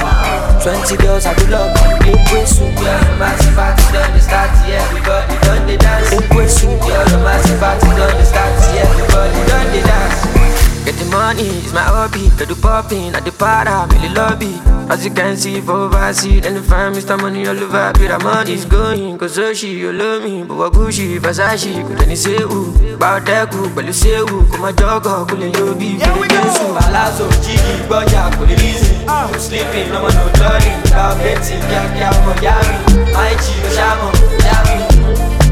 Twenty 0.61 0.97
girls 0.97 1.25
I 1.25 1.33
do 1.35 1.47
luck. 1.47 1.75
Ekwe 2.03 2.45
soup, 2.45 2.75
yeah, 2.83 2.99
the 2.99 3.17
massive 3.17 3.55
party 3.55 3.83
done 3.93 4.11
the 4.13 4.19
start, 4.19 4.49
everybody 4.67 5.35
done 5.45 5.67
the 5.67 5.77
dance. 5.77 6.09
Ekwe 6.13 6.47
soup, 6.47 6.79
yeah, 6.83 7.03
the 7.05 7.17
massive 7.23 7.59
party 7.59 7.87
done 7.95 8.17
the 8.17 8.25
start, 8.25 8.51
everybody 8.75 9.47
done 9.47 9.67
the 9.71 9.81
dance. 9.87 10.34
Get 10.85 10.95
the 11.01 11.05
money, 11.09 11.41
it's 11.65 11.73
my 11.73 11.81
hobby. 11.81 12.29
Get 12.37 12.47
the 12.47 12.55
popping 12.61 13.15
at 13.15 13.25
the 13.25 13.31
para, 13.31 13.87
really 13.91 14.09
lobby. 14.09 14.53
As 14.87 15.03
you 15.03 15.09
can 15.09 15.35
see, 15.35 15.59
for 15.59 15.89
overseas, 15.89 16.45
and 16.45 16.55
the 16.55 16.61
fam, 16.61 16.93
Mr. 16.93 17.19
Money 17.19 17.47
all 17.47 17.57
over, 17.57 17.91
pay 17.95 18.07
the 18.07 18.19
money 18.19 18.53
is 18.53 18.65
going. 18.65 19.17
Cause 19.17 19.33
so 19.33 19.51
she, 19.53 19.79
you 19.79 19.91
love 19.91 20.21
me, 20.23 20.43
but 20.43 20.55
what 20.57 20.73
Gucci, 20.73 21.17
Versace, 21.17 21.81
could 21.87 22.03
any 22.03 22.15
say 22.15 22.37
who? 22.37 22.69
Bout 22.97 23.25
that 23.25 23.49
cool, 23.49 23.67
but 23.73 23.85
you 23.85 23.93
say 23.93 24.17
who? 24.17 24.45
Come 24.51 24.65
on, 24.65 24.73
jogger, 24.75 25.27
cool 25.27 25.41
and 25.41 25.57
you 25.57 25.73
be. 25.73 25.97
Yeah, 25.97 26.13
we 26.19 26.27
go. 26.27 26.37
Palazzo, 26.77 27.25
Jiggy, 27.41 27.81
Boja, 27.89 28.29
cool 28.37 28.45
and 28.45 28.61
easy. 28.61 29.03
Ah. 29.07 29.27
No 29.33 29.39
sleeping, 29.39 29.89
no 29.89 30.01
more, 30.01 30.13
no 30.13 30.29
betting, 30.37 31.65
yeah, 31.65 31.97
yeah, 31.97 32.13
for 32.21 32.37
Yami. 32.45 33.11
My 33.11 33.33
chico, 33.41 33.73
Shamo, 33.73 34.13
Yami. 34.37 34.85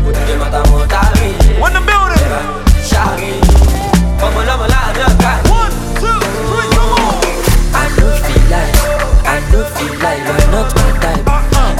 Put 0.06 0.14
the 0.14 0.38
mata, 0.38 0.62
Motami. 0.70 1.34
When 1.60 1.74
the 1.74 1.82
building, 1.82 2.22
Shami. 2.86 3.42
Come 4.22 4.38
on, 4.38 4.48
I'm 4.48 4.60
alive, 4.62 4.93
I 9.84 9.88
don't 9.88 10.00
like 10.00 10.24
you're 10.24 10.48
not 10.52 10.72
my 10.76 10.92
type. 11.04 11.28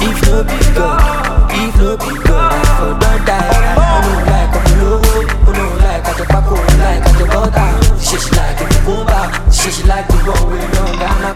If 0.04 0.20
no 0.28 0.43
be 0.43 0.60
God, 0.76 1.51
if 1.51 1.76
no 1.78 1.95
be 1.95 2.12
God, 2.28 2.51
I 2.51 2.76
for 2.76 2.91
don't 2.99 3.24
die. 3.26 3.47
Who 3.80 3.88
no 4.04 4.14
like 4.28 4.56
I'm 4.60 4.68
low, 4.84 4.99
who 4.99 5.51
no 5.54 5.66
like 5.80 6.04
I 6.04 6.26
pack, 6.28 6.43
who 6.43 6.56
like 6.84 6.99
I 6.99 7.24
butter. 7.32 7.70
She 8.04 8.18
she 8.20 8.30
like 8.36 8.60
it, 8.60 8.76
Kumba, 8.84 9.20
she 9.54 9.72
she 9.72 9.84
like 9.84 10.08
the 10.08 10.18
one 10.18 10.51
we 10.51 10.60
know 10.60 10.89
Ghana. 10.99 11.32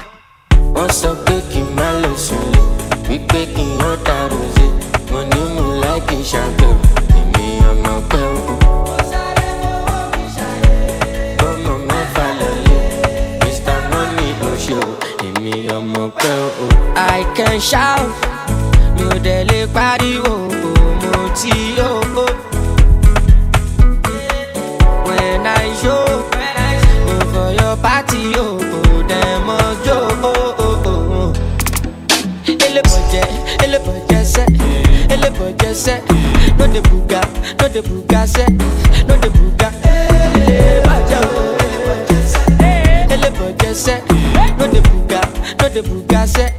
Once 0.73 1.03
a 1.05 1.15
baking 1.25 1.73
my 1.73 1.99
lesson, 2.01 2.51
we 3.07 3.19
baking 3.19 3.79
your 3.79 3.95
rosé. 4.03 4.67
Money 5.09 5.39
me 5.55 5.61
like 5.79 6.11
it, 6.11 6.25
champagne. 6.25 6.66
Me, 6.66 6.66
Can 17.57 17.63
shout, 17.71 18.09
mi 18.95 19.03
ò 19.09 19.17
dẹ̀ 19.25 19.43
lè 19.49 19.59
pariwo, 19.73 20.33
mo 21.11 21.21
ti 21.37 21.51
yó. 21.77 21.89
When 25.05 25.47
I 25.47 25.73
show, 25.81 26.05
for 27.33 27.49
your 27.59 27.75
party, 27.83 28.21
oh, 28.37 28.59
dem 29.09 29.45
must 29.47 29.85
jó. 29.85 29.97
Elébọ̀jẹ̀, 32.67 33.27
elébọ̀jẹ̀ 33.63 34.23
sẹ́, 34.33 34.45
elébọ̀jẹ̀ 35.13 35.73
sẹ́, 35.83 35.97
no 36.59 36.65
dey 36.73 36.81
buga, 36.89 37.21
no 37.59 37.65
dey 37.73 37.81
buga 37.89 38.21
sẹ́, 38.35 38.47
no 39.07 39.15
dey 39.21 39.31
buga. 39.37 39.69
Elébọ̀jẹ̀ 40.45 41.23
o, 41.39 41.43
elébọ̀jẹ̀ 43.13 43.73
sẹ́, 43.85 43.97
no 44.59 44.65
dey 44.73 44.81
buga, 44.89 45.21
no 45.59 45.65
dey 45.73 45.81
buga 45.89 46.21
sẹ́, 46.35 46.49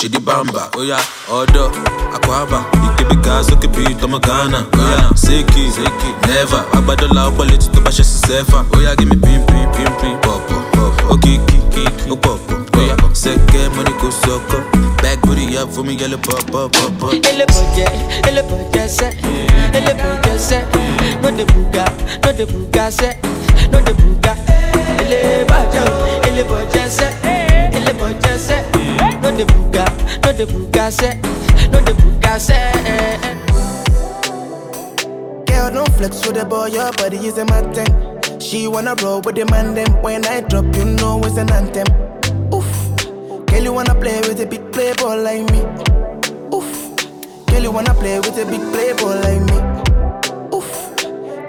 ṣe 0.00 0.08
di 0.08 0.18
bamba. 0.18 0.62
Oh 0.76 0.80
oya 0.80 0.96
ọdọ 1.28 1.64
akwaba 2.16 2.58
ikebika 2.86 3.42
sókè 3.48 3.68
bí 3.74 3.84
tọmọ 4.00 4.18
ghana. 4.26 4.58
Oh 4.72 4.76
ghana 4.78 5.10
seki 5.16 5.62
never. 6.28 6.62
Agbadola 6.72 7.26
ọpọlẹ 7.28 7.56
tí 7.60 7.68
tó 7.74 7.80
bá 7.84 7.90
ṣe 7.90 8.02
sí 8.04 8.18
sẹfà 8.26 8.58
oya 8.76 8.90
oh 8.90 8.96
give 8.98 9.08
me 9.10 9.16
pin 9.24 9.40
pin 9.46 9.66
pin 9.76 9.90
pin. 10.00 10.14
Pọpọ 10.24 10.54
okiki 11.12 11.84
ó 12.10 12.16
pọpọ 12.16 12.54
oya 12.78 12.94
sẹkẹ 13.14 13.68
money 13.76 13.92
kò 14.00 14.08
sọkọ. 14.22 14.58
Back 15.02 15.20
booty 15.22 15.56
up 15.58 15.68
for 15.72 15.84
me 15.84 15.94
yellow 16.00 16.18
pop 16.18 16.40
pop 16.52 16.72
pop 16.72 16.90
pop. 17.00 17.12
Elébọ̀jẹ̀, 17.12 17.90
elébọ̀jẹ̀ 18.28 18.88
sẹ́, 18.88 19.10
elébọ̀jẹ̀ 19.78 20.38
sẹ́, 20.48 20.62
no 21.22 21.30
dey 21.36 21.44
buga, 21.52 21.84
no 22.24 22.32
dey 22.32 22.46
buga 22.46 22.90
sẹ́, 22.98 23.12
no 23.72 23.78
dey 23.86 23.94
buga. 24.00 24.32
Elébọ̀jẹ̀ 25.02 25.84
elébọ̀jẹ̀ 26.28 26.88
sẹ́, 26.98 27.10
dey 29.40 29.46
buga, 29.54 29.84
no 30.24 30.32
dey 30.32 30.46
buga 30.52 30.90
sẹ́, 30.98 31.12
no 31.72 31.80
dey 31.86 31.94
buga 31.94 32.34
sẹ́. 32.46 32.60
Girl, 35.46 35.70
don't 35.74 35.92
flex 35.96 36.26
with 36.26 36.36
the 36.36 36.44
boy, 36.44 36.66
your 36.66 36.92
body 36.92 37.16
is 37.16 37.38
a 37.38 37.44
matter. 37.46 37.84
She 38.38 38.66
wanna 38.68 38.94
roll 39.02 39.20
with 39.22 39.36
the 39.36 39.44
man, 39.46 39.74
them. 39.74 40.02
When 40.02 40.26
I 40.26 40.40
drop, 40.42 40.64
you 40.76 40.84
know 40.84 41.20
it's 41.24 41.36
an 41.36 41.50
anthem. 41.52 41.86
Oof. 42.52 42.66
Girl, 43.46 43.62
you 43.64 43.72
wanna 43.72 43.94
play 43.94 44.20
with 44.20 44.40
a 44.40 44.46
big 44.46 44.72
playboy 44.72 45.14
like 45.16 45.44
me. 45.52 45.60
Oof. 46.54 46.70
Girl, 47.46 47.62
you 47.62 47.70
wanna 47.70 47.94
play 47.94 48.18
with 48.18 48.36
a 48.38 48.44
big 48.44 48.62
playboy 48.72 49.14
like 49.24 49.42
me. 49.50 49.58
Oof. 50.56 50.70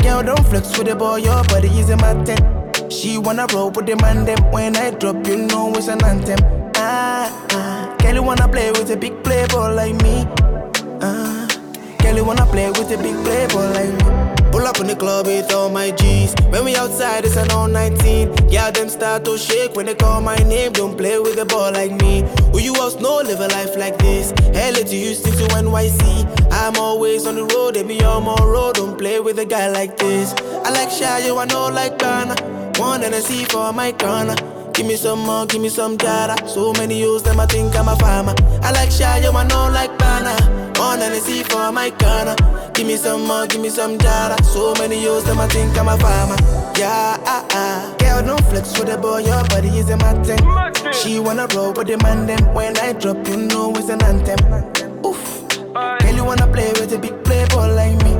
Girl, 0.03 0.23
don't 0.23 0.45
flex 0.49 0.77
with 0.77 0.87
the 0.87 0.95
boy, 0.95 1.17
your 1.17 1.43
body 1.45 1.67
is 1.79 1.89
a 1.89 1.97
matter. 1.97 2.37
She 2.89 3.17
wanna 3.17 3.47
roll 3.53 3.69
with 3.71 3.85
the 3.85 3.95
man 3.97 4.25
them. 4.25 4.39
When 4.51 4.75
I 4.77 4.91
drop, 4.91 5.25
you 5.27 5.37
know 5.47 5.73
it's 5.75 5.87
an 5.87 6.03
anthem. 6.05 6.60
Girl, 8.11 8.19
you 8.19 8.27
wanna 8.27 8.47
play 8.49 8.69
with 8.71 8.91
a 8.91 8.97
big 8.97 9.23
playboy 9.23 9.73
like 9.73 9.95
me. 10.03 10.27
Ah. 11.01 11.47
Girl, 11.99 12.17
you 12.17 12.25
wanna 12.25 12.45
play 12.47 12.67
with 12.67 12.91
a 12.91 12.97
big 12.97 13.15
playboy 13.23 13.67
like 13.71 13.93
me. 14.03 14.51
Pull 14.51 14.67
up 14.67 14.81
in 14.81 14.87
the 14.87 14.97
club 14.97 15.27
with 15.27 15.49
all 15.53 15.69
my 15.69 15.91
G's. 15.91 16.35
When 16.49 16.65
we 16.65 16.75
outside, 16.75 17.23
it's 17.23 17.37
an 17.37 17.49
all 17.51 17.69
19. 17.69 18.49
Yeah, 18.49 18.69
them 18.69 18.89
start 18.89 19.23
to 19.23 19.37
shake 19.37 19.77
when 19.77 19.85
they 19.85 19.95
call 19.95 20.19
my 20.19 20.35
name. 20.35 20.73
Don't 20.73 20.97
play 20.97 21.19
with 21.19 21.39
a 21.39 21.45
ball 21.45 21.71
like 21.71 21.93
me. 22.01 22.25
Who 22.51 22.59
you 22.59 22.75
else 22.75 22.99
know 22.99 23.21
live 23.23 23.39
a 23.39 23.47
life 23.47 23.77
like 23.77 23.97
this? 23.99 24.33
LA 24.51 24.83
to 24.83 24.97
Houston 25.03 25.31
to 25.31 25.55
NYC. 25.55 26.27
I'm 26.51 26.75
always 26.75 27.25
on 27.25 27.35
the 27.35 27.45
road, 27.45 27.75
they 27.75 27.83
be 27.83 28.03
on 28.03 28.25
my 28.25 28.35
road. 28.43 28.75
Don't 28.75 28.97
play 28.97 29.21
with 29.21 29.39
a 29.39 29.45
guy 29.45 29.69
like 29.69 29.95
this. 29.95 30.33
I 30.65 30.69
like 30.71 30.89
Shayo, 30.89 31.41
I 31.41 31.45
know 31.45 31.69
like 31.69 31.97
Ghana. 31.97 32.35
One 32.77 33.03
and 33.03 33.15
I 33.15 33.21
see 33.21 33.45
for 33.45 33.71
my 33.71 33.93
corner. 33.93 34.35
Give 34.73 34.85
me 34.85 34.95
some 34.95 35.19
more, 35.19 35.45
give 35.45 35.61
me 35.61 35.69
some 35.69 35.97
jara. 35.97 36.35
So 36.47 36.73
many 36.73 36.99
use 36.99 37.23
them, 37.23 37.39
I 37.39 37.45
think 37.45 37.75
I'm 37.75 37.87
a 37.87 37.95
farmer. 37.95 38.33
I 38.63 38.71
like 38.71 38.89
Shayo, 38.89 39.33
I 39.33 39.47
know 39.47 39.69
like 39.71 40.01
and 41.03 41.13
I 41.13 41.19
see 41.19 41.43
for 41.43 41.71
my 41.71 41.89
corner. 41.91 42.35
Give 42.73 42.87
me 42.87 42.95
some 42.95 43.25
more, 43.25 43.47
give 43.47 43.61
me 43.61 43.69
some 43.69 43.97
jara. 43.97 44.41
So 44.43 44.73
many 44.75 45.01
use 45.01 45.23
them, 45.23 45.39
I 45.39 45.47
think 45.47 45.77
I'm 45.77 45.87
a 45.87 45.97
farmer. 45.97 46.35
Yeah, 46.77 47.17
ah, 47.25 47.45
ah. 47.51 47.95
Girl, 47.99 48.21
don't 48.25 48.45
flex 48.49 48.77
with 48.77 48.89
the 48.89 48.97
boy, 48.97 49.19
your 49.19 49.43
body 49.45 49.69
is 49.69 49.89
a 49.89 49.97
matter. 49.97 50.37
She 50.93 51.19
wanna 51.19 51.47
roll 51.55 51.73
with 51.73 51.87
the 51.87 51.97
man, 51.97 52.27
then 52.27 52.53
when 52.53 52.77
I 52.77 52.93
drop, 52.93 53.27
you 53.27 53.37
know 53.37 53.73
it's 53.75 53.89
an 53.89 54.03
anthem. 54.03 54.39
Oof. 55.05 55.47
Girl, 55.73 56.15
you 56.15 56.23
wanna 56.23 56.47
play 56.47 56.71
with 56.73 56.93
a 56.93 56.99
big 56.99 57.23
playboy 57.23 57.67
like 57.73 57.97
me. 58.03 58.13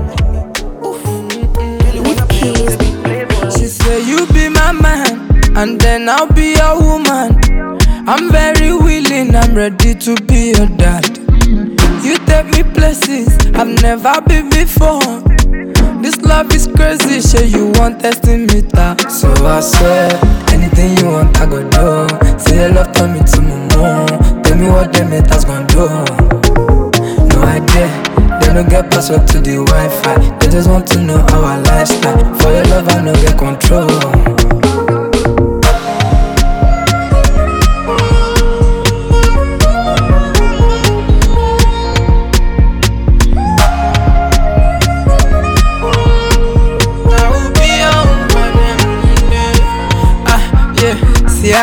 Oof. 0.86 1.04
Girl, 1.04 1.95
you 1.95 2.04
wanna 2.04 2.26
play 2.26 2.52
with 2.52 2.74
a 2.74 2.78
big 2.78 3.04
playboy. 3.04 3.49
She 3.52 3.68
say 3.68 4.02
you 4.02 4.26
be 4.28 4.49
my 4.49 4.72
man, 4.72 5.28
and 5.56 5.80
then 5.80 6.10
I'll 6.10 6.32
be 6.32 6.56
your 6.56 6.80
woman. 6.80 7.39
I'm 8.08 8.32
very 8.32 8.74
willing, 8.74 9.36
I'm 9.36 9.54
ready 9.54 9.93
to 9.93 10.16
be 10.26 10.54
your 10.58 10.68
dad. 10.78 11.06
You 12.04 12.18
take 12.26 12.47
me 12.47 12.64
places 12.74 13.28
I've 13.54 13.82
never 13.82 14.22
been 14.22 14.49
before. 14.49 15.22
This 16.02 16.18
love 16.22 16.54
is 16.54 16.68
crazy, 16.68 17.22
sure 17.22 17.45
you 17.45 17.72
want 17.76 17.99
testing 17.99 18.47
me 18.47 18.62
that. 18.74 19.12
So 19.12 19.30
I 19.45 19.60
swear, 19.60 20.10
anything 20.52 20.97
you 20.97 21.12
want, 21.12 21.39
I 21.39 21.45
go 21.45 21.62
do. 21.70 22.39
Say 22.39 22.58
your 22.58 22.70
love, 22.74 22.91
turn 22.93 23.14
me 23.14 23.20
to 23.20 23.41
moon. 23.41 24.43
Tell 24.43 24.58
me 24.58 24.68
what 24.68 24.91
them 24.93 25.12
haters 25.12 25.45
gon' 25.45 25.68
do. 25.68 25.86
No 27.30 27.41
idea, 27.43 27.88
they 28.41 28.54
no 28.54 28.64
get 28.68 28.89
password 28.89 29.28
to 29.28 29.39
the 29.39 29.64
Wi-Fi. 29.64 30.38
They 30.39 30.47
just 30.49 30.68
want 30.70 30.88
to 30.88 30.99
know 30.99 31.20
our 31.34 31.62
lifestyle. 31.62 32.18
For 32.39 32.49
your 32.49 32.66
love, 32.66 32.89
I 32.89 33.02
no 33.04 33.14
get 33.14 33.38
control. 33.38 34.51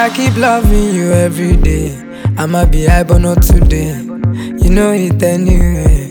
I 0.08 0.16
keep 0.16 0.38
loving 0.38 0.94
you 0.94 1.12
every 1.12 1.54
day. 1.54 1.94
I'ma 2.38 2.64
be 2.64 2.86
high, 2.86 3.02
but 3.02 3.18
not 3.18 3.42
today. 3.42 3.92
You 4.56 4.70
know 4.70 4.92
it 4.92 5.22
anyway. 5.22 6.06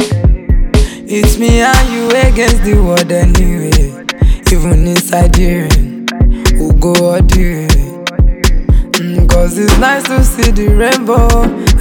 It's 1.09 1.39
me 1.39 1.61
and 1.61 1.89
you 1.89 2.05
against 2.09 2.61
the 2.61 2.75
world 2.75 3.11
anyway. 3.11 4.05
Even 4.53 4.85
inside 4.87 5.35
here, 5.35 5.67
we'll 6.59 6.73
go 6.73 6.89
all 6.93 7.23
the. 7.23 7.65
Mm, 9.01 9.27
Cause 9.27 9.57
it's 9.57 9.75
nice 9.79 10.03
to 10.03 10.23
see 10.23 10.51
the 10.51 10.67
rainbow 10.67 11.25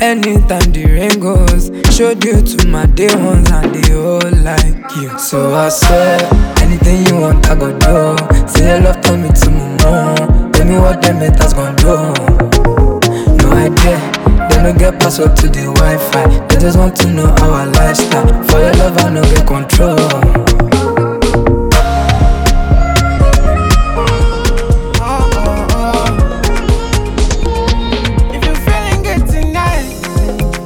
anytime 0.01 0.73
the 0.73 0.87
rain 0.87 1.21
goes. 1.21 1.69
Showed 1.95 2.25
you 2.25 2.41
to 2.41 2.67
my 2.69 2.87
day 2.87 3.14
ones 3.14 3.51
and 3.51 3.75
they 3.75 3.95
all 3.95 4.25
like 4.43 4.97
you. 4.97 5.19
So 5.19 5.55
I 5.55 5.69
swear, 5.69 6.19
anything 6.62 7.07
you 7.09 7.21
want, 7.21 7.47
I 7.47 7.55
go 7.57 7.79
do. 7.79 8.49
Say 8.49 8.81
love 8.81 9.03
turn 9.03 9.21
me 9.21 9.29
to 9.29 9.51
moon. 9.51 10.36
Tell 10.67 10.75
me 10.75 10.81
what 10.81 11.01
them 11.01 11.19
haters 11.19 11.55
gon' 11.55 11.77
do. 11.77 11.95
No 13.39 13.53
idea, 13.53 14.01
they 14.51 14.62
no 14.64 14.75
get 14.77 14.99
password 14.99 15.37
to 15.37 15.47
the 15.47 15.73
Wi-Fi. 15.77 16.47
They 16.49 16.57
just 16.59 16.77
want 16.77 16.97
to 16.97 17.07
know 17.07 17.29
our 17.41 17.67
lifestyle. 17.67 18.27
For 18.49 18.59
your 18.59 18.75
love, 18.75 18.99
I 18.99 19.11
no 19.11 19.23
get 19.23 19.47
control. 19.47 19.97
If 28.35 28.45
you're 28.45 28.61
feeling 28.67 29.03
good 29.05 29.25
tonight, 29.31 29.87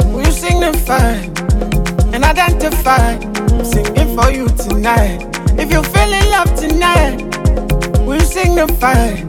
will 0.07 0.24
you 0.24 0.32
signify 0.32 1.12
and 2.14 2.24
identify? 2.24 3.18
Singing 3.62 4.16
for 4.16 4.30
you 4.30 4.48
tonight. 4.48 5.26
If 5.59 5.70
you're 5.70 5.84
feeling 5.84 6.30
love 6.30 6.55
tonight, 6.55 7.20
will 8.07 8.14
you 8.14 8.20
signify 8.20 9.28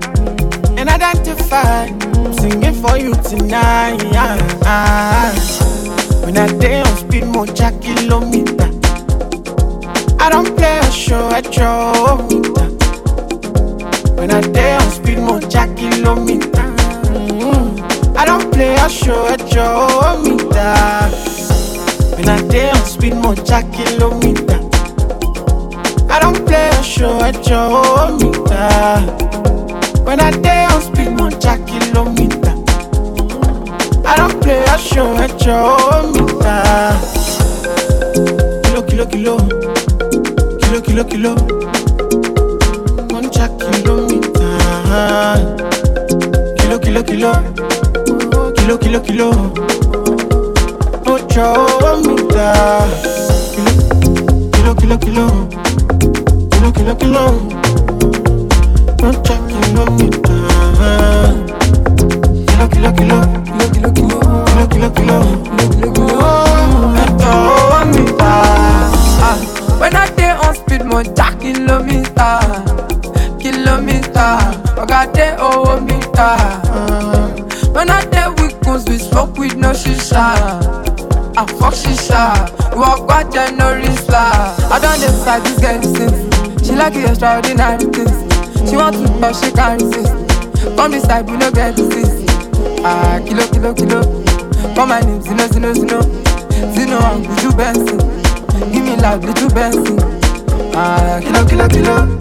and 0.82 0.90
identify? 0.90 1.86
I'm 1.86 2.34
singing 2.34 2.74
for 2.74 2.98
you 2.98 3.14
tonight. 3.14 4.02
When 6.26 6.38
I 6.38 6.48
day 6.58 6.82
on 6.82 6.98
speed, 6.98 7.26
more 7.26 7.46
jack 7.46 7.80
kilometer. 7.82 8.70
I 10.20 10.30
don't 10.32 10.56
play 10.58 10.80
a 10.80 10.92
show 10.92 11.30
at 11.30 11.56
your 11.56 12.18
meter. 12.28 12.68
When 14.16 14.32
I 14.32 14.42
day 14.42 14.74
on 14.74 14.90
speed, 14.92 15.20
more 15.20 15.40
jack 15.42 15.76
kilometer. 15.78 16.66
Mm. 17.14 18.16
I 18.18 18.26
don't 18.26 18.52
play 18.52 18.74
a 18.76 18.90
show 18.90 19.28
at 19.28 19.54
your 19.54 20.18
meter. 20.24 20.78
When 22.18 22.28
I 22.28 22.42
day 22.48 22.72
on 22.72 22.86
speed, 22.86 23.16
more 23.16 23.36
jack 23.36 23.72
kilometer. 23.72 24.60
I 26.10 26.20
don't 26.20 26.44
play 26.48 26.70
a 26.70 26.84
show 26.84 27.22
at 27.22 27.48
your 27.48 28.18
meter. 28.18 29.41
When 30.06 30.20
I 30.20 30.32
day 30.32 30.66
on 30.66 30.82
speed, 30.82 31.42
jack 31.42 31.60
kilometer. 31.68 32.54
I 34.06 34.16
don't 34.18 34.42
play 34.42 34.64
a 34.64 34.78
show 34.78 35.16
at 35.18 35.44
your 35.46 35.78
meter. 36.12 36.62
Kilo, 38.64 38.82
kilo, 38.84 39.06
kilo. 39.06 39.38
Kilo, 40.60 40.82
kilo, 40.82 41.04
kilo. 41.04 41.36
One 43.16 43.30
jack 43.32 43.52
kilometer. 43.60 44.58
Kilo, 46.58 46.80
kilo, 46.80 47.04
kilo. 47.04 47.32
Kilo, 48.56 48.78
kilo, 48.78 49.00
kilo. 49.02 49.30
Ocho 51.08 51.48
meter. 52.04 52.88
Kilo, 54.54 54.74
kilo, 54.76 54.98
kilo. 54.98 55.28
Kilo, 56.52 56.72
kilo, 56.72 56.96
kilo. 56.96 57.24
One 59.02 59.24
Kilo, 59.72 59.86
kilo, 62.68 62.92
kilo. 62.92 63.18
Kilo, 63.48 63.70
kilo, 63.72 63.90
kilo. 63.94 64.20
Kilo, 64.46 64.68
kilo, 64.68 64.90
kilo. 64.92 65.18
When 69.80 69.96
I 69.96 70.10
day 70.18 70.32
on 70.32 70.56
speed, 70.56 70.84
more 70.86 71.04
jack 71.04 71.40
kilometer, 71.40 72.40
kilometer. 73.40 74.38
Oga 74.76 75.12
day 75.14 75.36
oh 75.40 75.80
meter. 75.80 76.36
When 77.72 77.90
I 77.90 78.04
day 78.06 78.28
with 78.38 78.60
guns, 78.64 78.86
we 78.90 78.98
smoke 78.98 79.38
with 79.38 79.56
no 79.56 79.72
shisha. 79.72 80.36
I 81.38 81.46
fuck 81.46 81.74
shisha, 81.74 82.76
walk 82.76 83.32
January 83.32 83.88
star. 83.96 84.54
I 84.70 84.80
don't 84.82 85.00
decide 85.00 85.44
this 85.44 85.60
girl 85.62 85.82
since 85.82 86.68
she 86.68 86.76
like 86.76 86.94
the 86.94 87.08
extraordinary 87.10 87.86
things. 87.86 88.21
She 88.72 88.78
want 88.78 88.96
to 88.96 89.12
but 89.20 89.36
she 89.36 89.52
can't 89.52 89.82
resist. 89.82 90.16
Come 90.78 90.92
beside 90.92 91.30
we 91.30 91.36
no 91.36 91.52
get 91.52 91.76
disease. 91.76 92.24
Ah, 92.88 93.20
kilo 93.28 93.46
kilo 93.52 93.74
kilo. 93.74 94.02
Call 94.74 94.88
my 94.88 95.02
name 95.02 95.20
Zino 95.22 95.46
Zino 95.52 95.74
Zino. 95.76 96.00
Zino 96.74 96.98
and 97.04 97.26
Buju 97.26 97.58
Benson. 97.58 98.22
Give 98.72 98.86
me 98.86 98.96
love, 98.96 99.24
little 99.24 99.50
Benson. 99.50 100.00
Ah, 100.74 101.20
kilo, 101.22 101.46
kilo, 101.46 101.68
kilo. 101.68 102.18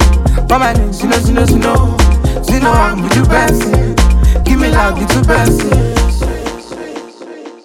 Call 0.48 0.58
my 0.58 0.72
name, 0.72 0.90
Zino, 0.90 1.16
Zino, 1.20 1.46
Zino. 1.46 1.96
Zino, 2.42 2.72
I'm 2.72 2.98
you, 3.14 3.24
Benson. 3.26 3.94
Give 4.44 4.58
me 4.58 4.68
love, 4.70 4.98
little 4.98 5.24
Benson. 5.24 5.70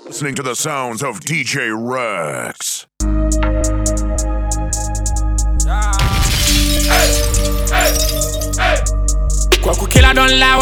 Listening 0.05 0.35
to 0.35 0.43
the 0.43 0.55
sounds 0.55 1.01
of 1.01 1.21
DJ 1.21 1.73
Rex. 1.75 2.54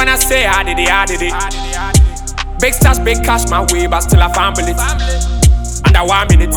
When 0.04 0.12
I 0.12 0.18
say 0.18 0.46
I 0.46 0.64
did 0.64 0.80
it, 0.80 0.92
I 0.92 1.06
did 1.06 1.22
it. 1.24 2.60
Big 2.60 2.74
stars, 2.74 3.00
big 3.00 3.24
cash 3.24 3.50
my 3.50 3.64
way, 3.72 3.88
but 3.88 4.02
still 4.02 4.22
a 4.22 4.28
family. 4.36 4.76
Under 5.88 6.04
one 6.04 6.28
minute. 6.28 6.52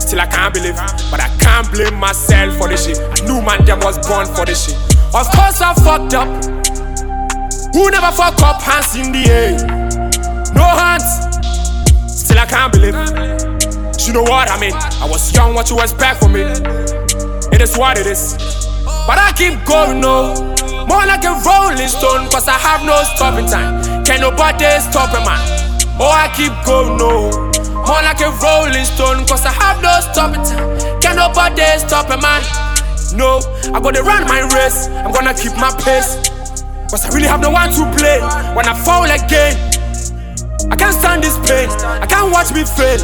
Still 0.00 0.20
I 0.20 0.26
can't 0.30 0.54
believe, 0.54 0.76
but 1.10 1.18
I 1.18 1.26
can't 1.42 1.68
blame 1.72 1.98
myself 1.98 2.56
for 2.56 2.68
this 2.68 2.86
shit. 2.86 3.00
I 3.00 3.26
knew 3.26 3.42
man 3.42 3.64
them 3.64 3.80
was 3.80 3.98
born 4.06 4.26
for 4.26 4.46
this 4.46 4.66
shit. 4.66 4.78
Of 5.10 5.26
course 5.34 5.58
I 5.58 5.74
fucked 5.82 6.14
up. 6.14 6.30
Who 7.74 7.90
never 7.90 8.14
fuck 8.14 8.40
up? 8.46 8.62
Hands 8.62 8.94
in 9.02 9.10
the 9.10 9.26
air. 9.26 9.58
No 10.54 10.62
hands. 10.62 11.10
Still 12.06 12.38
I 12.38 12.46
can't 12.46 12.72
believe. 12.72 12.94
You 14.06 14.12
know 14.12 14.22
what 14.22 14.48
I 14.48 14.60
mean? 14.60 14.74
I 15.02 15.08
was 15.10 15.34
young, 15.34 15.54
what 15.54 15.70
you 15.70 15.80
expect 15.80 16.22
from 16.22 16.34
me? 16.34 16.42
It 17.50 17.60
is 17.60 17.76
what 17.76 17.98
it 17.98 18.06
is. 18.06 18.36
But 19.08 19.18
I 19.18 19.32
keep 19.34 19.64
going, 19.66 20.00
no. 20.00 20.53
More 20.88 21.06
like 21.06 21.24
a 21.24 21.34
rolling 21.44 21.88
stone, 21.88 22.28
cause 22.28 22.48
I 22.48 22.58
have 22.58 22.84
no 22.84 23.02
stopping 23.16 23.46
time. 23.46 24.04
Can 24.04 24.20
nobody 24.20 24.68
stop 24.80 25.12
a 25.16 25.20
man? 25.24 25.40
Oh, 25.98 26.10
I 26.10 26.28
keep 26.36 26.52
going, 26.66 26.98
no. 26.98 27.30
More 27.86 28.02
like 28.02 28.20
a 28.20 28.30
rolling 28.42 28.84
stone, 28.84 29.24
cause 29.26 29.44
I 29.44 29.52
have 29.52 29.80
no 29.82 29.92
stopping 30.12 30.44
time. 30.44 31.00
Can 31.00 31.16
nobody 31.16 31.64
stop 31.78 32.10
a 32.10 32.20
man? 32.20 32.42
No, 33.16 33.40
I 33.72 33.80
gotta 33.80 34.02
run 34.02 34.24
my 34.24 34.42
race. 34.54 34.88
I'm 34.88 35.12
gonna 35.12 35.34
keep 35.34 35.56
my 35.56 35.70
pace. 35.84 36.18
Cause 36.90 37.04
I 37.06 37.14
really 37.14 37.28
have 37.28 37.40
no 37.40 37.50
one 37.50 37.70
to 37.70 37.84
play. 37.96 38.20
When 38.54 38.66
I 38.66 38.74
fall 38.84 39.04
again, 39.04 39.56
I 40.70 40.76
can't 40.76 40.94
stand 40.94 41.22
this 41.22 41.36
pain. 41.48 41.68
I 42.02 42.06
can't 42.06 42.32
watch 42.32 42.52
me 42.52 42.64
fail. 42.64 42.98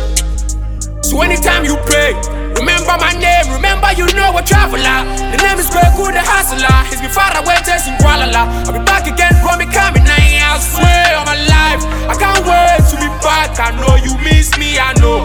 So 1.02 1.20
anytime 1.22 1.64
you 1.64 1.76
pray, 1.86 2.14
remember 2.60 2.92
my 3.00 3.12
name, 3.16 3.48
remember 3.48 3.88
you 3.96 4.04
know 4.12 4.36
a 4.36 4.42
traveler. 4.44 5.00
The 5.32 5.40
name 5.40 5.56
is 5.56 5.72
Greg 5.72 5.96
the 5.96 6.20
hustler. 6.20 6.76
He's 6.92 7.00
been 7.00 7.10
far 7.10 7.32
away, 7.32 7.56
chasing 7.64 7.96
Kuala 7.96 8.28
I'll 8.28 8.72
be 8.76 8.84
back 8.84 9.08
again, 9.08 9.32
bro, 9.40 9.56
me 9.56 9.64
coming 9.64 10.04
now. 10.04 10.20
I 10.20 10.60
swear 10.60 11.16
on 11.16 11.24
my 11.24 11.40
life, 11.48 11.82
I 12.04 12.14
can't 12.20 12.44
wait 12.44 12.84
to 12.92 12.96
be 13.00 13.08
back. 13.24 13.56
I 13.56 13.72
know 13.80 13.96
you 13.96 14.12
miss 14.20 14.52
me, 14.60 14.76
I 14.76 14.92
know. 15.00 15.24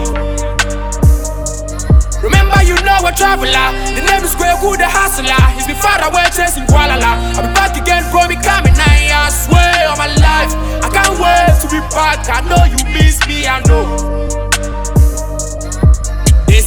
Remember 2.24 2.58
you 2.64 2.74
know 2.82 3.04
a 3.04 3.12
traveler. 3.12 3.68
The 3.92 4.02
name 4.02 4.24
is 4.24 4.34
Greg 4.34 4.56
the 4.56 4.88
hustler. 4.88 5.36
He's 5.54 5.68
been 5.68 5.76
far 5.76 6.00
away, 6.08 6.24
chasing 6.32 6.64
Kuala 6.64 6.96
I'll 6.96 7.44
be 7.44 7.52
back 7.52 7.76
again, 7.76 8.02
bro, 8.10 8.26
me 8.32 8.40
coming 8.40 8.74
now. 8.74 8.88
I 8.88 9.28
swear 9.28 9.92
on 9.92 9.98
my 10.00 10.08
life, 10.24 10.52
I 10.80 10.88
can't 10.88 11.14
wait 11.20 11.52
to 11.60 11.66
be 11.68 11.80
back. 11.92 12.24
I 12.32 12.40
know 12.48 12.64
you 12.64 12.80
miss 12.96 13.20
me, 13.28 13.44
I 13.46 13.60
know. 13.68 14.25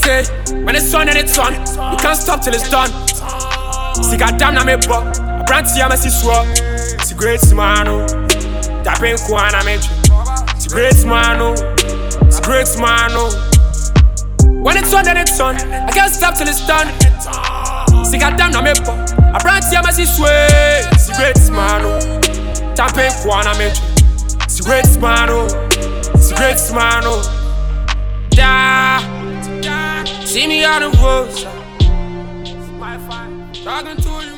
They 0.10 0.26
when 0.66 0.76
it's 0.76 0.92
on 0.96 1.08
and 1.08 1.16
it's 1.20 1.38
on, 1.38 1.54
you 1.54 1.98
can't 2.00 2.18
stop 2.18 2.42
till 2.42 2.56
it's 2.56 2.68
done. 2.68 2.90
See, 4.02 4.18
goddamn, 4.18 4.56
na 4.56 4.64
me 4.66 4.76
buck. 4.88 5.06
I 5.22 5.44
brand 5.46 5.68
see, 5.68 5.82
I'm 5.82 5.92
a 5.92 5.98
see 5.98 6.10
swap. 6.10 6.48
See, 7.06 7.14
great 7.14 7.46
man, 7.54 7.88
oh. 7.88 8.08
Tapping 8.84 9.18
Kwana, 9.30 9.62
me. 9.70 9.78
See, 10.58 10.70
great 10.70 11.06
man, 11.06 11.38
oh. 11.40 11.54
See, 12.32 12.42
great 12.42 12.74
man, 12.82 13.12
oh. 13.14 13.30
When 14.64 14.78
it's 14.78 14.92
on 14.96 15.08
and 15.08 15.20
it's 15.20 15.40
on, 15.40 15.58
I 15.58 15.92
can't 15.92 16.12
stop 16.12 16.34
till 16.34 16.48
it's 16.48 16.66
done. 16.66 16.88
See, 18.04 18.18
goddamn, 18.18 18.50
na 18.50 18.64
me 18.64 18.74
buck. 18.84 19.14
I 19.22 19.38
brand 19.44 19.64
see, 19.64 19.76
I'm 19.76 19.86
a 19.86 19.94
see 19.94 20.06
swap. 20.06 20.92
See, 20.98 21.14
great 21.14 21.38
man, 21.54 21.86
oh. 21.86 22.74
Tapping 22.74 23.14
Kwana, 23.22 23.54
me. 23.60 23.70
See, 24.50 24.64
great 24.64 24.90
man, 25.00 25.30
oh. 25.30 25.48
See, 26.18 26.34
great 26.34 26.58
man, 26.74 27.04
oh. 27.06 27.22
Yeah. 28.32 29.19
See 30.26 30.48
me 30.48 30.64
on 30.64 30.82
the 30.82 30.90
roadside. 31.02 31.56
Talking 33.64 33.98
to 33.98 34.10
you. 34.26 34.29